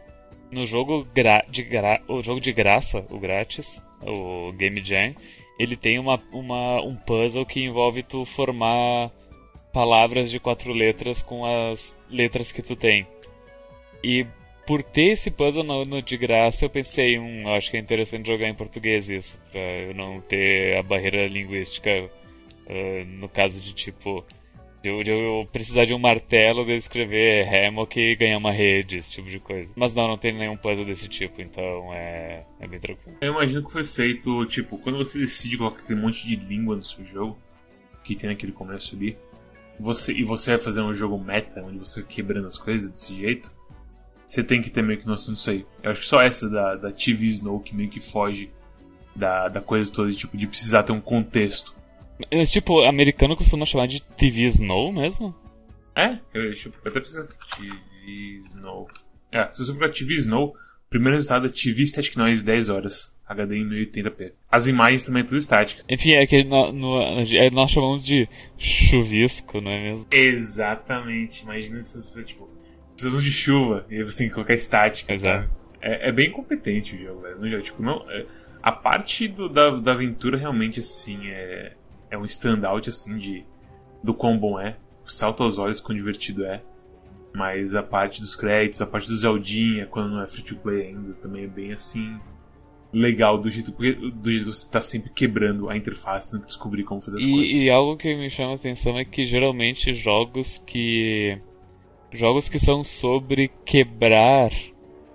no 0.51 0.65
jogo 0.65 1.05
gra, 1.13 1.43
de 1.49 1.63
gra, 1.63 2.01
o 2.07 2.21
jogo 2.23 2.39
de 2.39 2.51
graça, 2.51 3.05
o 3.09 3.19
grátis, 3.19 3.81
o 4.01 4.51
Game 4.53 4.83
Jam, 4.83 5.13
ele 5.57 5.75
tem 5.75 5.99
uma, 5.99 6.21
uma 6.31 6.81
um 6.81 6.95
puzzle 6.95 7.45
que 7.45 7.61
envolve 7.61 8.03
tu 8.03 8.25
formar 8.25 9.11
palavras 9.73 10.31
de 10.31 10.39
quatro 10.39 10.71
letras 10.73 11.21
com 11.21 11.45
as 11.45 11.97
letras 12.09 12.51
que 12.51 12.61
tu 12.61 12.75
tem. 12.75 13.07
E 14.03 14.25
por 14.65 14.81
ter 14.81 15.11
esse 15.11 15.29
puzzle 15.29 15.63
no, 15.63 15.83
no 15.83 16.01
de 16.01 16.17
graça, 16.17 16.65
eu 16.65 16.69
pensei, 16.69 17.19
hum, 17.19 17.47
acho 17.49 17.69
que 17.71 17.77
é 17.77 17.79
interessante 17.79 18.27
jogar 18.27 18.47
em 18.47 18.55
português 18.55 19.09
isso, 19.09 19.39
pra 19.51 19.61
eu 19.61 19.93
não 19.93 20.21
ter 20.21 20.77
a 20.77 20.83
barreira 20.83 21.27
linguística 21.27 22.09
ah, 22.67 23.05
no 23.05 23.29
caso 23.29 23.61
de 23.61 23.73
tipo 23.73 24.25
de 24.85 24.89
eu, 24.89 25.03
de 25.03 25.11
eu 25.11 25.47
precisar 25.51 25.85
de 25.85 25.93
um 25.93 25.99
martelo 25.99 26.63
de 26.63 26.73
escrever 26.73 27.47
Hammock 27.47 27.99
e 27.99 28.15
ganhar 28.15 28.37
uma 28.37 28.51
rede, 28.51 28.97
esse 28.97 29.11
tipo 29.11 29.27
de 29.27 29.39
coisa. 29.39 29.73
Mas 29.75 29.95
não, 29.95 30.07
não 30.07 30.17
tem 30.17 30.31
nenhum 30.31 30.55
puzzle 30.55 30.85
desse 30.85 31.07
tipo, 31.07 31.41
então 31.41 31.91
é, 31.93 32.45
é 32.59 32.67
bem 32.67 32.79
tranquilo. 32.79 33.17
Eu 33.19 33.31
imagino 33.31 33.63
que 33.63 33.71
foi 33.71 33.83
feito, 33.83 34.45
tipo, 34.45 34.77
quando 34.77 34.97
você 34.97 35.17
decide 35.17 35.57
colocar 35.57 35.81
aquele 35.81 35.99
monte 35.99 36.27
de 36.27 36.35
língua 36.35 36.75
no 36.75 36.83
seu 36.83 37.03
jogo, 37.03 37.37
que 38.03 38.15
tem 38.15 38.29
naquele 38.29 38.51
começo 38.51 38.95
ali, 38.95 39.17
você, 39.79 40.13
e 40.13 40.23
você 40.23 40.51
vai 40.51 40.59
fazer 40.59 40.81
um 40.81 40.93
jogo 40.93 41.17
meta, 41.17 41.63
onde 41.63 41.79
você 41.79 42.01
vai 42.01 42.09
quebrando 42.09 42.47
as 42.47 42.57
coisas 42.57 42.89
desse 42.89 43.15
jeito, 43.15 43.51
você 44.25 44.43
tem 44.43 44.61
que 44.61 44.69
ter 44.69 44.83
meio 44.83 44.99
que 44.99 45.07
noção 45.07 45.33
disso 45.33 45.49
aí. 45.49 45.65
Eu 45.81 45.91
acho 45.91 46.01
que 46.01 46.07
só 46.07 46.21
essa 46.21 46.47
da, 46.47 46.75
da 46.75 46.91
TV 46.91 47.25
Snow 47.25 47.59
que 47.59 47.75
meio 47.75 47.89
que 47.89 47.99
foge 47.99 48.51
da, 49.15 49.47
da 49.47 49.61
coisa 49.61 49.91
toda, 49.91 50.11
tipo, 50.11 50.37
de 50.37 50.45
precisar 50.45 50.83
ter 50.83 50.91
um 50.91 51.01
contexto. 51.01 51.75
Esse 52.31 52.53
tipo, 52.53 52.81
americano 52.81 53.35
costuma 53.35 53.65
chamar 53.65 53.87
de 53.87 54.01
TV 54.01 54.41
Snow 54.43 54.91
mesmo? 54.91 55.35
É, 55.95 56.17
eu, 56.33 56.53
tipo, 56.53 56.77
eu 56.83 56.91
até 56.91 56.99
preciso. 56.99 57.27
TV 57.57 58.37
Snow. 58.49 58.87
É, 59.31 59.51
se 59.51 59.59
você 59.59 59.71
procurar 59.71 59.91
TV 59.93 60.13
Snow, 60.15 60.47
o 60.49 60.89
primeiro 60.89 61.15
resultado 61.17 61.47
é 61.47 61.49
TV 61.49 61.85
Static 61.85 62.15
Noise 62.17 62.43
10 62.43 62.69
horas. 62.69 63.15
HD 63.27 63.57
em 63.57 63.67
1080p. 63.67 64.33
As 64.51 64.67
imagens 64.67 65.01
também 65.03 65.21
é 65.23 65.25
tudo 65.25 65.37
estática. 65.39 65.83
Enfim, 65.89 66.11
é 66.11 66.27
que 66.27 66.43
no, 66.43 66.71
no- 66.71 67.01
é, 67.01 67.49
nós 67.49 67.71
chamamos 67.71 68.05
de 68.05 68.29
chuvisco, 68.57 69.59
não 69.59 69.71
é 69.71 69.81
mesmo? 69.83 70.05
Exatamente. 70.11 71.43
Imagina 71.43 71.79
se 71.81 71.99
você, 72.01 72.23
tipo, 72.23 72.47
precisando 72.95 73.21
de 73.21 73.31
chuva 73.31 73.85
e 73.89 73.95
aí 73.97 74.03
você 74.03 74.19
tem 74.19 74.27
que 74.27 74.33
colocar 74.35 74.53
estática. 74.53 75.11
Exato. 75.11 75.49
É, 75.81 76.09
é 76.09 76.11
bem 76.11 76.31
competente 76.31 76.95
o 76.95 76.99
jogo, 76.99 77.21
velho. 77.21 77.61
Tipo, 77.61 77.81
não, 77.81 78.09
é- 78.11 78.25
a 78.61 78.71
parte 78.71 79.27
do- 79.27 79.49
da, 79.49 79.71
da 79.71 79.91
aventura 79.93 80.37
realmente, 80.37 80.79
assim, 80.79 81.27
é, 81.27 81.73
é 82.15 82.17
um 82.17 82.25
standout, 82.25 82.89
assim, 82.89 83.17
de, 83.17 83.45
do 84.03 84.13
quão 84.13 84.37
bom 84.37 84.59
é. 84.59 84.77
Salta 85.05 85.43
aos 85.43 85.59
olhos 85.59 85.79
quão 85.79 85.95
divertido 85.95 86.45
é. 86.45 86.61
Mas 87.33 87.75
a 87.75 87.83
parte 87.83 88.21
dos 88.21 88.35
créditos, 88.35 88.81
a 88.81 88.87
parte 88.87 89.07
do 89.07 89.15
Zeldinha, 89.15 89.85
quando 89.85 90.11
não 90.11 90.21
é 90.21 90.27
free 90.27 90.43
to 90.43 90.55
play 90.55 90.87
ainda, 90.87 91.13
também 91.15 91.43
é 91.43 91.47
bem 91.47 91.73
assim. 91.73 92.17
legal 92.93 93.37
do 93.37 93.51
jeito, 93.51 93.71
do 93.71 94.31
jeito 94.31 94.45
que 94.45 94.53
você 94.53 94.63
está 94.63 94.79
sempre 94.79 95.09
quebrando 95.09 95.69
a 95.69 95.75
interface, 95.75 96.31
tendo 96.31 96.41
que 96.41 96.47
descobrir 96.47 96.83
como 96.85 97.01
fazer 97.01 97.17
as 97.17 97.23
e, 97.23 97.31
coisas. 97.31 97.61
E 97.61 97.69
algo 97.69 97.97
que 97.97 98.15
me 98.15 98.29
chama 98.29 98.53
a 98.53 98.55
atenção 98.55 98.97
é 98.97 99.03
que 99.03 99.25
geralmente 99.25 99.93
jogos 99.93 100.61
que. 100.65 101.37
Jogos 102.11 102.47
que 102.47 102.57
são 102.57 102.81
sobre 102.81 103.51
quebrar 103.65 104.49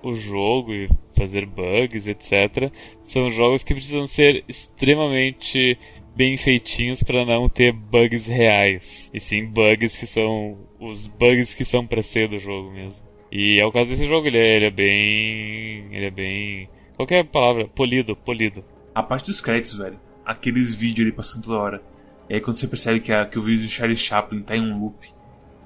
o 0.03 0.15
jogo 0.15 0.75
e 0.75 0.91
fazer 1.17 1.47
bugs, 1.47 2.07
etc., 2.07 2.71
são 3.03 3.31
jogos 3.31 3.63
que 3.63 3.75
precisam 3.75 4.07
ser 4.07 4.45
extremamente 4.47 5.79
bem 6.15 6.37
feitinhos 6.37 7.03
para 7.03 7.25
não 7.25 7.49
ter 7.49 7.73
bugs 7.73 8.27
reais, 8.27 9.11
e 9.13 9.21
sim 9.21 9.47
bugs 9.47 9.97
que 9.97 10.07
são 10.07 10.59
os 10.79 11.07
bugs 11.07 11.55
que 11.55 11.65
são 11.65 11.87
para 11.87 12.03
ser 12.03 12.29
do 12.29 12.39
jogo 12.39 12.71
mesmo. 12.71 13.05
E 13.33 13.61
é 13.61 13.65
o 13.65 13.71
caso 13.71 13.91
desse 13.91 14.07
jogo, 14.07 14.27
ele 14.27 14.39
é, 14.39 14.57
ele 14.57 14.67
é 14.67 14.71
bem. 14.71 15.95
Ele 15.95 16.07
é 16.07 16.11
bem. 16.11 16.69
Qualquer 16.97 17.25
palavra, 17.25 17.69
polido, 17.69 18.17
polido. 18.17 18.65
A 18.95 19.03
parte 19.03 19.27
dos 19.27 19.41
créditos, 19.41 19.79
velho. 19.79 20.01
Aqueles 20.25 20.75
vídeos 20.75 21.07
ali 21.07 21.17
passando 21.17 21.45
toda 21.45 21.59
hora. 21.59 21.83
E 22.29 22.35
aí 22.35 22.41
quando 22.41 22.57
você 22.57 22.67
percebe 22.67 23.01
que, 23.01 23.13
a, 23.13 23.25
que 23.25 23.39
o 23.39 23.43
vídeo 23.43 23.65
do 23.65 23.69
Charlie 23.71 23.97
Chaplin 23.97 24.43
tá 24.43 24.57
em 24.57 24.61
um 24.61 24.81
loop, 24.81 25.09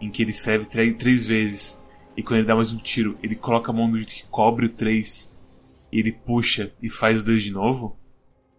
em 0.01 0.11
que 0.11 0.23
ele 0.23 0.31
escreve 0.31 0.67
três 0.67 1.27
vezes, 1.27 1.81
e 2.17 2.23
quando 2.23 2.39
ele 2.39 2.47
dá 2.47 2.55
mais 2.55 2.73
um 2.73 2.79
tiro, 2.79 3.19
ele 3.23 3.35
coloca 3.35 3.71
a 3.71 3.75
mão 3.75 3.89
no 3.89 3.97
jeito 3.97 4.15
que 4.15 4.25
cobre 4.27 4.67
o 4.67 4.71
3, 4.71 5.33
e 5.91 5.99
ele 5.99 6.13
puxa 6.13 6.73
e 6.83 6.89
faz 6.89 7.21
o 7.21 7.25
2 7.25 7.43
de 7.43 7.51
novo, 7.51 7.99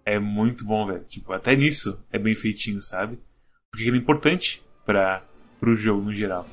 é 0.06 0.20
muito 0.20 0.64
bom, 0.64 0.86
velho. 0.86 1.04
Tipo, 1.04 1.34
até 1.34 1.56
nisso 1.56 2.00
é 2.12 2.20
bem 2.20 2.36
feitinho, 2.36 2.82
sabe? 2.82 3.20
Porque 3.72 3.88
ele 3.88 3.98
é 3.98 4.00
importante 4.00 4.64
para 4.86 5.24
pro 5.60 5.76
jogo 5.76 6.02
no 6.02 6.14
geral 6.14 6.48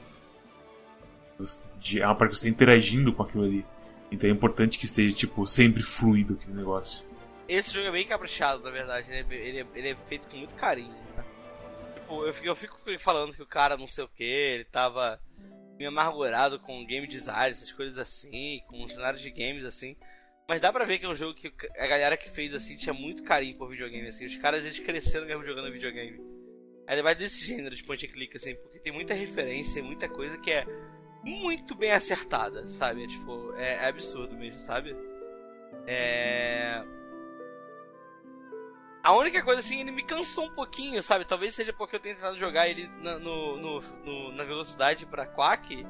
é 1.96 2.06
uma 2.06 2.14
parte 2.14 2.32
que 2.32 2.38
você 2.38 2.48
está 2.48 2.54
interagindo 2.54 3.12
com 3.12 3.22
aquilo 3.22 3.44
ali. 3.44 3.64
Então 4.10 4.28
é 4.28 4.32
importante 4.32 4.78
que 4.78 4.84
esteja, 4.84 5.14
tipo, 5.14 5.46
sempre 5.46 5.82
fluido 5.82 6.34
aquele 6.34 6.56
negócio. 6.56 7.04
Esse 7.48 7.72
jogo 7.72 7.88
é 7.88 7.92
bem 7.92 8.06
caprichado, 8.06 8.62
na 8.62 8.70
verdade. 8.70 9.10
Ele 9.10 9.34
é, 9.34 9.38
ele 9.38 9.60
é, 9.60 9.66
ele 9.74 9.88
é 9.90 9.96
feito 10.08 10.28
com 10.28 10.36
muito 10.36 10.54
carinho, 10.54 10.94
né? 11.16 11.24
Tipo, 11.94 12.24
eu 12.24 12.32
fico, 12.32 12.46
eu 12.48 12.56
fico 12.56 12.98
falando 12.98 13.34
que 13.34 13.42
o 13.42 13.46
cara 13.46 13.76
não 13.76 13.86
sei 13.86 14.04
o 14.04 14.08
que, 14.08 14.22
ele 14.22 14.64
tava 14.64 15.18
meio 15.78 15.88
amargurado 15.88 16.60
com 16.60 16.84
game 16.86 17.06
design, 17.06 17.50
essas 17.50 17.72
coisas 17.72 17.98
assim, 17.98 18.62
com 18.68 18.86
cenários 18.88 19.22
de 19.22 19.30
games 19.30 19.64
assim. 19.64 19.96
Mas 20.48 20.60
dá 20.60 20.72
pra 20.72 20.84
ver 20.84 20.98
que 20.98 21.06
é 21.06 21.08
um 21.08 21.14
jogo 21.14 21.34
que 21.34 21.52
a 21.78 21.86
galera 21.86 22.16
que 22.16 22.30
fez 22.30 22.52
assim 22.52 22.76
tinha 22.76 22.92
muito 22.92 23.22
carinho 23.22 23.56
por 23.56 23.70
videogame, 23.70 24.08
assim. 24.08 24.26
Os 24.26 24.36
caras 24.36 24.62
eles 24.62 24.78
cresceram 24.78 25.26
mesmo 25.26 25.44
jogando 25.44 25.72
videogame. 25.72 26.20
Ainda 26.86 27.02
mais 27.02 27.16
desse 27.16 27.46
gênero 27.46 27.74
de 27.74 27.84
point 27.84 28.04
and 28.04 28.10
click, 28.10 28.36
assim, 28.36 28.54
porque 28.56 28.78
tem 28.80 28.92
muita 28.92 29.14
referência, 29.14 29.82
muita 29.82 30.08
coisa 30.08 30.36
que 30.38 30.50
é 30.50 30.66
muito 31.22 31.74
bem 31.74 31.92
acertada, 31.92 32.68
sabe? 32.70 33.04
É, 33.04 33.06
tipo, 33.06 33.54
é, 33.54 33.74
é 33.74 33.88
absurdo 33.88 34.36
mesmo, 34.36 34.58
sabe? 34.60 34.96
É. 35.86 36.82
A 39.02 39.16
única 39.16 39.42
coisa 39.42 39.60
assim, 39.60 39.80
ele 39.80 39.90
me 39.90 40.04
cansou 40.04 40.46
um 40.46 40.54
pouquinho, 40.54 41.02
sabe? 41.02 41.24
Talvez 41.24 41.54
seja 41.54 41.72
porque 41.72 41.96
eu 41.96 42.00
tenho 42.00 42.14
tentado 42.16 42.38
jogar 42.38 42.68
ele 42.68 42.88
na, 43.00 43.18
no, 43.18 43.56
no, 43.56 43.80
no, 43.80 44.32
na 44.32 44.44
velocidade 44.44 45.06
pra 45.06 45.26
Quack. 45.26 45.86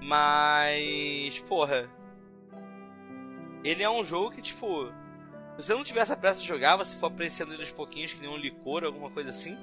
Mas. 0.00 1.38
Porra. 1.48 1.90
Ele 3.64 3.82
é 3.82 3.90
um 3.90 4.04
jogo 4.04 4.30
que, 4.30 4.42
tipo. 4.42 4.92
Se 5.56 5.66
você 5.66 5.74
não 5.74 5.82
tiver 5.82 6.00
essa 6.00 6.16
pressa 6.16 6.40
de 6.40 6.46
jogar, 6.46 6.76
você 6.76 6.96
for 6.96 7.06
apreciando 7.06 7.52
ele 7.52 7.62
aos 7.62 7.72
pouquinhos, 7.72 8.12
que 8.12 8.20
nem 8.20 8.30
um 8.30 8.36
licor, 8.36 8.84
alguma 8.84 9.10
coisa 9.10 9.30
assim, 9.30 9.56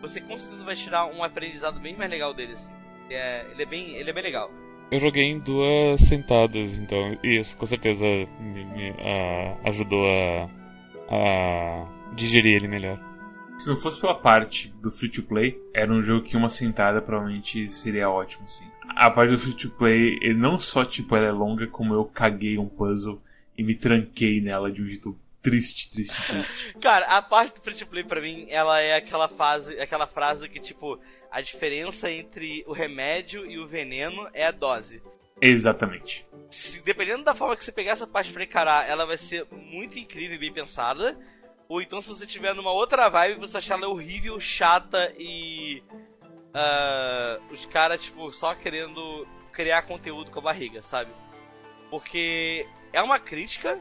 você 0.00 0.20
com 0.20 0.38
certeza 0.38 0.64
vai 0.64 0.76
tirar 0.76 1.06
um 1.06 1.24
aprendizado 1.24 1.80
bem 1.80 1.96
mais 1.96 2.08
legal 2.08 2.32
dele, 2.32 2.54
assim. 2.54 2.72
É, 3.10 3.46
ele, 3.50 3.62
é 3.62 3.66
bem, 3.66 3.96
ele 3.96 4.10
é 4.10 4.12
bem 4.12 4.22
legal. 4.22 4.50
Eu 4.90 4.98
joguei 4.98 5.24
em 5.24 5.38
duas 5.38 6.00
sentadas, 6.00 6.76
então 6.76 7.16
isso 7.22 7.56
com 7.56 7.66
certeza 7.66 8.04
me, 8.40 8.64
me 8.64 8.90
a, 8.90 9.68
ajudou 9.68 10.04
a, 10.04 10.48
a 11.10 12.14
digerir 12.14 12.54
ele 12.54 12.68
melhor. 12.68 12.98
Se 13.56 13.68
não 13.68 13.76
fosse 13.76 14.00
pela 14.00 14.14
parte 14.14 14.72
do 14.80 14.90
free 14.90 15.10
to 15.10 15.22
play, 15.22 15.60
era 15.74 15.92
um 15.92 16.02
jogo 16.02 16.24
que 16.24 16.36
uma 16.36 16.48
sentada 16.48 17.02
provavelmente 17.02 17.68
seria 17.68 18.08
ótimo, 18.08 18.46
sim. 18.48 18.64
A 18.96 19.10
parte 19.10 19.30
do 19.30 19.38
free 19.38 19.54
to 19.54 19.70
play, 19.70 20.18
ele 20.22 20.34
não 20.34 20.58
só 20.58 20.84
tipo 20.84 21.14
ela 21.14 21.26
é 21.26 21.30
longa, 21.30 21.66
como 21.66 21.94
eu 21.94 22.04
caguei 22.04 22.58
um 22.58 22.68
puzzle 22.68 23.20
e 23.60 23.62
me 23.62 23.74
tranquei 23.74 24.40
nela 24.40 24.72
de 24.72 24.82
um 24.82 24.86
jeito 24.86 25.14
triste, 25.42 25.90
triste, 25.90 26.26
triste. 26.26 26.72
Cara, 26.80 27.04
a 27.04 27.20
parte 27.20 27.54
do 27.56 27.60
free 27.60 27.74
to 27.74 27.86
play 27.86 28.02
para 28.02 28.18
mim, 28.18 28.46
ela 28.48 28.80
é 28.80 28.94
aquela 28.94 29.28
fase, 29.28 29.78
aquela 29.78 30.06
frase 30.06 30.48
que 30.48 30.58
tipo 30.58 30.98
a 31.30 31.42
diferença 31.42 32.10
entre 32.10 32.64
o 32.66 32.72
remédio 32.72 33.44
e 33.44 33.58
o 33.58 33.66
veneno 33.66 34.26
é 34.32 34.46
a 34.46 34.50
dose. 34.50 35.02
Exatamente. 35.42 36.26
Se, 36.50 36.80
dependendo 36.80 37.22
da 37.22 37.34
forma 37.34 37.54
que 37.54 37.62
você 37.62 37.70
pegar 37.70 37.92
essa 37.92 38.06
parte 38.06 38.32
pra 38.32 38.44
encarar, 38.44 38.88
ela 38.88 39.04
vai 39.04 39.18
ser 39.18 39.46
muito 39.52 39.98
incrível 39.98 40.36
e 40.36 40.40
bem 40.40 40.52
pensada. 40.52 41.18
Ou 41.68 41.82
então, 41.82 42.00
se 42.00 42.08
você 42.08 42.26
tiver 42.26 42.54
numa 42.54 42.72
outra 42.72 43.10
vibe, 43.10 43.40
você 43.40 43.58
achar 43.58 43.76
ela 43.76 43.88
horrível, 43.88 44.40
chata 44.40 45.12
e. 45.18 45.82
Uh, 46.50 47.54
os 47.54 47.66
caras, 47.66 48.00
tipo, 48.00 48.32
só 48.32 48.54
querendo 48.54 49.26
criar 49.52 49.82
conteúdo 49.82 50.30
com 50.30 50.38
a 50.38 50.42
barriga, 50.42 50.80
sabe? 50.80 51.10
Porque 51.90 52.66
é 52.92 53.02
uma 53.02 53.18
crítica. 53.18 53.78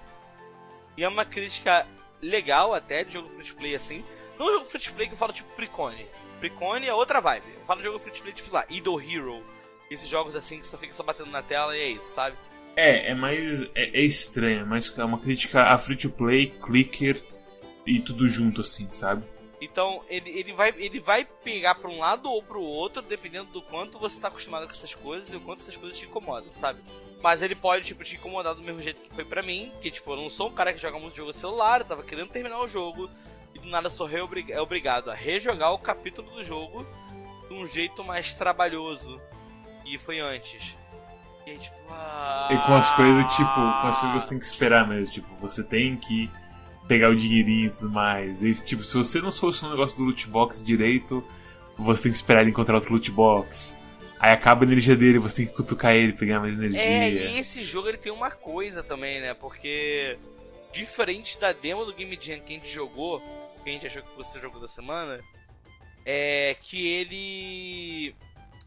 E 0.97 1.03
é 1.03 1.07
uma 1.07 1.25
crítica 1.25 1.87
legal 2.21 2.73
até 2.73 3.03
de 3.03 3.13
jogo 3.13 3.29
free 3.29 3.53
play 3.53 3.75
assim. 3.75 4.03
Não 4.37 4.51
jogo 4.51 4.65
free 4.65 4.81
play 4.93 5.07
que 5.07 5.13
eu 5.13 5.17
falo 5.17 5.33
tipo 5.33 5.49
Precone. 5.55 6.05
Precone 6.39 6.87
é 6.87 6.93
outra 6.93 7.19
vibe. 7.19 7.45
Eu 7.55 7.65
falo 7.65 7.79
de 7.79 7.85
jogo 7.85 7.99
free 7.99 8.21
play 8.21 8.33
tipo 8.33 8.53
lá, 8.53 8.65
Idol 8.69 9.01
Hero. 9.01 9.43
Esses 9.89 10.07
jogos 10.07 10.35
assim 10.35 10.59
que 10.59 10.65
só 10.65 10.77
fica 10.77 10.93
só 10.93 11.03
batendo 11.03 11.31
na 11.31 11.41
tela 11.41 11.75
e 11.75 11.81
é 11.81 11.87
isso, 11.89 12.13
sabe? 12.13 12.37
É, 12.75 13.11
é 13.11 13.15
mais. 13.15 13.63
É, 13.75 13.99
é 13.99 14.01
estranho, 14.01 14.61
é 14.61 14.65
mais 14.65 14.95
é 14.97 15.03
uma 15.03 15.19
crítica 15.19 15.63
a 15.63 15.77
free 15.77 15.95
to 15.95 16.09
play, 16.09 16.47
clicker 16.47 17.21
e 17.85 17.99
tudo 17.99 18.27
junto 18.27 18.61
assim, 18.61 18.89
sabe? 18.91 19.25
Então 19.61 20.03
ele, 20.07 20.29
ele, 20.29 20.53
vai, 20.53 20.73
ele 20.77 20.99
vai 20.99 21.25
pegar 21.25 21.75
pra 21.75 21.89
um 21.89 21.99
lado 21.99 22.29
ou 22.29 22.41
pro 22.41 22.61
outro, 22.61 23.01
dependendo 23.01 23.51
do 23.51 23.61
quanto 23.61 23.99
você 23.99 24.19
tá 24.19 24.29
acostumado 24.29 24.65
com 24.65 24.71
essas 24.71 24.93
coisas 24.93 25.29
e 25.29 25.35
o 25.35 25.41
quanto 25.41 25.61
essas 25.61 25.75
coisas 25.75 25.97
te 25.97 26.05
incomodam, 26.05 26.51
sabe? 26.53 26.81
Mas 27.21 27.41
ele 27.41 27.55
pode, 27.55 27.85
tipo, 27.85 28.03
te 28.03 28.15
incomodar 28.15 28.55
do 28.55 28.61
mesmo 28.61 28.81
jeito 28.81 29.01
que 29.01 29.13
foi 29.13 29.25
pra 29.25 29.41
mim, 29.41 29.71
que 29.81 29.91
tipo, 29.91 30.11
eu 30.11 30.15
não 30.15 30.29
sou 30.29 30.47
um 30.47 30.53
cara 30.53 30.73
que 30.73 30.79
joga 30.79 30.97
muito 30.97 31.17
jogo 31.17 31.33
celular, 31.33 31.81
eu 31.81 31.85
tava 31.85 32.03
querendo 32.03 32.29
terminar 32.29 32.59
o 32.59 32.67
jogo, 32.67 33.09
e 33.53 33.59
do 33.59 33.67
nada 33.67 33.89
sou 33.89 34.09
é 34.09 34.61
obrigado 34.61 35.11
a 35.11 35.13
rejogar 35.13 35.73
o 35.73 35.79
capítulo 35.79 36.29
do 36.31 36.43
jogo 36.43 36.85
de 37.47 37.53
um 37.53 37.67
jeito 37.67 38.03
mais 38.03 38.33
trabalhoso 38.33 39.19
que 39.83 39.97
foi 39.97 40.19
antes. 40.19 40.75
E, 41.45 41.57
tipo, 41.57 41.75
ah... 41.89 42.49
e 42.51 42.57
com 42.67 42.75
as 42.75 42.89
coisas, 42.95 43.25
tipo, 43.35 43.53
com 43.53 43.87
as 43.87 43.97
coisas 43.97 44.11
que 44.11 44.21
você 44.21 44.29
tem 44.29 44.39
que 44.39 44.45
esperar 44.45 44.87
mesmo, 44.87 45.13
tipo, 45.13 45.35
você 45.41 45.63
tem 45.63 45.97
que 45.97 46.29
pegar 46.87 47.09
o 47.09 47.15
dinheirinho 47.15 47.67
e 47.67 47.69
tudo 47.69 47.89
mais. 47.89 48.43
E, 48.43 48.65
tipo, 48.65 48.83
se 48.83 48.95
você 48.95 49.19
não 49.19 49.31
solucionar 49.31 49.73
o 49.73 49.77
negócio 49.77 49.97
do 49.97 50.05
loot 50.05 50.27
box 50.27 50.63
direito, 50.63 51.23
você 51.77 52.03
tem 52.03 52.11
que 52.11 52.17
esperar 52.17 52.41
ele 52.41 52.51
encontrar 52.51 52.75
outro 52.75 52.93
loot 52.93 53.11
box. 53.11 53.77
Aí 54.19 54.33
acaba 54.33 54.65
a 54.65 54.67
energia 54.67 54.95
dele, 54.97 55.17
você 55.17 55.37
tem 55.37 55.47
que 55.47 55.53
cutucar 55.53 55.95
ele, 55.95 56.11
pegar 56.11 56.41
mais 56.41 56.57
energia. 56.57 56.81
É, 56.81 57.09
e 57.09 57.39
esse 57.39 57.63
jogo 57.63 57.87
ele 57.87 57.97
tem 57.97 58.11
uma 58.11 58.29
coisa 58.29 58.83
também, 58.83 59.21
né? 59.21 59.33
Porque 59.33 60.17
diferente 60.73 61.39
da 61.39 61.51
demo 61.51 61.85
do 61.85 61.93
Game 61.93 62.17
Jam 62.21 62.39
que 62.39 62.53
a 62.53 62.57
gente 62.57 62.69
jogou, 62.69 63.21
que 63.63 63.69
a 63.69 63.73
gente 63.73 63.87
achou 63.87 64.01
que 64.01 64.15
fosse 64.15 64.37
o 64.37 64.41
jogo 64.41 64.59
da 64.59 64.67
semana, 64.67 65.19
é 66.05 66.55
que 66.61 66.85
ele. 66.85 68.15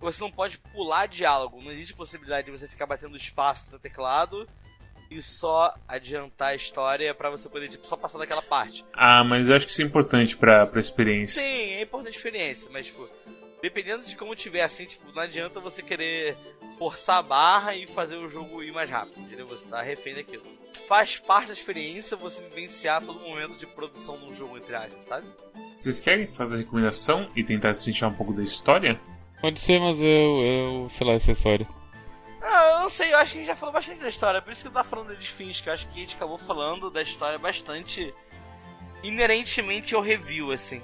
Você 0.00 0.20
não 0.20 0.32
pode 0.32 0.58
pular 0.58 1.06
diálogo, 1.06 1.62
não 1.62 1.70
existe 1.70 1.94
possibilidade 1.94 2.46
de 2.46 2.50
você 2.50 2.66
ficar 2.66 2.86
batendo 2.86 3.16
espaço 3.16 3.66
no 3.70 3.78
teclado 3.78 4.48
e 5.08 5.20
só 5.22 5.74
adiantar 5.86 6.48
a 6.48 6.54
história 6.54 7.14
para 7.14 7.30
você 7.30 7.48
poder 7.48 7.68
tipo, 7.68 7.86
só 7.86 7.96
passar 7.96 8.18
daquela 8.18 8.42
parte. 8.42 8.84
Ah, 8.92 9.22
mas 9.22 9.48
eu 9.48 9.56
acho 9.56 9.66
que 9.66 9.70
isso 9.70 9.82
é 9.82 9.84
importante 9.84 10.36
pra, 10.36 10.66
pra 10.66 10.80
experiência. 10.80 11.42
Sim, 11.42 11.74
é 11.74 11.82
importante 11.82 12.14
a 12.14 12.16
experiência, 12.16 12.68
mas 12.72 12.86
tipo, 12.86 13.08
dependendo 13.62 14.04
de 14.04 14.16
como 14.16 14.34
tiver 14.34 14.62
assim, 14.62 14.84
tipo, 14.84 15.12
não 15.12 15.22
adianta 15.22 15.60
você 15.60 15.82
querer 15.82 16.36
forçar 16.76 17.18
a 17.18 17.22
barra 17.22 17.76
e 17.76 17.86
fazer 17.86 18.16
o 18.16 18.28
jogo 18.28 18.60
ir 18.60 18.72
mais 18.72 18.90
rápido, 18.90 19.20
entendeu? 19.20 19.46
Você 19.46 19.64
tá 19.66 19.80
refém 19.80 20.16
daquilo. 20.16 20.42
Faz 20.88 21.16
parte 21.18 21.46
da 21.46 21.52
experiência 21.52 22.16
você 22.16 22.42
vivenciar 22.42 23.00
todo 23.00 23.20
momento 23.20 23.56
de 23.56 23.66
produção 23.66 24.18
de 24.18 24.24
um 24.24 24.36
jogo, 24.36 24.58
entre 24.58 24.74
aspas, 24.74 25.04
sabe? 25.04 25.26
Vocês 25.78 26.00
querem 26.00 26.26
fazer 26.26 26.56
a 26.56 26.58
recomendação 26.58 27.30
e 27.36 27.44
tentar 27.44 27.72
se 27.72 28.04
um 28.04 28.12
pouco 28.12 28.32
da 28.32 28.42
história? 28.42 29.00
Pode 29.40 29.60
ser, 29.60 29.78
mas 29.78 30.00
eu, 30.00 30.42
eu 30.42 30.88
sei 30.88 31.06
lá 31.06 31.12
essa 31.12 31.30
história. 31.30 31.66
Ah, 32.40 32.70
eu 32.72 32.80
não 32.80 32.88
sei, 32.88 33.12
eu 33.12 33.18
acho 33.18 33.32
que 33.32 33.38
a 33.38 33.40
gente 33.42 33.48
já 33.48 33.56
falou 33.56 33.72
bastante 33.72 34.00
da 34.00 34.08
história, 34.08 34.42
por 34.42 34.52
isso 34.52 34.62
que 34.62 34.68
eu 34.68 34.72
tava 34.72 34.88
falando 34.88 35.16
de 35.16 35.28
fins, 35.28 35.60
que 35.60 35.68
eu 35.68 35.72
acho 35.72 35.86
que 35.86 35.92
a 35.92 36.00
gente 36.00 36.16
acabou 36.16 36.38
falando 36.38 36.90
da 36.90 37.00
história 37.00 37.38
bastante 37.38 38.12
inerentemente 39.04 39.94
ao 39.94 40.02
review, 40.02 40.50
assim 40.50 40.82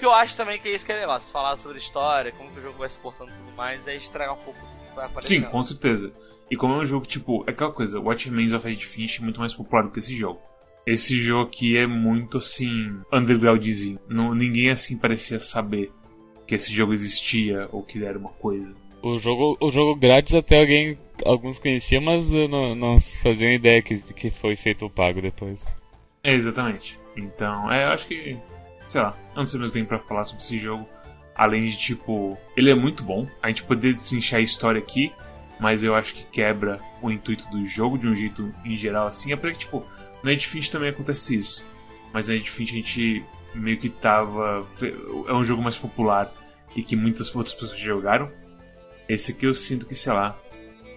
que 0.00 0.06
eu 0.06 0.12
acho 0.12 0.36
também 0.36 0.58
que 0.58 0.68
é 0.68 0.74
isso 0.74 0.84
que 0.84 0.90
é 0.90 0.96
legal. 0.96 1.20
Se 1.20 1.30
falar 1.30 1.56
sobre 1.58 1.78
história, 1.78 2.32
como 2.32 2.50
que 2.50 2.58
o 2.58 2.62
jogo 2.62 2.78
vai 2.78 2.88
se 2.88 2.96
portando 2.98 3.30
e 3.30 3.34
tudo 3.34 3.52
mais, 3.52 3.86
é 3.86 3.94
estragar 3.94 4.34
um 4.34 4.38
pouco 4.38 4.58
o 4.58 4.88
que 4.88 4.96
vai 4.96 5.04
aparecendo. 5.04 5.44
Sim, 5.44 5.50
com 5.50 5.62
certeza. 5.62 6.12
E 6.50 6.56
como 6.56 6.74
é 6.74 6.78
um 6.78 6.86
jogo, 6.86 7.06
tipo, 7.06 7.44
é 7.46 7.50
aquela 7.50 7.70
coisa, 7.70 8.00
Watchmen 8.00 8.52
of 8.54 8.66
Edge 8.66 8.86
Finch 8.86 9.20
é 9.20 9.22
muito 9.22 9.38
mais 9.38 9.54
popular 9.54 9.82
do 9.82 9.90
que 9.90 9.98
esse 9.98 10.14
jogo. 10.16 10.40
Esse 10.86 11.16
jogo 11.16 11.48
aqui 11.48 11.76
é 11.76 11.86
muito, 11.86 12.38
assim, 12.38 12.98
undergroundzinho. 13.12 14.00
Não, 14.08 14.34
ninguém, 14.34 14.70
assim, 14.70 14.96
parecia 14.96 15.38
saber 15.38 15.92
que 16.46 16.54
esse 16.54 16.72
jogo 16.72 16.92
existia 16.92 17.68
ou 17.70 17.82
que 17.82 17.98
ele 17.98 18.06
era 18.06 18.18
uma 18.18 18.30
coisa. 18.30 18.74
O 19.02 19.18
jogo, 19.18 19.56
o 19.60 19.70
jogo 19.70 19.94
grátis 19.94 20.34
até 20.34 20.60
alguém, 20.60 20.98
alguns 21.24 21.58
conheciam, 21.58 22.02
mas 22.02 22.30
não, 22.30 22.74
não 22.74 22.98
se 22.98 23.16
faziam 23.18 23.52
ideia 23.52 23.80
que, 23.80 23.98
que 23.98 24.30
foi 24.30 24.56
feito 24.56 24.86
o 24.86 24.90
pago 24.90 25.22
depois. 25.22 25.74
É, 26.24 26.32
exatamente. 26.32 26.98
Então, 27.16 27.70
é, 27.70 27.84
eu 27.84 27.88
acho 27.90 28.06
que. 28.06 28.36
Sei 28.88 29.00
lá, 29.00 29.16
não 29.40 29.46
sei 29.46 29.58
mais 29.58 29.70
o 29.70 29.72
que 29.72 29.78
tem 29.78 29.86
pra 29.86 29.98
falar 29.98 30.24
sobre 30.24 30.42
esse 30.42 30.58
jogo. 30.58 30.88
Além 31.34 31.66
de, 31.66 31.76
tipo, 31.76 32.36
ele 32.56 32.70
é 32.70 32.74
muito 32.74 33.02
bom. 33.02 33.26
A 33.42 33.48
gente 33.48 33.62
poderia 33.62 33.92
destrinchar 33.92 34.40
a 34.40 34.42
história 34.42 34.80
aqui, 34.80 35.12
mas 35.58 35.82
eu 35.82 35.94
acho 35.94 36.14
que 36.14 36.24
quebra 36.24 36.80
o 37.02 37.10
intuito 37.10 37.48
do 37.50 37.64
jogo 37.66 37.98
de 37.98 38.06
um 38.06 38.14
jeito 38.14 38.54
em 38.64 38.76
geral 38.76 39.06
assim. 39.06 39.32
É 39.32 39.36
porque, 39.36 39.58
tipo, 39.58 39.84
no 40.22 40.30
Edge 40.30 40.70
também 40.70 40.90
acontece 40.90 41.34
isso. 41.34 41.64
Mas 42.12 42.28
no 42.28 42.34
Edge 42.34 42.50
a 42.50 42.64
gente 42.64 43.24
meio 43.54 43.78
que 43.78 43.88
tava. 43.88 44.66
É 45.28 45.32
um 45.32 45.44
jogo 45.44 45.62
mais 45.62 45.76
popular 45.76 46.32
e 46.74 46.82
que 46.82 46.94
muitas 46.94 47.34
outras 47.34 47.54
pessoas 47.54 47.80
jogaram. 47.80 48.30
Esse 49.08 49.32
aqui 49.32 49.46
eu 49.46 49.54
sinto 49.54 49.86
que, 49.86 49.94
sei 49.94 50.12
lá, 50.12 50.38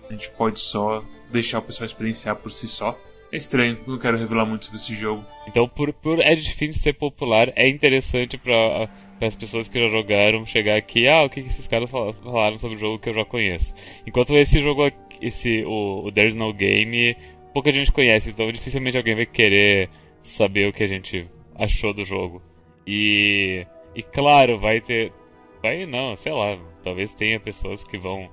a 0.10 0.12
gente 0.12 0.30
pode 0.32 0.60
só 0.60 1.04
deixar 1.32 1.60
o 1.60 1.62
pessoal 1.62 1.86
experienciar 1.86 2.36
por 2.36 2.52
si 2.52 2.68
só. 2.68 3.00
É 3.34 3.38
estranho, 3.38 3.80
não 3.88 3.98
quero 3.98 4.16
revelar 4.16 4.46
muito 4.46 4.66
sobre 4.66 4.78
esse 4.78 4.94
jogo. 4.94 5.26
Então, 5.48 5.68
por, 5.68 5.92
por 5.92 6.20
Edge 6.20 6.54
Finch 6.54 6.78
ser 6.78 6.94
popular, 6.94 7.52
é 7.56 7.68
interessante 7.68 8.38
para 8.38 8.88
as 9.20 9.36
pessoas 9.36 9.68
que 9.68 9.80
já 9.80 9.88
jogaram 9.88 10.46
chegar 10.46 10.76
aqui, 10.76 11.08
ah, 11.08 11.24
o 11.24 11.30
que, 11.32 11.42
que 11.42 11.48
esses 11.48 11.68
caras 11.68 11.90
falaram 11.90 12.58
sobre 12.58 12.76
o 12.76 12.80
jogo 12.80 13.00
que 13.00 13.10
eu 13.10 13.14
já 13.16 13.26
conheço. 13.26 13.74
Enquanto 14.06 14.36
esse 14.36 14.60
jogo, 14.60 14.84
esse, 15.20 15.64
o, 15.66 16.06
o 16.06 16.12
There's 16.12 16.36
No 16.36 16.54
Game, 16.54 17.18
pouca 17.52 17.72
gente 17.72 17.92
conhece, 17.92 18.30
então 18.30 18.52
dificilmente 18.52 18.98
alguém 18.98 19.16
vai 19.16 19.26
querer 19.26 19.90
saber 20.22 20.70
o 20.70 20.74
que 20.74 20.84
a 20.84 20.88
gente 20.88 21.28
achou 21.56 21.92
do 21.92 22.06
jogo. 22.06 22.40
E, 22.86 23.66
e 23.96 24.04
claro, 24.04 24.60
vai 24.60 24.80
ter. 24.80 25.12
Vai 25.60 25.88
não, 25.88 26.16
sei 26.16 26.34
lá, 26.34 26.56
talvez 26.84 27.16
tenha 27.16 27.40
pessoas 27.40 27.84
que 27.84 27.98
vão 27.98 28.30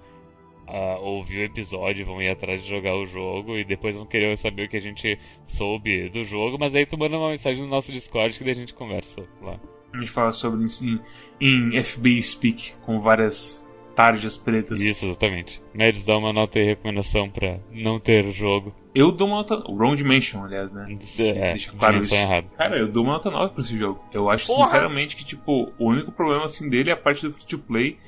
uh, 0.71 1.03
ouvir 1.03 1.39
o 1.39 1.45
episódio, 1.45 2.07
vão 2.07 2.23
ir 2.23 2.31
atrás 2.31 2.63
de 2.63 2.69
jogar 2.69 2.97
o 2.97 3.07
jogo 3.07 3.57
e 3.57 3.65
depois 3.65 3.95
vão 3.95 4.07
querer 4.07 4.37
saber 4.37 4.67
o 4.67 4.69
que 4.69 4.77
a 4.77 4.83
gente 4.83 5.19
soube 5.45 6.09
do 6.09 6.25
jogo, 6.25 6.57
mas 6.59 6.75
aí 6.75 6.87
tu 6.87 6.97
manda 6.97 7.19
uma 7.19 7.31
mensagem 7.31 7.63
no 7.63 7.69
nosso 7.69 7.93
Discord 7.93 8.37
que 8.37 8.45
daí 8.45 8.53
a 8.53 8.57
gente 8.57 8.75
conversa 8.75 9.23
lá. 9.43 9.59
A 9.95 9.99
gente 9.99 10.11
fala 10.11 10.31
sobre 10.31 10.65
isso 10.65 10.85
em, 10.85 11.01
em 11.41 11.83
FBI 11.83 12.23
Speak, 12.23 12.75
com 12.83 13.01
várias 13.01 13.67
tarjas 13.95 14.37
pretas. 14.39 14.81
Isso, 14.81 15.05
exatamente. 15.05 15.63
Nerds 15.75 16.05
dá 16.05 16.17
uma 16.17 16.33
nota 16.33 16.59
e 16.59 16.65
recomendação 16.65 17.29
pra 17.29 17.59
não 17.71 18.01
ter 18.01 18.25
o 18.25 18.33
jogo. 18.33 18.75
Eu 18.95 19.13
dou 19.13 19.27
uma 19.29 19.37
nota. 19.39 19.57
O 19.71 19.75
Wrong 19.75 19.97
Dimension, 19.97 20.43
aliás, 20.45 20.73
né? 20.73 20.87
É, 21.19 21.53
Deixa 21.53 21.73
claro 21.73 21.99
isso. 21.99 22.15
Errado. 22.15 22.47
Cara, 22.57 22.79
eu 22.79 22.89
dou 22.89 23.05
uma 23.05 23.15
nota 23.15 23.31
9 23.31 23.53
pra 23.53 23.61
esse 23.63 23.77
jogo. 23.77 24.03
Eu 24.13 24.31
acho, 24.31 24.47
Porra. 24.47 24.65
sinceramente, 24.65 25.17
que, 25.17 25.25
tipo, 25.25 25.73
o 25.79 25.91
único 25.91 26.11
problema, 26.11 26.45
assim, 26.45 26.69
dele 26.71 26.91
é 26.91 26.93
a 26.93 26.97
parte 26.97 27.27
do 27.27 27.33
free 27.33 27.47
to 27.47 27.59
play 27.59 27.99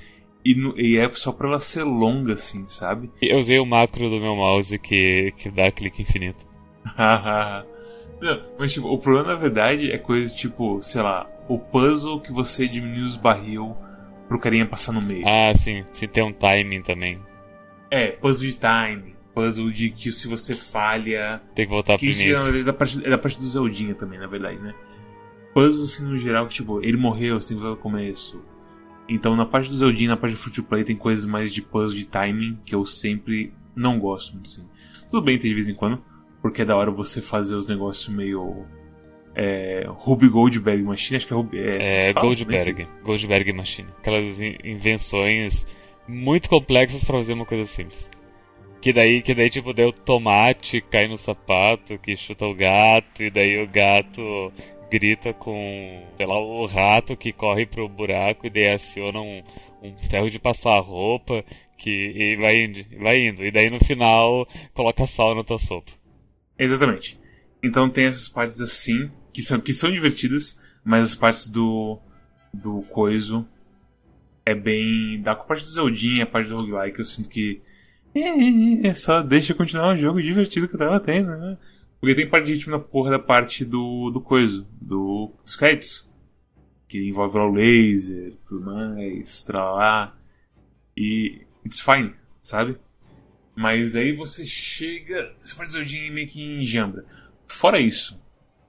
e, 0.44 0.54
no, 0.54 0.78
e, 0.78 0.98
é 0.98 1.10
só 1.12 1.32
pra 1.32 1.48
ela 1.48 1.58
ser 1.58 1.84
longa, 1.84 2.34
assim, 2.34 2.66
sabe? 2.66 3.10
Eu 3.22 3.38
usei 3.38 3.58
o 3.58 3.66
macro 3.66 4.10
do 4.10 4.20
meu 4.20 4.34
mouse 4.34 4.78
que, 4.78 5.32
que 5.36 5.50
dá 5.50 5.70
clique 5.70 6.02
infinito. 6.02 6.44
Não, 8.20 8.40
mas 8.58 8.72
tipo, 8.72 8.88
o 8.88 8.98
problema 8.98 9.34
na 9.34 9.38
verdade 9.38 9.90
é 9.90 9.98
coisa 9.98 10.32
tipo, 10.34 10.80
sei 10.80 11.02
lá, 11.02 11.28
o 11.48 11.58
puzzle 11.58 12.20
que 12.20 12.32
você 12.32 12.68
diminui 12.68 13.02
os 13.02 13.16
barril 13.16 13.76
pro 14.28 14.38
carinha 14.38 14.64
passar 14.64 14.92
no 14.92 15.02
meio. 15.02 15.24
Ah, 15.26 15.52
sim, 15.54 15.84
se 15.90 16.06
tem 16.06 16.22
um 16.22 16.32
timing 16.32 16.82
também. 16.82 17.18
É, 17.90 18.12
puzzle 18.12 18.48
de 18.48 18.56
timing. 18.56 19.12
Puzzle 19.34 19.70
de 19.70 19.90
que 19.90 20.12
se 20.12 20.28
você 20.28 20.54
falha. 20.54 21.42
Tem 21.54 21.66
que 21.66 21.72
voltar 21.72 21.96
que 21.96 22.06
pro 22.06 22.14
início. 22.14 22.60
É 22.60 22.62
da, 22.62 22.72
parte, 22.72 23.04
é 23.04 23.10
da 23.10 23.18
parte 23.18 23.38
do 23.38 23.46
Zeldinha 23.46 23.94
também, 23.94 24.18
na 24.18 24.26
verdade, 24.26 24.58
né? 24.58 24.74
Puzzle 25.52 25.84
assim 25.84 26.04
no 26.06 26.16
geral 26.16 26.46
que, 26.46 26.54
tipo, 26.54 26.82
ele 26.82 26.96
morreu, 26.96 27.40
você 27.40 27.48
tem 27.48 27.56
que 27.56 27.62
voltar 27.62 27.76
do 27.76 27.82
começo. 27.82 28.42
Então, 29.14 29.36
na 29.36 29.44
parte 29.44 29.68
do 29.68 29.76
Zeldin, 29.76 30.06
na 30.06 30.16
parte 30.16 30.32
do 30.32 30.38
Free 30.38 30.52
to 30.52 30.62
Play, 30.62 30.84
tem 30.84 30.96
coisas 30.96 31.26
mais 31.26 31.52
de 31.52 31.60
puzzle 31.60 31.96
de 31.96 32.06
timing 32.06 32.58
que 32.64 32.74
eu 32.74 32.84
sempre 32.84 33.52
não 33.76 33.98
gosto 33.98 34.32
muito 34.32 34.46
assim. 34.46 34.66
Tudo 35.08 35.22
bem, 35.22 35.38
tem 35.38 35.50
de 35.50 35.54
vez 35.54 35.68
em 35.68 35.74
quando, 35.74 36.02
porque 36.40 36.62
é 36.62 36.64
da 36.64 36.76
hora 36.76 36.90
você 36.90 37.20
fazer 37.20 37.54
os 37.54 37.66
negócios 37.68 38.08
meio. 38.08 38.64
É, 39.34 39.84
Ruby 39.86 40.28
Goldberg 40.28 40.82
Machine, 40.82 41.16
acho 41.16 41.26
que 41.26 41.32
é 41.32 41.36
Ruby. 41.36 41.58
É, 41.58 42.08
é 42.08 42.12
Goldberg. 42.12 42.88
Goldberg 43.02 43.52
Machine. 43.52 43.88
Aquelas 43.98 44.40
invenções 44.40 45.66
muito 46.08 46.48
complexas 46.48 47.04
para 47.04 47.18
fazer 47.18 47.34
uma 47.34 47.46
coisa 47.46 47.66
simples. 47.66 48.10
Que 48.80 48.92
daí, 48.92 49.22
que 49.22 49.34
daí, 49.34 49.48
tipo, 49.48 49.72
deu 49.72 49.92
tomate, 49.92 50.80
cai 50.80 51.06
no 51.06 51.16
sapato, 51.16 51.98
que 51.98 52.16
chuta 52.16 52.46
o 52.46 52.54
gato, 52.54 53.22
e 53.22 53.30
daí 53.30 53.62
o 53.62 53.68
gato 53.68 54.52
grita 54.92 55.32
com, 55.32 56.06
sei 56.18 56.26
lá, 56.26 56.38
o 56.38 56.66
rato 56.66 57.16
que 57.16 57.32
corre 57.32 57.64
pro 57.64 57.88
buraco 57.88 58.46
e 58.46 58.50
daí 58.50 58.70
aciona 58.70 59.18
um, 59.20 59.42
um 59.82 59.96
ferro 60.10 60.28
de 60.28 60.38
passar 60.38 60.78
roupa 60.80 61.42
que, 61.78 61.90
e 61.90 62.36
vai 62.36 62.62
indo, 62.62 62.84
vai 62.98 63.16
indo. 63.28 63.42
E 63.42 63.50
daí 63.50 63.70
no 63.70 63.82
final 63.82 64.46
coloca 64.74 65.06
sal 65.06 65.34
na 65.34 65.42
tua 65.42 65.58
sopa. 65.58 65.92
Exatamente. 66.58 67.18
Então 67.64 67.88
tem 67.88 68.04
essas 68.04 68.28
partes 68.28 68.60
assim, 68.60 69.10
que 69.32 69.40
são, 69.40 69.58
que 69.58 69.72
são 69.72 69.90
divertidas, 69.90 70.58
mas 70.84 71.04
as 71.04 71.14
partes 71.14 71.48
do, 71.48 71.98
do 72.52 72.82
coiso 72.82 73.48
é 74.44 74.54
bem. 74.54 75.22
Da 75.22 75.34
parte 75.34 75.62
do 75.62 75.70
Zeldin 75.70 76.20
a 76.20 76.26
parte 76.26 76.50
do 76.50 76.58
roguelike, 76.58 76.98
eu 76.98 77.04
sinto 77.04 77.30
que. 77.30 77.62
É, 78.14 78.88
é, 78.88 78.94
só 78.94 79.22
deixa 79.22 79.54
continuar 79.54 79.94
um 79.94 79.96
jogo 79.96 80.20
divertido 80.20 80.68
que 80.68 80.74
eu 80.74 80.78
tava 80.78 81.00
tendo, 81.00 81.30
né? 81.34 81.56
Porque 82.02 82.16
tem 82.16 82.28
parte 82.28 82.52
ritmo 82.52 82.72
na 82.72 82.80
porra 82.80 83.12
da 83.12 83.18
parte 83.20 83.64
do, 83.64 84.10
do 84.10 84.20
coiso, 84.20 84.66
do, 84.80 85.32
dos 85.44 85.54
créditos. 85.54 86.10
Que 86.88 87.08
envolve 87.08 87.38
o 87.38 87.48
laser, 87.48 88.34
tudo 88.44 88.66
mais, 88.66 89.46
lá. 89.48 90.12
E 90.96 91.46
it's 91.64 91.80
fine, 91.80 92.12
sabe? 92.40 92.76
Mas 93.54 93.94
aí 93.94 94.16
você 94.16 94.44
chega. 94.44 95.32
Essa 95.40 95.54
parte 95.54 95.74
do 95.74 95.84
dia 95.84 96.10
meio 96.10 96.26
que 96.26 96.42
enjambra. 96.42 97.04
Fora 97.46 97.78
isso, 97.78 98.20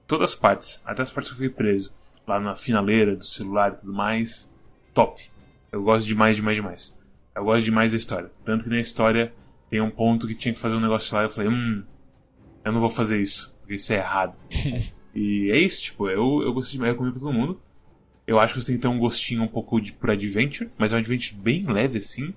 todas 0.06 0.30
as 0.30 0.36
partes, 0.36 0.80
até 0.84 1.02
as 1.02 1.10
partes 1.10 1.32
que 1.32 1.34
eu 1.34 1.38
fui 1.38 1.50
preso, 1.50 1.92
lá 2.28 2.38
na 2.38 2.54
finaleira 2.54 3.16
do 3.16 3.24
celular 3.24 3.72
e 3.72 3.80
tudo 3.80 3.92
mais, 3.92 4.54
top. 4.94 5.28
Eu 5.72 5.82
gosto 5.82 6.06
demais, 6.06 6.36
demais, 6.36 6.56
demais. 6.56 6.98
Eu 7.34 7.44
gosto 7.44 7.64
demais 7.64 7.90
da 7.90 7.96
história. 7.96 8.30
Tanto 8.44 8.62
que 8.62 8.70
na 8.70 8.78
história 8.78 9.34
tem 9.68 9.80
um 9.80 9.90
ponto 9.90 10.28
que 10.28 10.36
tinha 10.36 10.54
que 10.54 10.60
fazer 10.60 10.76
um 10.76 10.80
negócio 10.80 11.16
lá 11.16 11.22
e 11.22 11.26
eu 11.26 11.30
falei, 11.30 11.50
hum, 11.50 11.82
eu 12.64 12.72
não 12.72 12.80
vou 12.80 12.88
fazer 12.88 13.20
isso, 13.20 13.54
porque 13.60 13.74
isso 13.74 13.92
é 13.92 13.96
errado. 13.96 14.36
e 15.14 15.50
é 15.50 15.58
isso, 15.58 15.82
tipo, 15.82 16.08
eu, 16.08 16.42
eu 16.42 16.52
gostei 16.52 16.72
demais, 16.72 16.92
eu 16.92 16.98
comi 16.98 17.10
pra 17.10 17.20
todo 17.20 17.32
mundo. 17.32 17.60
Eu 18.26 18.40
acho 18.40 18.54
que 18.54 18.60
você 18.60 18.68
tem 18.68 18.76
que 18.76 18.82
ter 18.82 18.88
um 18.88 18.98
gostinho 18.98 19.42
um 19.42 19.48
pouco 19.48 19.80
de 19.80 19.92
por 19.92 20.10
adventure, 20.10 20.70
mas 20.78 20.92
é 20.92 20.96
um 20.96 20.98
adventure 20.98 21.36
bem 21.36 21.66
leve 21.66 21.98
assim. 21.98 22.32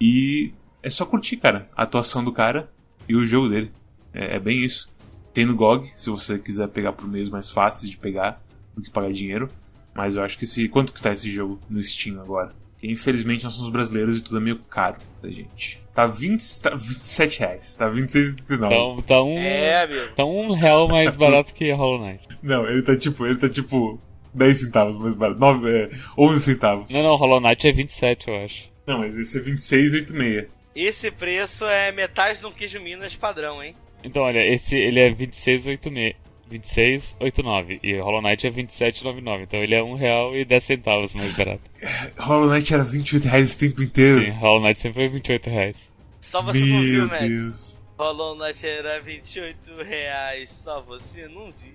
E 0.00 0.52
é 0.82 0.88
só 0.88 1.04
curtir, 1.04 1.36
cara, 1.36 1.68
a 1.76 1.82
atuação 1.82 2.24
do 2.24 2.32
cara 2.32 2.70
e 3.08 3.14
o 3.14 3.24
jogo 3.24 3.48
dele. 3.48 3.70
É, 4.14 4.36
é 4.36 4.40
bem 4.40 4.64
isso. 4.64 4.90
Tem 5.32 5.44
no 5.44 5.54
GOG, 5.54 5.90
se 5.94 6.08
você 6.08 6.38
quiser 6.38 6.68
pegar 6.68 6.92
por 6.92 7.06
meios 7.06 7.28
mais 7.28 7.50
fáceis 7.50 7.90
de 7.90 7.98
pegar 7.98 8.42
do 8.74 8.82
que 8.82 8.90
pagar 8.90 9.12
dinheiro. 9.12 9.50
Mas 9.94 10.16
eu 10.16 10.22
acho 10.22 10.38
que 10.38 10.44
esse. 10.44 10.68
Quanto 10.68 10.92
que 10.92 11.02
tá 11.02 11.12
esse 11.12 11.30
jogo 11.30 11.60
no 11.68 11.82
Steam 11.82 12.20
agora? 12.20 12.54
Que 12.78 12.90
infelizmente 12.90 13.44
nós 13.44 13.54
somos 13.54 13.70
brasileiros 13.70 14.18
e 14.18 14.24
tudo 14.24 14.38
é 14.38 14.40
meio 14.40 14.58
caro 14.58 14.96
pra 15.20 15.30
gente. 15.30 15.80
Tá, 15.92 16.06
20, 16.06 16.60
tá 16.60 16.70
27 16.76 17.40
reais, 17.40 17.76
tá 17.76 17.90
26,39. 17.90 18.66
Então, 18.66 19.02
tá 19.02 19.22
um, 19.22 19.38
é, 19.38 19.82
amigo. 19.82 20.14
Tá 20.14 20.24
um 20.24 20.52
real 20.52 20.88
mais 20.88 21.16
barato 21.16 21.52
que 21.52 21.72
Hollow 21.72 22.06
Knight. 22.06 22.28
Não, 22.40 22.68
ele 22.68 22.82
tá 22.82 22.96
tipo, 22.96 23.26
ele 23.26 23.36
tá 23.36 23.48
tipo 23.48 24.00
10 24.32 24.60
centavos 24.60 24.98
mais 24.98 25.14
barato. 25.14 25.40
9, 25.40 25.68
é, 25.68 25.88
11 26.16 26.40
centavos. 26.40 26.90
Não, 26.90 27.02
não, 27.02 27.16
Hollow 27.16 27.40
Knight 27.40 27.66
é 27.66 27.72
27, 27.72 28.28
eu 28.28 28.44
acho. 28.44 28.70
Não, 28.86 28.98
mas 28.98 29.18
esse 29.18 29.38
é 29.38 29.40
26,86. 29.42 30.46
Esse 30.74 31.10
preço 31.10 31.64
é 31.64 31.90
metade 31.90 32.38
de 32.38 32.46
um 32.46 32.52
queijo 32.52 32.80
Minas 32.80 33.16
padrão, 33.16 33.60
hein? 33.60 33.74
Então, 34.04 34.22
olha, 34.22 34.46
esse 34.46 34.76
ele 34.76 35.00
é 35.00 35.10
26,86. 35.10 36.14
26,89 36.50 37.80
e 37.82 37.98
Hollow 37.98 38.22
Knight 38.22 38.46
é 38.46 38.50
27,99. 38.50 39.42
Então 39.42 39.60
ele 39.60 39.74
é 39.74 39.82
um 39.82 39.94
real 39.94 40.34
e 40.36 40.44
10 40.44 40.64
centavos 40.64 41.14
mais 41.14 41.36
barato. 41.36 41.62
Hollow 42.18 42.50
Knight 42.50 42.72
era 42.72 42.84
28 42.84 43.24
reais 43.24 43.54
o 43.54 43.58
tempo 43.58 43.82
inteiro. 43.82 44.20
Sim, 44.20 44.30
Hollow 44.30 44.62
Knight 44.62 44.80
sempre 44.80 45.02
foi 45.02 45.08
28 45.08 45.50
reais. 45.50 45.90
Só 46.20 46.42
você 46.42 46.58
Meu 46.58 46.68
não 46.68 46.80
viu, 46.82 47.08
Matt. 47.08 47.20
Deus. 47.22 47.82
Hollow 47.98 48.36
Knight 48.36 48.66
era 48.66 49.00
28 49.00 49.82
reais, 49.82 50.50
só 50.50 50.80
você 50.80 51.26
não 51.28 51.52
viu. 51.52 51.72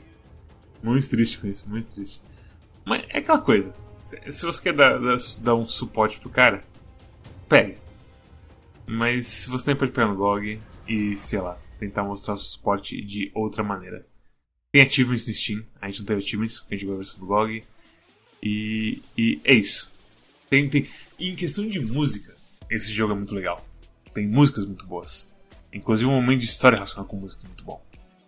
Muito 0.82 1.09
triste 1.09 1.38
com 1.38 1.47
isso, 1.47 1.69
muito 1.69 1.93
triste. 1.93 2.21
Mas 2.86 3.03
é 3.09 3.19
aquela 3.19 3.41
coisa. 3.41 3.76
Se 4.01 4.45
você 4.45 4.61
quer 4.61 4.74
dar, 4.74 4.99
dar, 4.99 5.17
dar 5.41 5.55
um 5.55 5.65
suporte 5.65 6.19
pro 6.19 6.30
cara, 6.30 6.61
pegue. 7.47 7.78
Mas 8.86 9.26
se 9.28 9.49
você 9.49 9.65
tem 9.65 9.76
pode 9.76 9.91
pegar 9.91 10.07
no 10.07 10.15
GOG 10.15 10.59
e, 10.88 11.15
sei 11.15 11.39
lá, 11.39 11.57
tentar 11.80 12.03
mostrar 12.03 12.34
o 12.34 12.38
suporte 12.38 13.01
de 13.01 13.32
outra 13.34 13.63
maneira. 13.63 14.05
Tem 14.74 14.82
achievements 14.82 15.28
no 15.28 15.34
Steam, 15.36 15.63
a 15.80 15.88
gente 15.88 15.99
não 15.99 16.05
teve 16.07 16.24
achievements, 16.24 16.59
porque 16.59 16.74
a 16.74 16.78
gente 16.78 16.82
jogou 16.82 16.95
a 16.95 16.97
versão 16.97 17.19
do 17.19 17.28
GOG. 17.28 17.63
E, 18.41 19.03
e 19.15 19.39
é 19.43 19.53
isso. 19.53 19.91
Tem, 20.49 20.67
tem, 20.67 20.88
e 21.19 21.30
em 21.30 21.36
questão 21.36 21.67
de 21.67 21.80
música, 21.80 22.36
esse 22.71 22.91
jogo 22.91 23.13
é 23.13 23.15
muito 23.15 23.36
legal. 23.36 23.63
Tem 24.15 24.28
músicas 24.28 24.65
muito 24.65 24.88
boas. 24.88 25.32
Inclusive 25.71 26.09
um 26.09 26.15
momento 26.15 26.39
de 26.39 26.45
história 26.45 26.76
relacionado 26.76 27.07
com 27.07 27.17
música 27.17 27.43
é 27.45 27.47
muito 27.47 27.63
bom. 27.63 27.80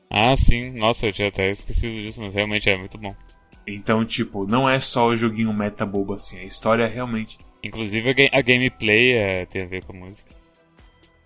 Ah, 0.08 0.38
sim. 0.38 0.70
Nossa, 0.70 1.08
eu 1.08 1.12
tinha 1.12 1.30
até 1.30 1.50
esquecido 1.50 2.00
disso, 2.04 2.22
mas 2.22 2.32
realmente 2.32 2.70
é 2.70 2.78
muito 2.78 2.98
bom. 3.00 3.16
Então, 3.66 4.06
tipo, 4.06 4.46
não 4.46 4.70
é 4.70 4.80
só 4.80 5.08
o 5.08 5.16
joguinho 5.16 5.52
meta 5.52 5.84
bobo 5.84 6.14
assim, 6.14 6.38
a 6.38 6.44
história 6.44 6.84
é 6.84 6.88
realmente. 6.88 7.40
Inclusive 7.64 8.08
a, 8.08 8.14
ga 8.14 8.30
a 8.32 8.42
gameplay 8.42 9.14
é, 9.14 9.46
tem 9.48 9.64
a 9.64 9.66
ver 9.66 9.84
com 9.84 9.94
a 9.94 10.00
música. 10.00 10.30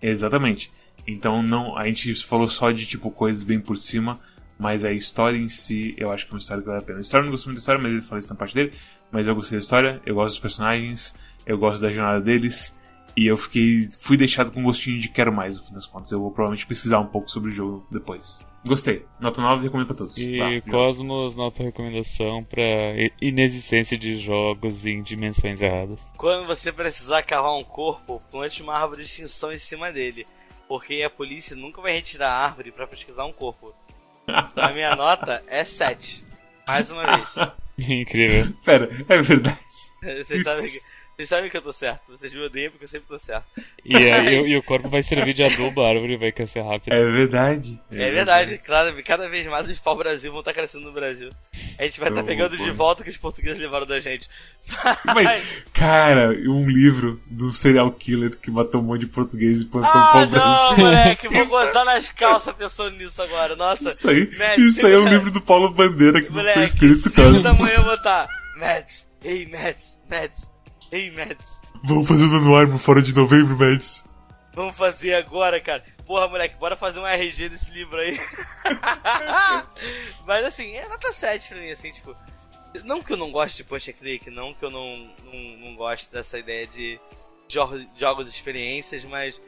Exatamente. 0.00 0.72
Então 1.06 1.42
não, 1.42 1.76
a 1.76 1.86
gente 1.86 2.14
falou 2.24 2.48
só 2.48 2.70
de 2.70 2.86
tipo 2.86 3.10
coisas 3.10 3.42
bem 3.42 3.60
por 3.60 3.76
cima, 3.76 4.18
Mas 4.60 4.84
a 4.84 4.92
história 4.92 5.38
em 5.38 5.48
si, 5.48 5.94
eu 5.96 6.12
acho 6.12 6.26
que 6.26 6.32
é 6.32 6.34
uma 6.34 6.38
história 6.38 6.62
que 6.62 6.68
vale 6.68 6.82
a 6.82 6.84
pena. 6.84 6.98
A 6.98 7.00
história 7.00 7.22
eu 7.22 7.26
não 7.26 7.32
gostei 7.32 7.48
muito 7.48 7.56
da 7.56 7.60
história, 7.60 7.82
mas 7.82 7.92
ele 7.92 8.02
fala 8.02 8.18
isso 8.18 8.28
na 8.28 8.36
parte 8.36 8.54
dele. 8.54 8.72
Mas 9.10 9.26
eu 9.26 9.34
gostei 9.34 9.56
da 9.56 9.62
história, 9.62 10.02
eu 10.04 10.14
gosto 10.14 10.32
dos 10.32 10.38
personagens, 10.38 11.14
eu 11.46 11.56
gosto 11.56 11.80
da 11.80 11.90
jornada 11.90 12.20
deles. 12.20 12.78
E 13.16 13.26
eu 13.26 13.38
fiquei. 13.38 13.88
fui 13.98 14.18
deixado 14.18 14.52
com 14.52 14.60
um 14.60 14.64
gostinho 14.64 15.00
de 15.00 15.08
quero 15.08 15.32
mais, 15.32 15.56
no 15.56 15.64
fim 15.64 15.72
das 15.72 15.86
contas. 15.86 16.12
Eu 16.12 16.20
vou 16.20 16.30
provavelmente 16.30 16.66
pesquisar 16.66 17.00
um 17.00 17.06
pouco 17.06 17.30
sobre 17.30 17.50
o 17.50 17.52
jogo 17.52 17.86
depois. 17.90 18.46
Gostei. 18.66 19.06
Nota 19.18 19.40
9 19.40 19.64
recomendo 19.64 19.86
pra 19.86 19.96
todos. 19.96 20.18
E 20.18 20.38
Vá, 20.38 20.60
Cosmos, 20.70 21.34
nota 21.34 21.62
recomendação 21.62 22.44
pra 22.44 22.62
inexistência 23.20 23.96
de 23.96 24.18
jogos 24.18 24.84
em 24.84 25.02
dimensões 25.02 25.60
erradas. 25.62 26.12
Quando 26.18 26.46
você 26.46 26.70
precisar 26.70 27.22
cavar 27.22 27.56
um 27.56 27.64
corpo, 27.64 28.22
plante 28.30 28.62
uma 28.62 28.74
árvore 28.74 29.02
de 29.04 29.08
extinção 29.08 29.50
em 29.50 29.58
cima 29.58 29.90
dele. 29.90 30.26
Porque 30.68 31.02
a 31.02 31.10
polícia 31.10 31.56
nunca 31.56 31.80
vai 31.80 31.92
retirar 31.92 32.28
a 32.28 32.44
árvore 32.44 32.70
pra 32.70 32.86
pesquisar 32.86 33.24
um 33.24 33.32
corpo. 33.32 33.74
A 34.56 34.68
minha 34.72 34.94
nota 34.96 35.42
é 35.46 35.64
7. 35.64 36.24
Mais 36.66 36.90
uma 36.90 37.04
vez. 37.16 37.28
Incrível. 37.78 38.52
Pera, 38.64 38.88
é 39.08 39.22
verdade. 39.22 39.58
Vocês 40.02 40.42
sabem, 40.42 40.62
que, 40.62 40.78
vocês 41.20 41.28
sabem 41.28 41.50
que 41.50 41.56
eu 41.56 41.62
tô 41.62 41.72
certo. 41.72 42.00
Vocês 42.08 42.32
me 42.32 42.40
odeiam 42.40 42.70
porque 42.70 42.84
eu 42.84 42.88
sempre 42.88 43.06
tô 43.08 43.18
certo. 43.18 43.44
E, 43.84 43.94
aí, 44.10 44.48
e 44.48 44.56
o 44.56 44.62
corpo 44.62 44.88
vai 44.88 45.02
servir 45.02 45.34
de 45.34 45.44
adubo, 45.44 45.82
a 45.82 45.88
árvore 45.90 46.16
vai 46.16 46.32
crescer 46.32 46.62
rápido. 46.62 46.92
É 46.94 47.04
verdade. 47.10 47.78
É, 47.92 48.10
verdade, 48.10 48.58
claro, 48.58 48.94
cada 49.04 49.28
vez 49.28 49.46
mais 49.46 49.68
os 49.68 49.78
pau-brasil 49.78 50.30
vão 50.30 50.40
estar 50.40 50.54
crescendo 50.54 50.84
no 50.86 50.92
Brasil. 50.92 51.30
A 51.78 51.84
gente 51.84 52.00
vai 52.00 52.08
estar 52.08 52.20
Eu 52.22 52.26
pegando 52.26 52.56
de 52.56 52.70
volta 52.70 53.02
o 53.02 53.04
que 53.04 53.10
os 53.10 53.16
portugueses 53.18 53.60
levaram 53.60 53.86
da 53.86 54.00
gente. 54.00 54.28
Mas, 55.14 55.64
cara, 55.74 56.30
um 56.48 56.68
livro 56.68 57.20
do 57.26 57.52
serial 57.52 57.90
killer 57.92 58.36
que 58.38 58.50
matou 58.50 58.80
um 58.80 58.84
monte 58.84 59.00
de 59.00 59.06
português 59.08 59.60
e 59.60 59.66
plantou 59.66 59.90
um 60.00 60.04
Ah, 60.04 60.12
pau 60.12 60.20
não, 60.22 60.30
Brasil. 60.30 60.76
moleque, 60.78 61.28
vou 61.28 61.46
gozar 61.46 61.84
nas 61.84 62.08
calças 62.08 62.54
pensando 62.54 62.96
nisso 62.96 63.20
agora. 63.20 63.54
Nossa, 63.56 63.90
Isso 63.90 64.08
aí, 64.08 64.30
Mads, 64.38 64.64
isso 64.64 64.86
aí 64.86 64.92
é 64.92 64.96
um 64.96 65.00
moleque, 65.00 65.16
livro 65.16 65.30
do 65.32 65.40
Paulo 65.40 65.70
Bandeira 65.70 66.20
que 66.22 66.28
não 66.28 66.36
foi 66.36 66.42
Moleque, 66.44 66.60
escrito, 66.66 67.02
5 67.10 67.14
cara. 67.14 67.40
da 67.40 67.52
manhã 67.54 67.74
eu 67.76 67.82
vou 67.82 67.94
estar. 67.94 68.26
Mads, 68.58 69.06
ei, 69.24 69.46
Mads, 69.46 69.96
Mads, 70.08 70.49
ei, 70.92 71.10
Mads. 71.10 71.60
Vamos 71.84 72.06
fazer 72.08 72.24
o 72.24 72.30
Dano 72.30 72.54
Armo 72.54 72.78
fora 72.78 73.00
de 73.02 73.14
novembro, 73.14 73.56
Mads. 73.56 74.04
Vamos 74.54 74.76
fazer 74.76 75.14
agora, 75.14 75.60
cara. 75.60 75.82
Porra, 76.06 76.26
moleque, 76.28 76.56
bora 76.56 76.76
fazer 76.76 76.98
um 76.98 77.06
RG 77.06 77.48
desse 77.48 77.70
livro 77.70 77.98
aí. 77.98 78.18
Mas 80.26 80.44
assim, 80.44 80.74
é 80.74 80.88
nota 80.88 81.12
7 81.12 81.48
pra 81.48 81.58
mim, 81.58 81.70
assim, 81.70 81.90
tipo. 81.92 82.14
Não 82.84 83.02
que 83.02 83.12
eu 83.12 83.16
não 83.16 83.32
goste 83.32 83.58
de 83.58 83.64
point 83.64 83.90
and 83.90 83.94
click, 83.94 84.30
não 84.30 84.54
que 84.54 84.64
eu 84.64 84.70
não, 84.70 84.94
não, 85.24 85.40
não 85.58 85.74
goste 85.74 86.08
dessa 86.12 86.38
ideia 86.38 86.66
de 86.68 87.00
jogos, 87.48 87.84
jogos 87.98 88.26
e 88.26 88.30
experiências, 88.30 89.04
mas. 89.04 89.40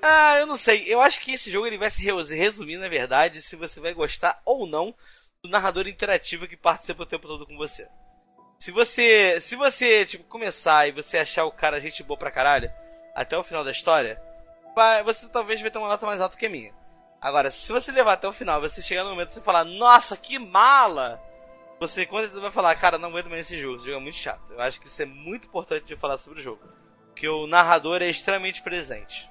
Ah, 0.00 0.36
eu 0.38 0.46
não 0.46 0.56
sei. 0.56 0.84
Eu 0.86 1.00
acho 1.00 1.20
que 1.20 1.32
esse 1.32 1.50
jogo 1.50 1.66
ele 1.66 1.78
vai 1.78 1.90
se 1.90 2.02
re- 2.04 2.36
resumir, 2.36 2.76
na 2.76 2.88
verdade, 2.88 3.42
se 3.42 3.56
você 3.56 3.80
vai 3.80 3.92
gostar 3.92 4.40
ou 4.44 4.64
não 4.66 4.94
do 5.42 5.48
narrador 5.50 5.88
interativo 5.88 6.46
que 6.46 6.56
participa 6.56 7.02
o 7.02 7.06
tempo 7.06 7.26
todo 7.26 7.46
com 7.46 7.56
você. 7.56 7.86
Se 8.58 8.72
você, 8.72 9.40
se 9.40 9.54
você 9.54 10.04
tipo 10.04 10.24
começar 10.24 10.88
e 10.88 10.92
você 10.92 11.18
achar 11.18 11.44
o 11.44 11.52
cara 11.52 11.80
gente 11.80 12.02
boa 12.02 12.18
pra 12.18 12.30
caralho 12.30 12.70
até 13.14 13.38
o 13.38 13.44
final 13.44 13.62
da 13.62 13.70
história, 13.70 14.20
você 15.04 15.28
talvez 15.28 15.60
vai 15.60 15.70
ter 15.70 15.78
uma 15.78 15.88
nota 15.88 16.04
mais 16.04 16.20
alta 16.20 16.36
que 16.36 16.46
a 16.46 16.50
minha. 16.50 16.72
Agora, 17.20 17.50
se 17.50 17.70
você 17.72 17.92
levar 17.92 18.14
até 18.14 18.28
o 18.28 18.32
final, 18.32 18.60
você 18.60 18.82
chegar 18.82 19.04
no 19.04 19.10
momento 19.10 19.36
e 19.36 19.42
falar, 19.42 19.64
nossa, 19.64 20.16
que 20.16 20.38
mala! 20.38 21.20
Você 21.80 22.04
com 22.04 22.18
certeza 22.18 22.40
vai 22.40 22.50
falar, 22.50 22.74
cara, 22.74 22.98
não 22.98 23.08
aguento 23.08 23.30
mais 23.30 23.42
esse 23.42 23.60
jogo, 23.60 23.76
esse 23.76 23.86
jogo 23.86 23.98
é 23.98 24.02
muito 24.02 24.16
chato. 24.16 24.52
Eu 24.52 24.60
acho 24.60 24.80
que 24.80 24.88
isso 24.88 25.00
é 25.00 25.06
muito 25.06 25.46
importante 25.46 25.86
de 25.86 25.96
falar 25.96 26.18
sobre 26.18 26.40
o 26.40 26.42
jogo. 26.42 26.60
Porque 27.06 27.28
o 27.28 27.46
narrador 27.46 28.02
é 28.02 28.10
extremamente 28.10 28.62
presente. 28.62 29.28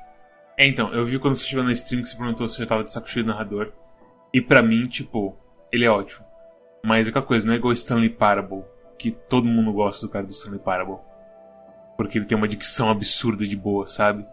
É, 0.57 0.65
então, 0.65 0.93
eu 0.93 1.05
vi 1.05 1.19
quando 1.19 1.35
você 1.35 1.45
chegou 1.45 1.63
na 1.63 1.73
stream 1.73 2.01
que 2.01 2.07
você 2.07 2.17
perguntou 2.17 2.47
se 2.47 2.61
eu 2.61 2.67
tava 2.67 2.83
de 2.83 2.91
saco 2.91 3.09
cheio 3.09 3.25
do 3.25 3.31
narrador. 3.31 3.73
E 4.33 4.41
pra 4.41 4.63
mim, 4.63 4.83
tipo, 4.87 5.37
ele 5.71 5.85
é 5.85 5.89
ótimo. 5.89 6.25
Mas 6.83 7.07
é 7.07 7.09
aquela 7.09 7.25
coisa, 7.25 7.45
não 7.45 7.53
é 7.53 7.57
igual 7.57 7.73
Stanley 7.73 8.09
Parable, 8.09 8.63
que 8.97 9.11
todo 9.11 9.47
mundo 9.47 9.71
gosta 9.71 10.05
do 10.05 10.11
cara 10.11 10.25
do 10.25 10.31
Stanley 10.31 10.59
Parable. 10.59 10.97
Porque 11.95 12.17
ele 12.17 12.25
tem 12.25 12.37
uma 12.37 12.47
dicção 12.47 12.89
absurda 12.89 13.45
de 13.45 13.55
boa, 13.55 13.87
sabe? 13.87 14.25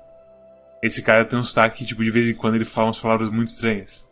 Esse 0.83 1.03
cara 1.03 1.25
tem 1.25 1.39
um 1.39 1.43
sotaque 1.43 1.79
que, 1.79 1.87
tipo, 1.87 2.05
de 2.05 2.11
vez 2.11 2.29
em 2.29 2.35
quando 2.35 2.57
ele 2.57 2.65
fala 2.65 2.89
umas 2.89 2.99
palavras 2.99 3.31
muito 3.31 3.49
estranhas. 3.49 4.11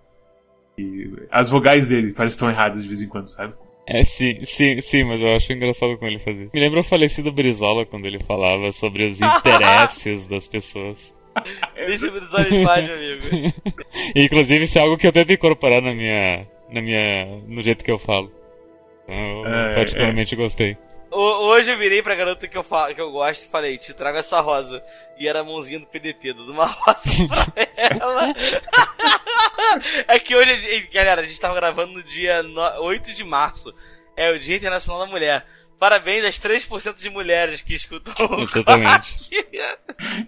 E 0.79 1.13
as 1.31 1.51
vogais 1.51 1.89
dele 1.89 2.13
parecem 2.13 2.39
tão 2.39 2.51
erradas 2.51 2.83
de 2.83 2.89
vez 2.89 3.03
em 3.03 3.09
quando, 3.09 3.29
sabe? 3.29 3.55
É, 3.87 4.05
sim, 4.05 4.45
sim, 4.45 4.81
sim, 4.81 5.05
mas 5.05 5.21
eu 5.21 5.35
acho 5.35 5.53
engraçado 5.53 5.99
como 5.99 6.11
ele 6.11 6.21
fazia. 6.21 6.49
Me 6.55 6.61
lembra 6.61 6.81
o 6.81 6.85
falecido 6.85 7.33
Brizola 7.33 7.85
quando 7.85 8.07
ele 8.07 8.21
falava 8.21 8.71
sobre 8.73 9.07
os 9.07 9.19
interesses 9.21 10.27
das 10.27 10.47
pessoas. 10.47 11.15
Deixa 11.75 12.07
eu 12.07 12.13
visualizar, 12.13 12.83
meu 12.83 12.95
amigo. 12.95 13.55
E, 14.15 14.25
inclusive, 14.25 14.65
isso 14.65 14.79
é 14.79 14.83
algo 14.83 14.97
que 14.97 15.07
eu 15.07 15.13
tento 15.13 15.33
incorporar 15.33 15.83
na 15.83 15.95
minha. 15.95 16.47
na 16.71 16.81
minha. 16.81 17.27
no 17.47 17.63
jeito 17.63 17.85
que 17.85 17.91
eu 17.91 17.99
falo. 17.99 18.33
Eu 19.13 19.47
É, 19.47 19.75
particularmente 19.75 20.35
gostei. 20.37 20.77
Ho- 21.11 21.47
Hoje 21.51 21.71
eu 21.71 21.77
virei 21.79 22.03
pra 22.03 22.15
garota 22.15 22.49
que 22.49 22.57
eu, 22.57 22.63
fa- 22.63 22.93
que 22.95 23.01
eu 23.01 23.11
gosto 23.13 23.45
e 23.45 23.49
falei, 23.49 23.77
te 23.77 23.93
trago 23.93 24.17
essa 24.17 24.41
rosa. 24.41 24.83
E 25.19 25.29
era 25.29 25.41
a 25.41 25.45
mãozinha 25.45 25.79
do 25.79 25.87
PDT, 25.87 26.33
dando 26.33 26.53
uma 26.53 26.65
rosa 26.67 27.29
pra 27.53 27.69
ela. 27.77 28.35
é 30.09 30.19
que 30.19 30.35
hoje, 30.35 30.51
a 30.91 30.95
galera, 30.95 31.21
a 31.21 31.25
gente 31.25 31.39
tava 31.41 31.55
gravando 31.55 31.93
no 31.93 32.03
dia 32.03 32.43
no- 32.43 32.81
8 32.83 33.13
de 33.13 33.25
março. 33.25 33.73
É 34.17 34.31
o 34.31 34.39
Dia 34.39 34.57
Internacional 34.57 35.01
da 35.05 35.11
Mulher. 35.11 35.45
Parabéns 35.79 36.25
às 36.25 36.39
3% 36.39 36.95
de 37.01 37.11
mulheres 37.11 37.61
que 37.61 37.75
escutam 37.75 38.15
o 38.31 38.43
Exatamente. 38.43 39.31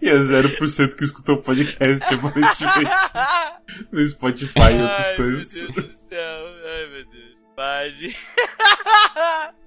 E 0.02 0.08
é 0.08 0.14
0% 0.14 0.96
que 0.96 1.04
escutou 1.04 1.36
o 1.36 1.42
podcast, 1.42 2.02
aparentemente. 2.12 2.90
No 3.92 4.04
Spotify 4.06 4.72
e 4.76 4.82
outras 4.82 5.10
Ai, 5.10 5.16
coisas. 5.16 5.54
Meu 5.54 5.72
Deus 5.72 5.86
do 5.86 5.92
céu. 6.08 6.46
Ai, 6.66 6.86
meu 6.86 7.04
Deus. 7.06 7.23
Mas... 7.56 7.94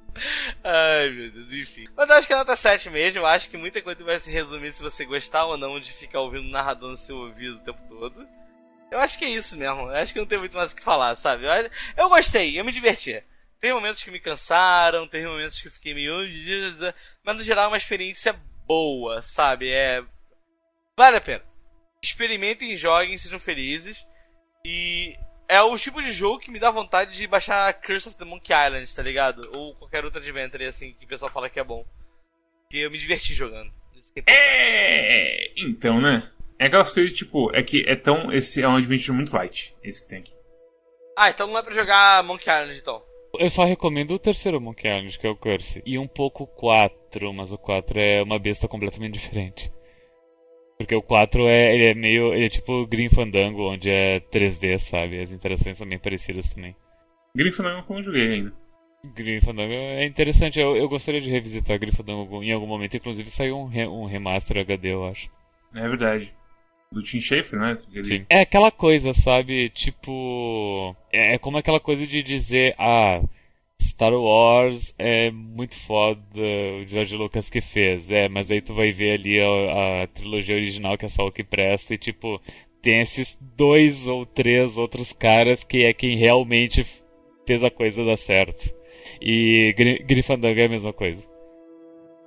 Ai, 0.63 1.09
meu 1.09 1.31
Deus, 1.31 1.51
enfim. 1.51 1.85
Mas 1.95 2.09
eu 2.09 2.15
acho 2.15 2.27
que 2.27 2.33
é 2.33 2.35
nota 2.35 2.55
7 2.55 2.89
mesmo. 2.89 3.21
Eu 3.21 3.25
acho 3.25 3.49
que 3.49 3.57
muita 3.57 3.81
coisa 3.81 4.03
vai 4.03 4.19
se 4.19 4.31
resumir 4.31 4.71
se 4.71 4.81
você 4.81 5.05
gostar 5.05 5.45
ou 5.45 5.57
não 5.57 5.79
de 5.79 5.91
ficar 5.93 6.21
ouvindo 6.21 6.47
o 6.47 6.51
narrador 6.51 6.89
no 6.89 6.97
seu 6.97 7.17
ouvido 7.17 7.57
o 7.57 7.63
tempo 7.63 7.79
todo. 7.87 8.27
Eu 8.89 8.99
acho 8.99 9.17
que 9.17 9.25
é 9.25 9.29
isso 9.29 9.57
mesmo. 9.57 9.81
Eu 9.81 9.95
acho 9.95 10.13
que 10.13 10.19
não 10.19 10.25
tem 10.25 10.39
muito 10.39 10.55
mais 10.57 10.71
o 10.71 10.75
que 10.75 10.83
falar, 10.83 11.15
sabe? 11.15 11.45
Eu, 11.45 11.69
eu 11.97 12.09
gostei, 12.09 12.59
eu 12.59 12.65
me 12.65 12.71
diverti. 12.71 13.23
Tem 13.59 13.73
momentos 13.73 14.03
que 14.03 14.11
me 14.11 14.19
cansaram, 14.19 15.07
tem 15.07 15.25
momentos 15.25 15.61
que 15.61 15.67
eu 15.67 15.71
fiquei 15.71 15.93
meio. 15.93 16.13
Mas 17.23 17.37
no 17.37 17.43
geral 17.43 17.65
é 17.65 17.67
uma 17.69 17.77
experiência 17.77 18.33
boa, 18.65 19.21
sabe? 19.21 19.69
É. 19.69 20.03
Vale 20.95 21.17
a 21.17 21.21
pena. 21.21 21.43
Experimentem, 22.01 22.75
joguem, 22.75 23.17
sejam 23.17 23.39
felizes. 23.39 24.05
E 24.63 25.15
é 25.47 25.61
o 25.61 25.77
tipo 25.77 26.01
de 26.01 26.11
jogo 26.11 26.39
que 26.39 26.51
me 26.51 26.59
dá 26.59 26.69
vontade 26.69 27.17
de 27.17 27.27
baixar 27.27 27.73
Curse 27.81 28.09
of 28.09 28.17
the 28.17 28.25
Monkey 28.25 28.53
Island, 28.53 28.93
tá 28.93 29.01
ligado? 29.01 29.49
Ou 29.53 29.75
qualquer 29.75 30.03
outro 30.03 30.19
adventure 30.19 30.65
assim 30.65 30.93
que 30.93 31.05
o 31.05 31.07
pessoal 31.07 31.31
fala 31.31 31.49
que 31.49 31.59
é 31.59 31.63
bom. 31.63 31.85
Que 32.69 32.79
eu 32.79 32.91
me 32.91 32.97
diverti 32.97 33.33
jogando. 33.33 33.71
Isso 33.95 34.11
que 34.13 34.19
é. 34.19 34.23
É, 34.27 35.53
então, 35.57 36.01
né? 36.01 36.29
É 36.59 36.65
aquelas 36.65 36.91
coisas 36.91 37.13
tipo, 37.13 37.49
é 37.55 37.63
que 37.63 37.83
é 37.87 37.95
tão. 37.95 38.31
Esse 38.31 38.61
é 38.61 38.67
um 38.67 38.75
adventure 38.75 39.15
muito 39.15 39.33
light, 39.33 39.75
esse 39.83 40.01
que 40.01 40.09
tem 40.09 40.19
aqui. 40.19 40.33
Ah, 41.15 41.29
então 41.29 41.47
não 41.47 41.57
é 41.57 41.63
pra 41.63 41.73
jogar 41.73 42.23
Monkey 42.23 42.49
Island 42.49 42.77
então. 42.79 43.01
Eu 43.39 43.49
só 43.49 43.63
recomendo 43.63 44.11
o 44.11 44.19
terceiro 44.19 44.59
Monkey 44.59 44.87
Island, 44.87 45.19
que 45.19 45.27
é 45.27 45.29
o 45.29 45.35
Curse. 45.35 45.81
E 45.85 45.97
um 45.97 46.07
pouco 46.07 46.43
o 46.43 46.47
4, 46.47 47.33
mas 47.33 47.51
o 47.51 47.57
4 47.57 47.99
é 47.99 48.23
uma 48.23 48.39
besta 48.39 48.67
completamente 48.67 49.13
diferente. 49.13 49.71
Porque 50.77 50.95
o 50.95 51.01
4 51.01 51.47
é, 51.47 51.73
ele 51.73 51.85
é 51.85 51.93
meio. 51.93 52.33
Ele 52.33 52.45
é 52.45 52.49
tipo 52.49 52.85
Green 52.85 53.09
Fandango, 53.09 53.71
onde 53.71 53.89
é 53.89 54.19
3D, 54.19 54.77
sabe? 54.77 55.19
As 55.19 55.31
interações 55.31 55.77
são 55.77 55.87
bem 55.87 55.97
parecidas 55.97 56.53
também. 56.53 56.75
Green 57.35 57.51
Fandango 57.51 57.85
eu 57.89 57.95
não 57.95 58.01
joguei 58.03 58.27
ainda. 58.33 58.53
Green 59.15 59.41
Fandango 59.41 59.71
é 59.73 60.05
interessante, 60.05 60.59
eu, 60.59 60.75
eu 60.75 60.89
gostaria 60.89 61.21
de 61.21 61.29
revisitar 61.29 61.79
Green 61.79 61.91
Fandango 61.91 62.43
em 62.43 62.51
algum 62.51 62.65
momento, 62.67 62.97
inclusive 62.97 63.29
saiu 63.29 63.57
um, 63.57 63.65
re- 63.65 63.87
um 63.87 64.05
remaster 64.05 64.57
HD, 64.57 64.91
eu 64.93 65.05
acho. 65.05 65.29
É 65.75 65.87
verdade. 65.87 66.33
Do 66.91 67.01
Tim 67.01 67.19
Schafer, 67.19 67.59
né? 67.59 67.77
Sim. 68.03 68.25
É 68.29 68.41
aquela 68.41 68.71
coisa, 68.71 69.13
sabe? 69.13 69.69
Tipo. 69.69 70.95
É 71.11 71.35
é 71.35 71.37
como 71.37 71.57
aquela 71.57 71.79
coisa 71.79 72.05
de 72.07 72.23
dizer, 72.23 72.73
ah, 72.77 73.21
Star 73.97 74.13
Wars 74.13 74.93
é 74.99 75.31
muito 75.31 75.75
foda, 75.75 76.21
o 76.35 76.85
George 76.85 77.15
Lucas 77.17 77.49
que 77.49 77.61
fez. 77.61 78.11
É, 78.11 78.29
mas 78.29 78.51
aí 78.51 78.61
tu 78.61 78.75
vai 78.75 78.91
ver 78.91 79.13
ali 79.19 79.39
a, 79.41 80.03
a 80.03 80.07
trilogia 80.07 80.55
original 80.55 80.95
que 80.97 81.05
é 81.05 81.09
só 81.09 81.25
o 81.25 81.31
que 81.31 81.43
presta 81.43 81.93
e 81.95 81.97
tipo. 81.97 82.39
Tem 82.79 83.01
esses 83.01 83.35
dois 83.57 84.07
ou 84.07 84.23
três 84.23 84.77
outros 84.77 85.11
caras 85.11 85.63
que 85.63 85.83
é 85.83 85.91
quem 85.93 86.15
realmente 86.15 86.85
fez 87.45 87.63
a 87.63 87.71
coisa 87.71 88.05
dar 88.05 88.15
certo. 88.17 88.71
E 89.19 89.73
Gri- 89.75 90.03
Grifandango 90.05 90.59
é 90.59 90.65
a 90.65 90.69
mesma 90.69 90.93
coisa. 90.93 91.27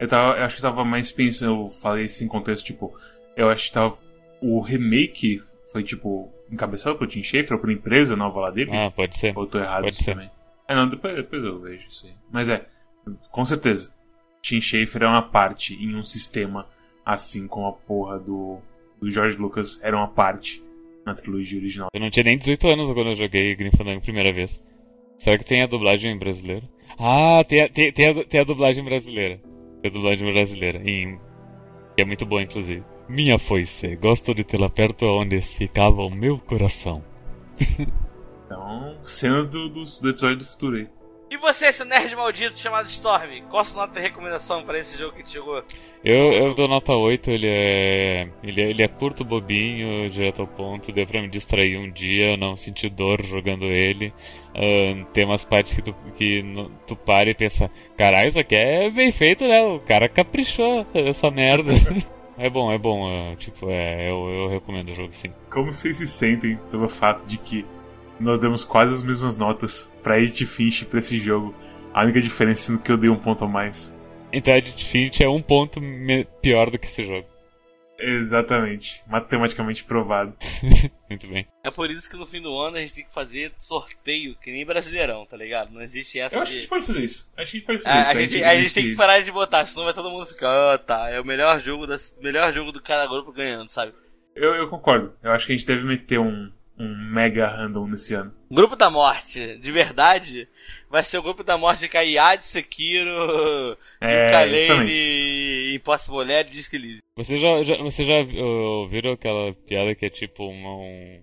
Eu, 0.01 0.09
tava, 0.09 0.39
eu 0.39 0.45
acho 0.45 0.57
que 0.57 0.63
tava 0.63 0.85
mais 0.85 1.13
pensando, 1.13 1.63
eu 1.63 1.69
falei 1.69 2.07
isso 2.07 2.25
em 2.25 2.29
contexto, 2.29 2.65
tipo, 2.67 2.93
eu 3.37 3.49
acho 3.49 3.69
que 3.69 3.73
tava. 3.73 3.97
O 4.43 4.61
remake 4.61 5.41
foi, 5.73 5.85
tipo, 5.85 6.29
encabeçado 6.51 6.99
por 6.99 7.07
Tim 7.07 7.23
Schafer, 7.23 7.53
ou 7.53 7.59
por 7.61 7.71
empresa 7.71 8.17
nova 8.17 8.41
lá 8.41 8.51
dele. 8.51 8.71
Ah, 8.75 8.91
pode 8.91 9.17
ser. 9.17 9.33
Ou 9.37 9.45
eu 9.45 9.49
tô 9.49 9.59
errado 9.61 9.83
Pode 9.85 9.95
isso 9.95 10.03
ser. 10.05 10.15
também. 10.15 10.31
É, 10.71 10.75
não, 10.77 10.89
depois, 10.89 11.17
depois 11.17 11.43
eu 11.43 11.59
vejo 11.59 11.89
isso 11.89 12.07
aí. 12.07 12.13
Mas 12.31 12.49
é, 12.49 12.65
com 13.33 13.45
certeza. 13.45 13.93
Tim 14.41 14.61
Schafer 14.61 15.03
é 15.03 15.07
uma 15.09 15.21
parte 15.21 15.75
em 15.75 15.97
um 15.97 16.05
sistema 16.05 16.65
assim 17.05 17.49
como 17.49 17.67
a 17.67 17.73
porra 17.73 18.21
do, 18.21 18.61
do 19.01 19.11
George 19.11 19.37
Lucas 19.37 19.81
era 19.83 19.97
uma 19.97 20.07
parte 20.07 20.63
na 21.05 21.13
trilogia 21.13 21.59
original. 21.59 21.89
Eu 21.93 22.01
não 22.01 22.09
tinha 22.09 22.23
nem 22.23 22.39
18 22.39 22.69
anos 22.69 22.87
quando 22.93 23.09
eu 23.09 23.17
joguei 23.17 23.57
Grim 23.57 23.73
Fandango 23.73 23.99
a 23.99 24.01
primeira 24.03 24.33
vez. 24.33 24.65
Será 25.19 25.37
que 25.37 25.45
tem 25.45 25.61
a 25.61 25.67
dublagem 25.67 26.17
brasileira? 26.17 26.63
Ah, 26.97 27.43
tem 27.43 27.63
a, 27.63 27.69
tem, 27.69 27.93
tem 27.93 28.09
a, 28.09 28.25
tem 28.25 28.41
a 28.41 28.45
dublagem 28.45 28.85
brasileira. 28.85 29.41
Tem 29.83 29.91
a 29.91 29.93
dublagem 29.93 30.33
brasileira. 30.33 30.79
Em, 30.89 31.19
que 31.97 32.03
é 32.03 32.05
muito 32.05 32.25
boa, 32.25 32.43
inclusive. 32.43 32.85
Minha 33.09 33.41
foice, 33.41 33.97
gosto 33.97 34.33
de 34.33 34.45
tê-la 34.45 34.71
perto 34.71 35.05
onde 35.07 35.41
ficava 35.41 36.03
o 36.03 36.11
meu 36.11 36.39
coração. 36.39 37.03
Então, 38.51 38.97
cenas 39.05 39.49
do, 39.49 39.69
do, 39.69 39.85
do 39.85 40.11
episódio 40.11 40.39
do 40.39 40.45
futuro 40.45 40.77
aí. 40.77 40.89
E 41.31 41.37
você, 41.37 41.73
seu 41.73 41.87
nerd 41.87 42.17
maldito 42.17 42.59
chamado 42.59 42.89
Storm, 42.89 43.43
qual 43.49 43.61
a 43.61 43.65
sua 43.65 43.83
nota 43.83 43.95
de 43.95 44.01
recomendação 44.01 44.65
para 44.65 44.77
esse 44.77 44.99
jogo 44.99 45.15
que 45.15 45.23
te 45.23 45.35
jogou? 45.35 45.63
Eu, 46.03 46.33
eu 46.33 46.55
dou 46.57 46.67
nota 46.67 46.93
8, 46.93 47.31
ele 47.31 47.47
é, 47.47 48.29
ele 48.43 48.61
é. 48.61 48.71
Ele 48.71 48.83
é 48.83 48.89
curto, 48.89 49.25
bobinho, 49.25 50.11
direto 50.11 50.43
ao 50.43 50.49
ponto, 50.49 50.91
deu 50.91 51.07
pra 51.07 51.23
me 51.23 51.29
distrair 51.29 51.79
um 51.79 51.89
dia, 51.93 52.37
não 52.37 52.57
senti 52.57 52.89
dor 52.89 53.25
jogando 53.25 53.67
ele. 53.67 54.13
Uh, 54.49 55.05
tem 55.13 55.25
umas 55.25 55.45
partes 55.45 55.73
que 55.73 55.83
tu, 55.83 55.95
que 56.17 56.43
no, 56.43 56.71
tu 56.89 56.97
para 56.97 57.31
e 57.31 57.35
pensa, 57.37 57.71
caralho, 57.97 58.31
isso 58.31 58.41
aqui 58.41 58.57
é 58.57 58.91
bem 58.91 59.13
feito, 59.13 59.47
né? 59.47 59.63
O 59.63 59.79
cara 59.79 60.09
caprichou 60.09 60.85
essa 60.93 61.31
merda. 61.31 61.71
é 62.37 62.51
bom, 62.51 62.73
é 62.73 62.79
bom, 62.79 63.07
uh, 63.07 63.37
tipo, 63.37 63.71
é, 63.71 64.11
eu, 64.11 64.29
eu 64.29 64.49
recomendo 64.49 64.91
o 64.91 64.95
jogo 64.97 65.13
sim. 65.13 65.33
Como 65.49 65.73
vocês 65.73 65.99
se 65.99 66.09
sentem 66.09 66.59
pelo 66.69 66.89
fato 66.89 67.25
de 67.25 67.39
que 67.39 67.65
nós 68.21 68.39
demos 68.39 68.65
quase 68.65 68.95
as 68.95 69.03
mesmas 69.03 69.37
notas 69.37 69.91
pra 70.03 70.21
Edith 70.21 70.47
Finch 70.47 70.85
pra 70.85 70.99
esse 70.99 71.19
jogo. 71.19 71.55
A 71.93 72.05
única 72.05 72.21
diferença 72.21 72.67
sendo 72.67 72.79
que 72.79 72.93
eu 72.93 72.97
dei 72.97 73.11
um 73.11 73.17
ponto 73.17 73.45
a 73.45 73.49
mais. 73.49 73.97
Então 74.33 74.55
Edith 74.55 74.85
Finch 74.85 75.23
é 75.25 75.29
um 75.29 75.43
ponto 75.43 75.81
pior 76.41 76.71
do 76.71 76.79
que 76.79 76.87
esse 76.87 77.03
jogo. 77.03 77.27
Exatamente. 78.01 79.03
Matematicamente 79.07 79.85
provado. 79.85 80.35
Muito 81.09 81.27
bem. 81.27 81.47
É 81.63 81.71
por 81.71 81.91
isso 81.91 82.09
que 82.09 82.17
no 82.17 82.27
fim 82.27 82.41
do 82.41 82.57
ano 82.59 82.77
a 82.77 82.81
gente 82.81 82.95
tem 82.95 83.05
que 83.05 83.13
fazer 83.13 83.53
sorteio, 83.59 84.37
que 84.37 84.51
nem 84.51 84.65
brasileirão, 84.65 85.27
tá 85.27 85.37
ligado? 85.37 85.73
Não 85.73 85.83
existe 85.83 86.19
essa. 86.19 86.37
Eu 86.37 86.43
acho 86.43 86.53
de... 86.53 86.53
que 86.53 86.59
a 86.59 86.63
gente 86.63 86.71
pode 86.71 86.87
fazer 86.87 87.03
isso. 87.03 87.31
Acho 87.37 87.51
que 87.51 87.57
a 87.57 87.61
gente 87.61 87.67
pode 87.67 87.83
fazer 87.83 87.97
a, 87.97 88.01
isso. 88.01 88.11
A, 88.11 88.15
gente, 88.15 88.21
a 88.21 88.33
gente, 88.33 88.45
a 88.45 88.61
gente 88.61 88.75
tem 88.75 88.85
que 88.85 88.97
parar 88.97 89.21
de 89.21 89.31
botar, 89.31 89.67
senão 89.67 89.85
vai 89.85 89.93
todo 89.93 90.11
mundo 90.11 90.27
ficar, 90.27 90.75
ah, 90.75 90.79
tá, 90.79 91.11
é 91.11 91.21
o 91.21 91.25
melhor 91.25 91.61
jogo, 91.61 91.87
da, 91.87 91.99
melhor 92.21 92.53
jogo 92.53 92.73
do 92.73 92.81
cada 92.81 93.07
grupo 93.07 93.33
ganhando, 93.33 93.69
sabe? 93.69 93.93
Eu, 94.35 94.55
eu 94.55 94.69
concordo. 94.69 95.13
Eu 95.23 95.33
acho 95.33 95.47
que 95.47 95.53
a 95.53 95.57
gente 95.57 95.67
deve 95.67 95.85
meter 95.85 96.19
um, 96.19 96.51
um 96.81 97.13
mega 97.13 97.47
random 97.47 97.87
nesse 97.87 98.15
ano. 98.15 98.33
Grupo 98.51 98.75
da 98.75 98.89
Morte, 98.89 99.59
de 99.59 99.71
verdade, 99.71 100.49
vai 100.89 101.05
ser 101.05 101.19
o 101.19 101.23
Grupo 101.23 101.45
da 101.45 101.59
Morte 101.59 101.81
de 101.81 101.89
Kaiad, 101.89 102.45
Sekiro, 102.45 103.77
é, 104.01 104.49
e 104.89 105.75
Impossible 105.75 106.25
Lair 106.25 106.47
e 106.47 106.51
Disc 106.51 106.73
Elysium. 106.73 107.01
Você 107.17 107.37
já, 107.37 107.63
já, 107.63 107.77
você 107.77 108.03
já 108.03 108.15
ouviram 108.43 109.13
aquela 109.13 109.53
piada 109.53 109.95
que 109.95 110.07
é 110.07 110.11
tipo 110.11 110.47
uma, 110.47 110.75
um, 110.75 111.23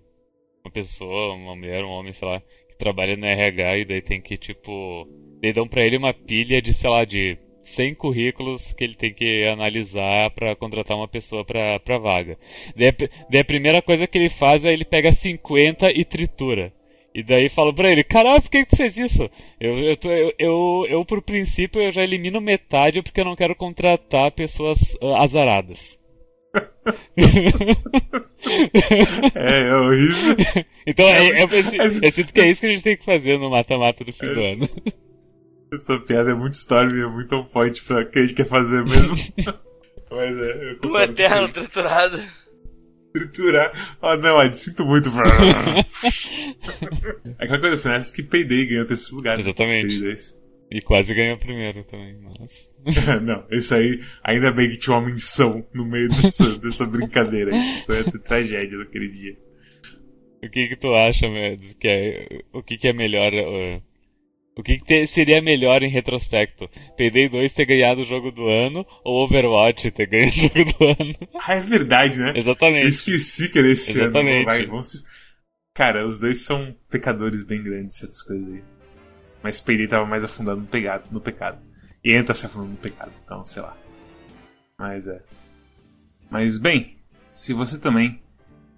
uma 0.64 0.72
pessoa, 0.72 1.34
uma 1.34 1.56
mulher, 1.56 1.84
um 1.84 1.90
homem, 1.90 2.12
sei 2.12 2.28
lá, 2.28 2.40
que 2.40 2.78
trabalha 2.78 3.16
na 3.16 3.26
RH 3.26 3.78
e 3.78 3.84
daí 3.84 4.00
tem 4.00 4.20
que, 4.20 4.36
tipo... 4.36 5.08
Daí 5.42 5.52
dão 5.52 5.66
pra 5.66 5.84
ele 5.84 5.96
uma 5.96 6.14
pilha 6.14 6.62
de, 6.62 6.72
sei 6.72 6.90
lá, 6.90 7.04
de 7.04 7.36
100 7.68 7.94
currículos 7.94 8.72
que 8.72 8.84
ele 8.84 8.94
tem 8.94 9.12
que 9.12 9.44
analisar 9.44 10.30
para 10.30 10.56
contratar 10.56 10.96
uma 10.96 11.08
pessoa 11.08 11.44
pra, 11.44 11.78
pra 11.80 11.98
vaga. 11.98 12.36
Daí, 12.76 12.92
daí, 13.30 13.40
a 13.40 13.44
primeira 13.44 13.82
coisa 13.82 14.06
que 14.06 14.18
ele 14.18 14.28
faz 14.28 14.64
é 14.64 14.72
ele 14.72 14.84
pega 14.84 15.12
50 15.12 15.90
e 15.92 16.04
tritura. 16.04 16.72
E 17.14 17.22
daí 17.22 17.48
falo 17.48 17.74
pra 17.74 17.90
ele, 17.90 18.04
caralho, 18.04 18.42
por 18.42 18.50
que, 18.50 18.64
que 18.64 18.70
tu 18.70 18.76
fez 18.76 18.96
isso? 18.96 19.28
Eu, 19.58 19.78
eu, 19.78 19.96
tô, 19.96 20.10
eu, 20.10 20.32
eu, 20.38 20.86
eu, 20.88 21.04
por 21.04 21.22
princípio, 21.22 21.80
eu 21.80 21.90
já 21.90 22.02
elimino 22.02 22.40
metade 22.40 23.02
porque 23.02 23.20
eu 23.20 23.24
não 23.24 23.34
quero 23.34 23.56
contratar 23.56 24.30
pessoas 24.30 24.94
uh, 25.02 25.14
azaradas. 25.16 25.98
é, 29.34 29.68
é 29.68 29.76
horrível. 29.76 30.36
Então, 30.86 31.06
é, 31.06 31.28
é, 31.28 31.42
eu, 31.42 31.48
eu, 32.02 32.12
sinto 32.12 32.32
que 32.32 32.40
é 32.40 32.48
isso 32.48 32.62
que 32.62 32.66
a 32.66 32.70
gente 32.70 32.82
tem 32.82 32.96
que 32.96 33.04
fazer 33.04 33.38
no 33.38 33.50
mata-mata 33.50 34.02
do 34.02 34.10
fim 34.10 34.24
do 34.24 34.42
ano. 34.42 34.66
Essa 35.72 35.98
piada 36.00 36.30
é 36.30 36.34
muito 36.34 36.54
storm, 36.54 36.96
é 36.96 37.06
muito 37.06 37.34
on 37.34 37.44
point 37.44 37.82
pra 37.82 38.04
que 38.04 38.18
a 38.18 38.22
gente 38.22 38.34
quer 38.34 38.46
fazer 38.46 38.84
mesmo. 38.84 39.14
Mas 40.10 40.38
é. 40.38 40.76
Eu 40.82 40.90
um 40.90 40.98
eterno 40.98 41.48
triturado. 41.48 42.18
Triturar. 43.12 43.98
Oh 44.00 44.16
não, 44.16 44.42
Ed, 44.42 44.56
sinto 44.56 44.84
muito. 44.84 45.08
é 45.08 45.12
aquela 47.44 47.60
coisa, 47.60 47.78
foi 47.78 47.90
nessa 47.90 48.12
que 48.12 48.22
peidei 48.22 48.60
e 48.60 48.66
ganhou 48.66 48.84
o 48.84 48.88
terceiro 48.88 49.16
lugar. 49.16 49.38
Exatamente. 49.38 50.02
E 50.70 50.82
quase 50.82 51.14
ganhou 51.14 51.36
o 51.36 51.40
primeiro 51.40 51.82
também, 51.84 52.18
mas. 52.20 52.68
não, 53.22 53.44
isso 53.50 53.74
aí, 53.74 54.00
ainda 54.22 54.52
bem 54.52 54.68
que 54.68 54.78
tinha 54.78 54.96
uma 54.96 55.06
menção 55.06 55.66
no 55.72 55.84
meio 55.84 56.08
dessa, 56.08 56.58
dessa 56.58 56.86
brincadeira. 56.86 57.56
Isso 57.56 57.86
ter 57.86 58.18
tragédia 58.20 58.78
naquele 58.78 59.08
dia. 59.08 59.36
O 60.42 60.48
que 60.48 60.68
que 60.68 60.76
tu 60.76 60.94
acha, 60.94 61.26
que 61.80 61.88
é, 61.88 62.42
o 62.52 62.62
que 62.62 62.76
que 62.76 62.86
é 62.86 62.92
melhor, 62.92 63.32
uh, 63.32 63.82
o 64.58 64.62
que, 64.62 64.76
que 64.76 64.84
ter, 64.84 65.06
seria 65.06 65.40
melhor 65.40 65.84
em 65.84 65.88
retrospecto? 65.88 66.68
Payday 66.96 67.28
2 67.28 67.52
ter 67.52 67.64
ganhado 67.64 68.00
o 68.00 68.04
jogo 68.04 68.32
do 68.32 68.48
ano 68.48 68.84
ou 69.04 69.24
Overwatch 69.24 69.88
ter 69.92 70.06
ganho 70.06 70.28
o 70.28 70.32
jogo 70.34 70.64
do 70.76 70.84
ano? 70.84 71.14
Ah, 71.46 71.54
é 71.54 71.60
verdade, 71.60 72.18
né? 72.18 72.32
Exatamente. 72.34 72.82
Eu 72.82 72.88
esqueci 72.88 73.48
que 73.48 73.60
era 73.60 73.68
esse 73.68 73.92
Exatamente. 73.92 74.38
ano. 74.38 74.44
Vai, 74.46 74.66
vamos 74.66 74.90
se... 74.90 75.04
Cara, 75.72 76.04
os 76.04 76.18
dois 76.18 76.40
são 76.40 76.74
pecadores 76.90 77.44
bem 77.44 77.62
grandes, 77.62 77.94
certas 77.94 78.20
coisas 78.20 78.52
aí. 78.52 78.60
Mas 79.44 79.60
Payday 79.60 79.86
tava 79.86 80.04
mais 80.04 80.24
afundado 80.24 80.60
no, 80.60 80.66
pegado, 80.66 81.08
no 81.12 81.20
pecado. 81.20 81.62
E 82.04 82.12
entra 82.12 82.34
se 82.34 82.44
afundando 82.44 82.72
no 82.72 82.78
pecado, 82.78 83.12
então 83.24 83.44
sei 83.44 83.62
lá. 83.62 83.76
Mas 84.76 85.06
é. 85.06 85.22
Mas 86.28 86.58
bem, 86.58 86.96
se 87.32 87.52
você 87.52 87.78
também 87.78 88.20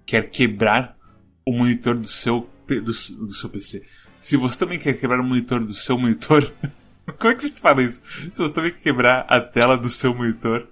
quer 0.04 0.28
quebrar 0.28 0.94
o 1.42 1.52
monitor 1.52 1.96
do 1.96 2.06
seu, 2.06 2.46
do, 2.68 2.82
do 2.82 3.32
seu 3.32 3.48
PC 3.48 3.82
se 4.20 4.36
você 4.36 4.58
também 4.58 4.78
quer 4.78 4.92
quebrar 4.92 5.18
o 5.18 5.24
monitor 5.24 5.64
do 5.64 5.72
seu 5.72 5.98
monitor, 5.98 6.52
como 7.18 7.32
é 7.32 7.34
que 7.34 7.42
você 7.42 7.52
fala 7.52 7.82
isso? 7.82 8.02
Se 8.30 8.38
você 8.38 8.52
também 8.52 8.70
quer 8.72 8.82
quebrar 8.82 9.20
a 9.28 9.40
tela 9.40 9.76
do 9.76 9.88
seu 9.88 10.14
monitor 10.14 10.68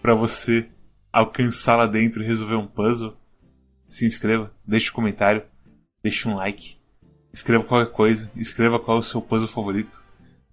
para 0.00 0.14
você 0.14 0.68
alcançar 1.12 1.76
lá 1.76 1.86
dentro 1.86 2.22
e 2.22 2.26
resolver 2.26 2.54
um 2.54 2.66
puzzle, 2.66 3.16
se 3.88 4.06
inscreva, 4.06 4.54
deixe 4.64 4.90
um 4.90 4.94
comentário, 4.94 5.42
deixe 6.02 6.26
um 6.28 6.36
like, 6.36 6.78
escreva 7.32 7.64
qualquer 7.64 7.92
coisa, 7.92 8.30
escreva 8.36 8.78
qual 8.78 8.98
é 8.98 9.00
o 9.00 9.02
seu 9.02 9.20
puzzle 9.20 9.48
favorito 9.48 10.02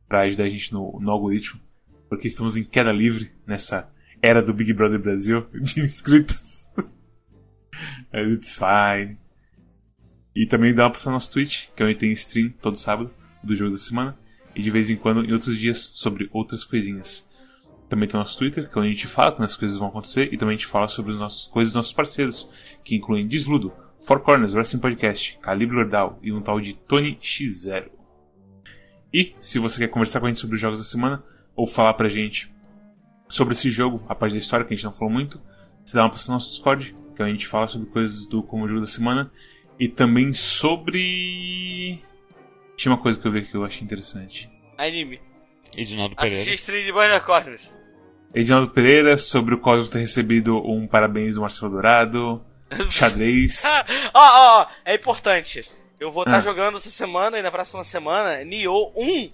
para 0.08 0.22
ajudar 0.22 0.46
a 0.46 0.50
gente 0.50 0.74
no, 0.74 1.00
no 1.00 1.12
algoritmo, 1.12 1.62
porque 2.10 2.28
estamos 2.28 2.58
em 2.58 2.64
queda 2.64 2.92
livre 2.92 3.32
nessa 3.46 3.90
era 4.22 4.42
do 4.42 4.54
Big 4.54 4.74
Brother 4.74 5.00
Brasil 5.00 5.48
de 5.54 5.80
inscritos. 5.80 6.72
It's 8.12 8.56
fine. 8.56 9.18
E 10.36 10.46
também 10.46 10.74
dá 10.74 10.84
uma 10.84 10.92
passar 10.92 11.10
no 11.10 11.16
nosso 11.16 11.32
Twitch, 11.32 11.68
que 11.76 11.84
é 11.84 11.86
onde 11.86 11.96
tem 11.96 12.12
stream 12.12 12.50
todo 12.62 12.78
sábado 12.78 13.12
do 13.44 13.56
jogo 13.56 13.72
da 13.72 13.78
semana. 13.78 14.18
E 14.56 14.62
de 14.62 14.72
vez 14.72 14.90
em 14.90 14.96
quando 14.96 15.24
em 15.24 15.34
outros 15.34 15.58
dias 15.58 15.92
sobre 15.96 16.30
outras 16.32 16.64
coisinhas. 16.64 17.28
Também 17.88 18.08
tem 18.08 18.18
o 18.18 18.20
nosso 18.20 18.38
Twitter, 18.38 18.70
que 18.70 18.78
é 18.78 18.82
onde 18.82 18.92
a 18.92 18.94
gente 18.94 19.08
fala 19.08 19.32
quando 19.32 19.46
as 19.46 19.56
coisas 19.56 19.78
vão 19.78 19.88
acontecer. 19.88 20.30
E 20.32 20.38
também 20.38 20.56
a 20.56 20.58
gente 20.58 20.68
fala 20.68 20.88
sobre 20.88 21.14
as 21.14 21.20
nossas 21.20 21.48
coisas 21.48 21.74
dos 21.74 21.78
nossos 21.78 21.94
parceiros, 21.94 22.48
que 22.84 22.96
incluem 22.96 23.28
Desludo, 23.28 23.74
Four 24.02 24.20
Corners, 24.22 24.54
Wrestling 24.54 24.80
Podcast, 24.80 25.40
Calibre 25.42 25.78
Ordal 25.78 26.20
e 26.22 26.32
um 26.32 26.42
tal 26.42 26.60
de 26.60 26.74
Tony 26.74 27.18
X0. 27.22 27.90
E 29.12 29.34
se 29.38 29.58
você 29.58 29.80
quer 29.80 29.88
conversar 29.88 30.20
com 30.20 30.28
a 30.28 30.30
gente 30.30 30.40
sobre 30.40 30.56
os 30.56 30.62
jogos 30.62 30.80
da 30.80 30.86
semana, 30.86 31.24
ou 31.56 31.66
falar 31.66 31.94
pra 31.96 32.08
gente 32.08 32.54
sobre 33.28 33.54
esse 33.54 33.70
jogo, 33.70 34.04
a 34.08 34.16
parte 34.16 34.34
da 34.34 34.40
história 34.40 34.66
que 34.66 34.74
a 34.74 34.78
gente 34.78 34.86
não 34.86 34.92
falou 34.92 35.12
muito, 35.12 35.42
você 35.84 35.96
dá 35.96 36.04
uma 36.04 36.10
passada 36.10 36.30
no 36.30 36.36
nosso 36.36 36.52
Discord, 36.52 36.96
que 37.16 37.22
é 37.22 37.26
onde 37.26 37.32
a 37.32 37.36
gente 37.36 37.48
fala 37.48 37.68
sobre 37.68 37.90
coisas 37.90 38.28
do 38.28 38.44
como 38.44 38.68
jogo 38.68 38.82
da 38.82 38.88
semana 38.88 39.32
e 39.80 39.88
também 39.88 40.34
sobre. 40.34 42.00
Tinha 42.76 42.92
uma 42.92 43.02
coisa 43.02 43.20
que 43.20 43.26
eu 43.26 43.32
vi 43.32 43.44
que 43.44 43.56
eu 43.56 43.64
achei 43.64 43.84
interessante. 43.84 44.50
Anime. 44.78 45.22
Edinaldo 45.78 46.16
Pereira. 46.16 46.36
Assisti 46.36 46.56
stream 46.56 46.84
de 46.84 46.92
Banner 46.92 47.24
Cosmos. 47.24 47.62
Edinaldo 48.34 48.70
Pereira, 48.70 49.18
sobre 49.18 49.56
o 49.56 49.60
Cosmos 49.60 49.90
ter 49.90 50.00
recebido 50.00 50.58
um 50.58 50.88
parabéns 50.88 51.36
do 51.36 51.42
Marcelo 51.42 51.72
Dourado. 51.72 52.44
Xadrez. 52.92 53.64
Ó, 54.14 54.20
ó, 54.20 54.62
ó, 54.62 54.68
é 54.86 54.96
importante. 54.96 55.68
Eu 56.00 56.12
vou 56.12 56.24
estar 56.24 56.34
tá 56.34 56.38
ah. 56.38 56.42
jogando 56.42 56.78
essa 56.78 56.90
semana 56.90 57.40
e 57.40 57.42
na 57.42 57.52
próxima 57.52 57.84
semana 57.84 58.44
Nioh 58.44 58.94
1 58.96 59.32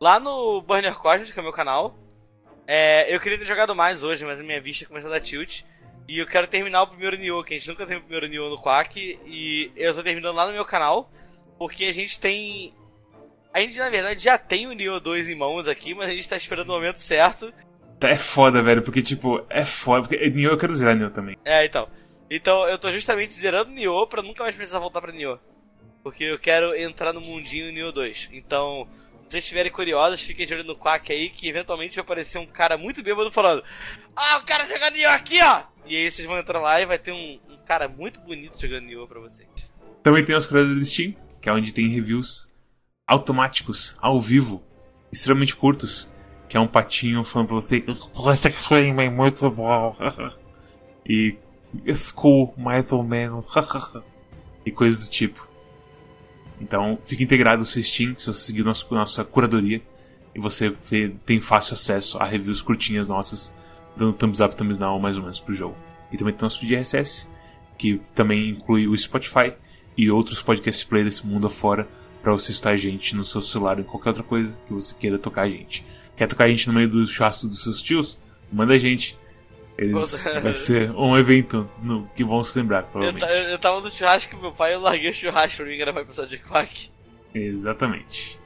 lá 0.00 0.18
no 0.18 0.60
Burner 0.62 0.94
Cosmos, 0.94 1.30
que 1.30 1.38
é 1.38 1.42
o 1.42 1.44
meu 1.44 1.52
canal. 1.52 1.96
É, 2.66 3.14
eu 3.14 3.20
queria 3.20 3.38
ter 3.38 3.44
jogado 3.44 3.74
mais 3.74 4.02
hoje, 4.02 4.24
mas 4.24 4.40
a 4.40 4.42
minha 4.42 4.60
vista 4.60 4.86
começou 4.86 5.10
a 5.10 5.14
dar 5.14 5.20
tilt. 5.20 5.62
E 6.08 6.18
eu 6.18 6.26
quero 6.26 6.46
terminar 6.46 6.82
o 6.82 6.88
primeiro 6.88 7.16
Nioh, 7.16 7.44
que 7.44 7.54
a 7.54 7.58
gente 7.58 7.68
nunca 7.68 7.86
teve 7.86 8.00
o 8.00 8.02
primeiro 8.02 8.26
Nioh 8.26 8.50
no 8.50 8.60
Quack. 8.60 9.18
E 9.24 9.70
eu 9.76 9.94
tô 9.94 10.02
terminando 10.02 10.34
lá 10.34 10.46
no 10.46 10.52
meu 10.52 10.64
canal, 10.64 11.10
porque 11.58 11.84
a 11.84 11.92
gente 11.92 12.18
tem. 12.18 12.74
A 13.52 13.60
gente, 13.60 13.78
na 13.78 13.90
verdade, 13.90 14.22
já 14.22 14.38
tem 14.38 14.66
o 14.66 14.72
Nioh 14.72 15.00
2 15.00 15.28
em 15.28 15.34
mãos 15.34 15.68
aqui, 15.68 15.94
mas 15.94 16.08
a 16.08 16.12
gente 16.12 16.28
tá 16.28 16.36
esperando 16.36 16.70
o 16.70 16.72
momento 16.72 16.98
certo. 16.98 17.52
É 18.00 18.16
foda, 18.16 18.62
velho, 18.62 18.82
porque, 18.82 19.00
tipo, 19.00 19.44
é 19.48 19.64
foda. 19.64 20.08
Porque 20.08 20.30
Nioh 20.30 20.54
eu 20.54 20.58
quero 20.58 20.74
zerar 20.74 20.96
Nioh 20.96 21.10
também. 21.10 21.36
É, 21.44 21.64
então. 21.64 21.88
Então 22.30 22.66
eu 22.66 22.78
tô 22.78 22.90
justamente 22.90 23.32
zerando 23.32 23.70
Nioh 23.70 24.06
pra 24.06 24.22
nunca 24.22 24.42
mais 24.42 24.56
precisar 24.56 24.78
voltar 24.78 25.00
pra 25.00 25.12
Nioh. 25.12 25.38
Porque 26.02 26.24
eu 26.24 26.38
quero 26.38 26.74
entrar 26.74 27.12
no 27.12 27.20
mundinho 27.20 27.72
Nioh 27.72 27.92
2. 27.92 28.30
Então, 28.32 28.88
se 29.22 29.30
vocês 29.30 29.44
estiverem 29.44 29.70
curiosos, 29.70 30.20
fiquem 30.20 30.46
de 30.46 30.54
olho 30.54 30.64
no 30.64 30.76
Quack 30.76 31.12
aí, 31.12 31.30
que 31.30 31.48
eventualmente 31.48 31.94
vai 31.94 32.02
aparecer 32.02 32.38
um 32.38 32.46
cara 32.46 32.76
muito 32.76 33.02
bêbado 33.02 33.30
falando: 33.30 33.62
Ah, 34.16 34.38
o 34.38 34.44
cara 34.44 34.66
jogando 34.66 34.94
Nioh 34.94 35.14
aqui, 35.14 35.38
ó! 35.42 35.71
E 35.84 35.96
aí 35.96 36.10
vocês 36.10 36.26
vão 36.26 36.38
entrar 36.38 36.60
lá 36.60 36.80
e 36.80 36.86
vai 36.86 36.98
ter 36.98 37.12
um, 37.12 37.38
um 37.50 37.56
cara 37.66 37.88
muito 37.88 38.20
bonito 38.20 38.60
jogando 38.60 38.86
Nioh 38.86 39.06
pra 39.06 39.20
vocês. 39.20 39.48
Também 40.02 40.24
tem 40.24 40.36
os 40.36 40.46
canais 40.46 40.68
do 40.68 40.84
Steam, 40.84 41.14
que 41.40 41.48
é 41.48 41.52
onde 41.52 41.72
tem 41.72 41.88
reviews 41.88 42.52
automáticos, 43.06 43.96
ao 44.00 44.18
vivo, 44.18 44.62
extremamente 45.12 45.54
curtos, 45.54 46.10
que 46.48 46.56
é 46.56 46.60
um 46.60 46.66
patinho 46.66 47.24
falando 47.24 47.48
pra 47.48 47.56
você 47.56 47.84
é 49.04 49.10
muito 49.10 49.50
bom. 49.50 49.96
e 51.06 51.36
ficou 51.94 52.54
mais 52.56 52.90
ou 52.92 53.02
menos. 53.02 53.46
e 54.64 54.70
coisas 54.70 55.04
do 55.04 55.10
tipo. 55.10 55.48
Então, 56.60 56.98
fica 57.06 57.22
integrado 57.22 57.62
o 57.62 57.66
seu 57.66 57.82
Steam, 57.82 58.14
se 58.16 58.26
você 58.26 58.44
seguir 58.44 58.64
nosso, 58.64 58.86
nossa 58.94 59.24
curadoria. 59.24 59.82
E 60.34 60.40
você 60.40 60.70
tem 61.26 61.40
fácil 61.40 61.74
acesso 61.74 62.18
a 62.18 62.24
reviews 62.24 62.62
curtinhas 62.62 63.08
nossas, 63.08 63.52
dando 63.96 64.12
thumbs 64.12 64.40
up, 64.40 64.54
thumbs 64.56 64.78
down, 64.78 64.98
mais 64.98 65.16
ou 65.16 65.22
menos, 65.22 65.40
pro 65.40 65.54
jogo. 65.54 65.76
E 66.12 66.16
também 66.16 66.34
tem 66.34 66.42
nosso 66.42 66.60
feed 66.60 66.74
RSS, 66.74 67.28
que 67.78 68.00
também 68.14 68.50
inclui 68.50 68.86
o 68.86 68.96
Spotify 68.96 69.54
e 69.96 70.10
outros 70.10 70.42
podcast 70.42 70.86
players 70.86 71.20
mundo 71.20 71.46
afora 71.46 71.88
para 72.22 72.32
você 72.32 72.52
estar 72.52 72.70
a 72.70 72.76
gente 72.76 73.16
no 73.16 73.24
seu 73.24 73.42
celular 73.42 73.76
ou 73.78 73.82
em 73.82 73.86
qualquer 73.86 74.10
outra 74.10 74.22
coisa 74.22 74.56
que 74.66 74.72
você 74.72 74.94
queira 74.94 75.18
tocar 75.18 75.42
a 75.42 75.48
gente. 75.48 75.84
Quer 76.16 76.28
tocar 76.28 76.44
a 76.44 76.48
gente 76.48 76.68
no 76.68 76.74
meio 76.74 76.88
do 76.88 77.06
churrasco 77.06 77.48
dos 77.48 77.62
seus 77.62 77.82
tios? 77.82 78.18
Manda 78.52 78.74
a 78.74 78.78
gente. 78.78 79.18
Eles, 79.76 80.22
vai 80.42 80.54
ser 80.54 80.90
um 80.92 81.16
evento 81.16 81.68
no, 81.82 82.06
que 82.14 82.22
vão 82.22 82.44
se 82.44 82.56
lembrar, 82.58 82.82
Eu, 82.82 82.86
provavelmente. 82.88 83.24
eu, 83.24 83.50
eu 83.50 83.58
tava 83.58 83.80
no 83.80 83.90
churrasco 83.90 84.36
com 84.36 84.42
meu 84.42 84.52
pai, 84.52 84.74
eu 84.74 84.80
larguei 84.80 85.10
o 85.10 85.14
churrasco 85.14 85.56
pra 85.56 85.66
mim 85.66 85.78
gravar 85.78 86.02
episódio 86.02 86.38
de 86.38 86.44
Quack. 86.44 86.90
Exatamente. 87.34 88.38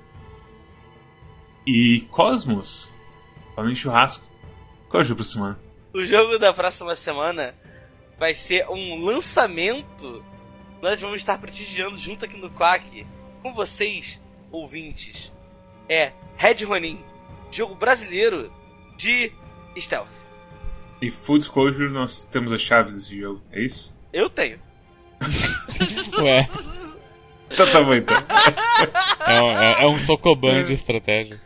E 1.67 2.03
Cosmos, 2.13 2.97
falando 3.55 3.73
em 3.73 3.75
churrasco, 3.75 4.25
qual 4.97 5.01
é 5.01 5.05
o 5.05 5.09
jogo 5.09 5.17
pra 5.17 5.25
semana? 5.25 5.61
O 5.93 6.05
jogo 6.07 6.39
da 6.39 6.53
próxima 6.55 6.97
semana 6.97 7.55
vai 8.19 8.35
ser 8.35 8.67
um 8.71 9.05
lançamento. 9.05 10.25
Nós 10.81 10.99
vamos 11.01 11.17
estar 11.19 11.39
prestigiando 11.39 11.97
junto 11.99 12.25
aqui 12.25 12.39
no 12.39 12.49
Quack 12.51 13.07
com 13.43 13.53
vocês, 13.53 14.21
ouvintes. 14.51 15.31
É 15.89 16.13
Red 16.37 16.65
Ronin, 16.65 16.99
jogo 17.51 17.75
brasileiro 17.75 18.51
de 18.97 19.31
stealth. 19.79 20.09
E 21.03 21.11
Full 21.11 21.39
Disclosure, 21.39 21.91
nós 21.91 22.23
temos 22.23 22.53
as 22.53 22.61
chaves 22.63 22.95
desse 22.95 23.21
jogo, 23.21 23.43
é 23.53 23.61
isso? 23.63 23.95
Eu 24.13 24.31
tenho. 24.31 24.59
Ué, 26.23 26.49
Então 27.51 27.71
tá 27.71 27.83
bom 27.83 27.95
então. 27.95 28.17
é, 29.27 29.43
um- 29.43 29.51
é- 29.59 29.83
é 29.83 29.87
um 29.87 29.99
socoban 29.99 30.65
de 30.65 30.73
estratégia. 30.73 31.41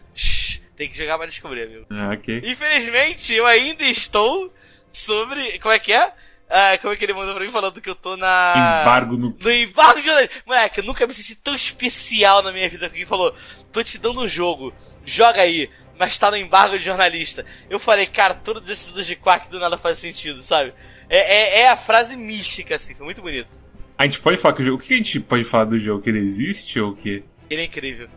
Tem 0.80 0.88
que 0.88 0.96
jogar 0.96 1.18
pra 1.18 1.26
descobrir, 1.26 1.64
amigo. 1.64 1.84
Ah, 1.90 2.12
ok. 2.14 2.40
Infelizmente, 2.42 3.34
eu 3.34 3.44
ainda 3.44 3.84
estou 3.84 4.50
sobre. 4.90 5.58
Como 5.58 5.74
é 5.74 5.78
que 5.78 5.92
é? 5.92 6.10
Ah, 6.48 6.78
como 6.80 6.94
é 6.94 6.96
que 6.96 7.04
ele 7.04 7.12
mandou 7.12 7.34
pra 7.34 7.44
mim 7.44 7.52
falando 7.52 7.82
que 7.82 7.90
eu 7.90 7.94
tô 7.94 8.16
na. 8.16 8.80
Embargo 8.80 9.18
no. 9.18 9.36
No 9.38 9.52
embargo 9.52 10.00
de 10.00 10.06
jornalista. 10.06 10.42
Moleque, 10.46 10.80
eu 10.80 10.84
nunca 10.84 11.06
me 11.06 11.12
senti 11.12 11.34
tão 11.34 11.54
especial 11.54 12.42
na 12.42 12.50
minha 12.50 12.66
vida 12.66 12.88
que 12.88 12.94
alguém 12.94 13.04
falou: 13.04 13.34
tô 13.70 13.84
te 13.84 13.98
dando 13.98 14.22
um 14.22 14.26
jogo, 14.26 14.72
joga 15.04 15.42
aí, 15.42 15.68
mas 15.98 16.18
tá 16.18 16.30
no 16.30 16.38
embargo 16.38 16.78
de 16.78 16.84
jornalista. 16.86 17.44
Eu 17.68 17.78
falei, 17.78 18.06
cara, 18.06 18.32
todos 18.36 18.66
esses 18.66 18.88
anos 18.88 19.04
de 19.04 19.16
quack 19.16 19.50
do 19.50 19.60
nada 19.60 19.76
faz 19.76 19.98
sentido, 19.98 20.42
sabe? 20.42 20.72
É, 21.10 21.18
é, 21.18 21.60
é 21.60 21.68
a 21.68 21.76
frase 21.76 22.16
mística, 22.16 22.76
assim, 22.76 22.94
foi 22.94 23.04
muito 23.04 23.20
bonito. 23.20 23.50
A 23.98 24.04
gente 24.04 24.18
pode 24.22 24.38
falar 24.38 24.54
que 24.54 24.62
o 24.62 24.64
jogo. 24.64 24.82
O 24.82 24.86
que 24.86 24.94
a 24.94 24.96
gente 24.96 25.20
pode 25.20 25.44
falar 25.44 25.64
do 25.64 25.78
jogo? 25.78 26.02
Que 26.02 26.08
ele 26.08 26.20
existe 26.20 26.80
ou 26.80 26.92
o 26.92 26.96
quê? 26.96 27.22
Ele 27.50 27.60
é 27.60 27.64
incrível. 27.66 28.08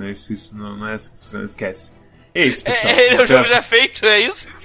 Não, 0.00 0.10
isso, 0.10 0.32
isso 0.32 0.56
não, 0.56 0.76
não 0.78 0.86
é 0.88 0.94
assim 0.94 1.12
que 1.12 1.18
funciona, 1.20 1.44
esquece. 1.44 1.94
É 2.34 2.46
isso, 2.46 2.64
pessoal. 2.64 2.94
É, 2.94 3.06
ele 3.06 3.16
é 3.16 3.22
um 3.22 3.26
jogo 3.26 3.40
Então- 3.40 3.54
já 3.54 3.62
feito, 3.62 4.06
é 4.06 4.20
isso? 4.20 4.48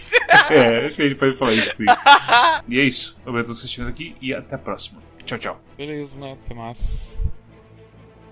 É, 0.49 0.86
acho 0.86 0.95
que 0.95 1.01
a 1.01 1.09
gente 1.09 1.17
pode 1.17 1.36
falar 1.38 1.53
isso 1.53 1.73
sim. 1.75 1.86
e 2.69 2.79
é 2.79 2.83
isso. 2.83 3.17
Obrigado 3.21 3.41
a 3.41 3.45
todos 3.47 3.59
que 3.59 3.65
assistiram 3.65 3.88
aqui 3.89 4.15
e 4.21 4.33
até 4.33 4.55
a 4.55 4.57
próxima. 4.57 5.01
Tchau, 5.25 5.38
tchau. 5.38 5.61
Beleza, 5.77 6.17
né? 6.17 6.38
Até 6.45 6.53
mais. 6.55 7.21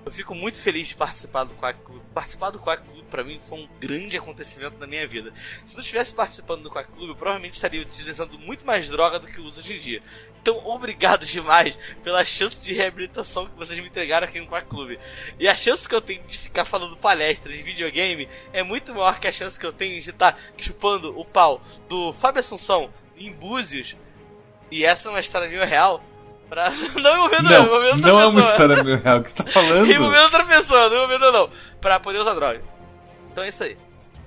Eu 0.06 0.12
fico 0.12 0.36
muito 0.36 0.62
feliz 0.62 0.88
de 0.88 0.96
participar 0.96 1.46
do 1.46 1.54
Quack 1.56 1.80
Club. 1.82 2.02
Participar 2.14 2.50
do 2.50 2.60
Quack 2.60 2.84
Club 2.84 3.06
pra 3.06 3.24
mim 3.24 3.40
foi 3.48 3.60
um 3.60 3.70
grande 3.80 4.18
acontecimento 4.18 4.78
na 4.78 4.86
minha 4.86 5.08
vida. 5.08 5.32
Se 5.66 5.74
não 5.74 5.82
estivesse 5.82 6.14
participando 6.14 6.64
do 6.64 6.70
Quack 6.70 6.92
Club, 6.92 7.10
eu 7.10 7.16
provavelmente 7.16 7.54
estaria 7.54 7.82
utilizando 7.82 8.38
muito 8.38 8.66
mais 8.66 8.90
droga 8.90 9.18
do 9.18 9.28
que 9.28 9.40
uso 9.40 9.62
hoje 9.62 9.76
em 9.76 9.78
dia. 9.78 10.04
Então, 10.42 10.58
obrigado 10.68 11.26
demais 11.26 11.78
pela 12.04 12.26
chance 12.26 12.60
de 12.62 12.74
reabilitação 12.74 13.48
que 13.48 13.56
vocês 13.56 13.80
me 13.80 13.88
entregaram 13.88 14.28
aqui 14.28 14.42
no 14.42 14.48
Quack 14.48 14.68
Club. 14.68 14.98
E 15.40 15.48
a 15.48 15.56
chance 15.56 15.88
que 15.88 15.96
eu 15.96 16.02
tenho 16.02 16.22
de 16.24 16.38
ficar 16.38 16.66
falando 16.66 16.98
palestras 16.98 17.56
de 17.56 17.64
videogame 17.64 18.28
é 18.52 18.62
muito 18.62 18.94
maior 18.94 19.20
que 19.20 19.28
a 19.28 19.32
chance 19.32 19.58
que 19.58 19.66
eu 19.66 19.72
tenho 19.72 20.02
de 20.02 20.10
estar 20.10 20.38
chupando 20.58 21.18
o 21.18 21.24
pau 21.24 21.62
do 21.88 22.12
Fábio 22.14 22.42
Assunção 22.42 22.94
em 23.16 23.32
Búzios. 23.32 23.96
E 24.70 24.84
essa 24.84 25.08
é 25.08 25.12
uma 25.12 25.20
história 25.20 25.66
real. 25.66 26.04
Pra... 26.54 26.70
Não 27.02 27.16
envolvendo 27.16 27.52
eu, 27.52 27.64
envolvendo 27.64 28.02
não 28.02 28.20
é 28.20 28.26
uma 28.28 28.44
pessoa. 28.44 28.52
história 28.68 28.98
real 28.98 29.22
que 29.24 29.30
você 29.32 29.44
tá 29.44 29.52
falando. 29.52 29.90
Envolvendo 29.92 30.22
outra 30.22 30.44
pessoa, 30.46 30.88
não 30.88 30.98
envolvendo 30.98 31.32
não. 31.32 31.50
Pra 31.82 32.00
poder 32.00 32.20
usar 32.20 32.36
droga. 32.36 32.62
Então 33.32 33.44
é 33.44 33.50
isso 33.50 33.64
aí. 33.64 33.76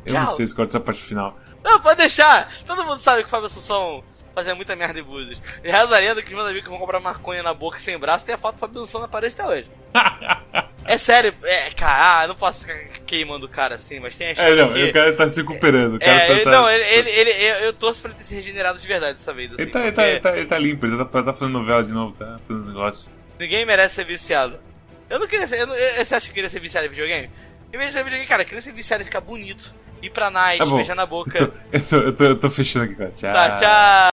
Eu 0.05 0.15
não 0.15 0.25
Tchau. 0.25 0.35
sei 0.35 0.45
se 0.49 0.53
corta 0.53 0.77
essa 0.77 0.81
parte 0.85 1.01
final. 1.01 1.37
Não, 1.63 1.79
pode 1.79 1.99
deixar. 1.99 2.53
Todo 2.67 2.83
mundo 2.85 2.99
sabe 2.99 3.21
que 3.23 3.29
o 3.29 3.31
Fábio 3.31 3.47
Assunção 3.47 4.03
fazia 4.35 4.57
muita 4.57 4.75
merda 4.75 4.99
em 4.99 5.05
Búzios. 5.05 5.41
E 5.63 5.71
reza 5.71 5.95
a 5.95 6.01
lenda 6.01 6.21
que 6.21 6.31
os 6.31 6.35
meus 6.35 6.49
amigos 6.49 6.69
vão 6.69 6.81
comprar 6.81 6.99
maconha 6.99 7.45
na 7.45 7.55
boca 7.55 7.79
e 7.79 7.81
sem 7.81 7.97
braço 7.97 8.25
tem 8.25 8.35
a 8.35 8.39
foto 8.39 8.57
do 8.57 8.59
Fábio 8.61 8.83
Assunção 8.83 9.03
na 9.03 9.09
parede 9.09 9.37
até 9.39 9.47
hoje. 9.47 9.71
É 10.89 10.99
sério, 10.99 11.35
é, 11.43 11.71
cara, 11.71 12.21
ah, 12.21 12.25
eu 12.25 12.29
não 12.29 12.35
posso 12.35 12.61
ficar 12.61 12.77
queimando 13.07 13.47
o 13.47 13.49
cara 13.49 13.75
assim, 13.75 13.99
mas 14.01 14.15
tem 14.17 14.29
a 14.29 14.31
É, 14.31 14.33
história 14.33 14.57
não, 14.67 14.73
que... 14.73 14.85
o 14.85 14.93
cara 14.93 15.13
tá 15.15 15.29
se 15.29 15.41
recuperando. 15.41 15.95
O 15.95 15.99
cara 15.99 16.11
É, 16.13 16.27
tá, 16.27 16.33
ele- 16.33 16.45
tá- 16.45 16.51
não, 16.51 16.71
ele, 16.71 16.85
ele, 16.85 17.11
ele- 17.11 17.67
eu, 17.67 17.73
torço 17.73 18.01
pra 18.03 18.11
ele 18.11 18.19
ter 18.19 18.25
se 18.25 18.35
regenerado 18.35 18.79
de 18.79 18.87
verdade 18.87 19.19
dessa 19.19 19.33
vez. 19.33 19.53
Assim, 19.53 19.63
Ele 19.63 19.71
tá, 19.71 19.81
ele, 19.81 19.93
tá, 19.93 20.03
porque 20.03 20.11
ele, 20.13 20.21
tá, 20.21 20.37
ele 20.39 20.47
tá 20.47 20.59
limpo, 20.59 20.87
ele 20.87 20.97
tá, 20.99 21.05
tá 21.23 21.33
fazendo 21.35 21.51
novela 21.59 21.83
de 21.85 21.93
novo, 21.93 22.15
tá 22.17 22.39
fazendo 22.47 22.59
os 22.63 22.69
negócios. 22.69 23.11
Ninguém 23.39 23.67
merece 23.67 23.95
ser 23.97 24.05
viciado. 24.05 24.59
Eu 25.11 25.19
não 25.19 25.27
queria 25.27 25.47
ser. 25.47 25.61
Eu 25.61 25.67
não, 25.67 25.75
eu- 25.75 26.05
você 26.05 26.15
acha 26.15 26.27
que 26.27 26.31
eu 26.31 26.35
queria 26.35 26.51
ser 26.51 26.61
viciado 26.61 26.87
em 26.87 26.91
videogame? 26.91 27.31
Em 27.73 27.77
vez 27.77 27.89
de 27.89 27.93
ser 27.93 28.05
videogame, 28.05 28.29
cara, 28.29 28.43
eu 28.43 28.47
queria 28.47 28.63
ser 28.63 28.73
viciado 28.73 29.03
em 29.03 29.07
ficar 29.07 29.21
bonito, 29.21 29.75
ir 30.03 30.11
pra 30.11 30.31
night, 30.31 30.59
Tá 30.65 30.75
beijar 30.75 30.95
na 30.97 31.07
boca. 31.07 31.39
Eu 31.39 31.49
tô, 31.49 31.57
eu, 31.73 31.81
tô, 31.85 31.97
eu, 31.97 32.13
tô, 32.17 32.25
eu 32.25 32.37
tô 32.39 32.51
fechando 32.51 32.87
aqui, 32.87 32.95
cara. 32.95 33.11
Tchau. 33.11 33.33
Tá, 33.33 33.51
tchau. 33.57 34.16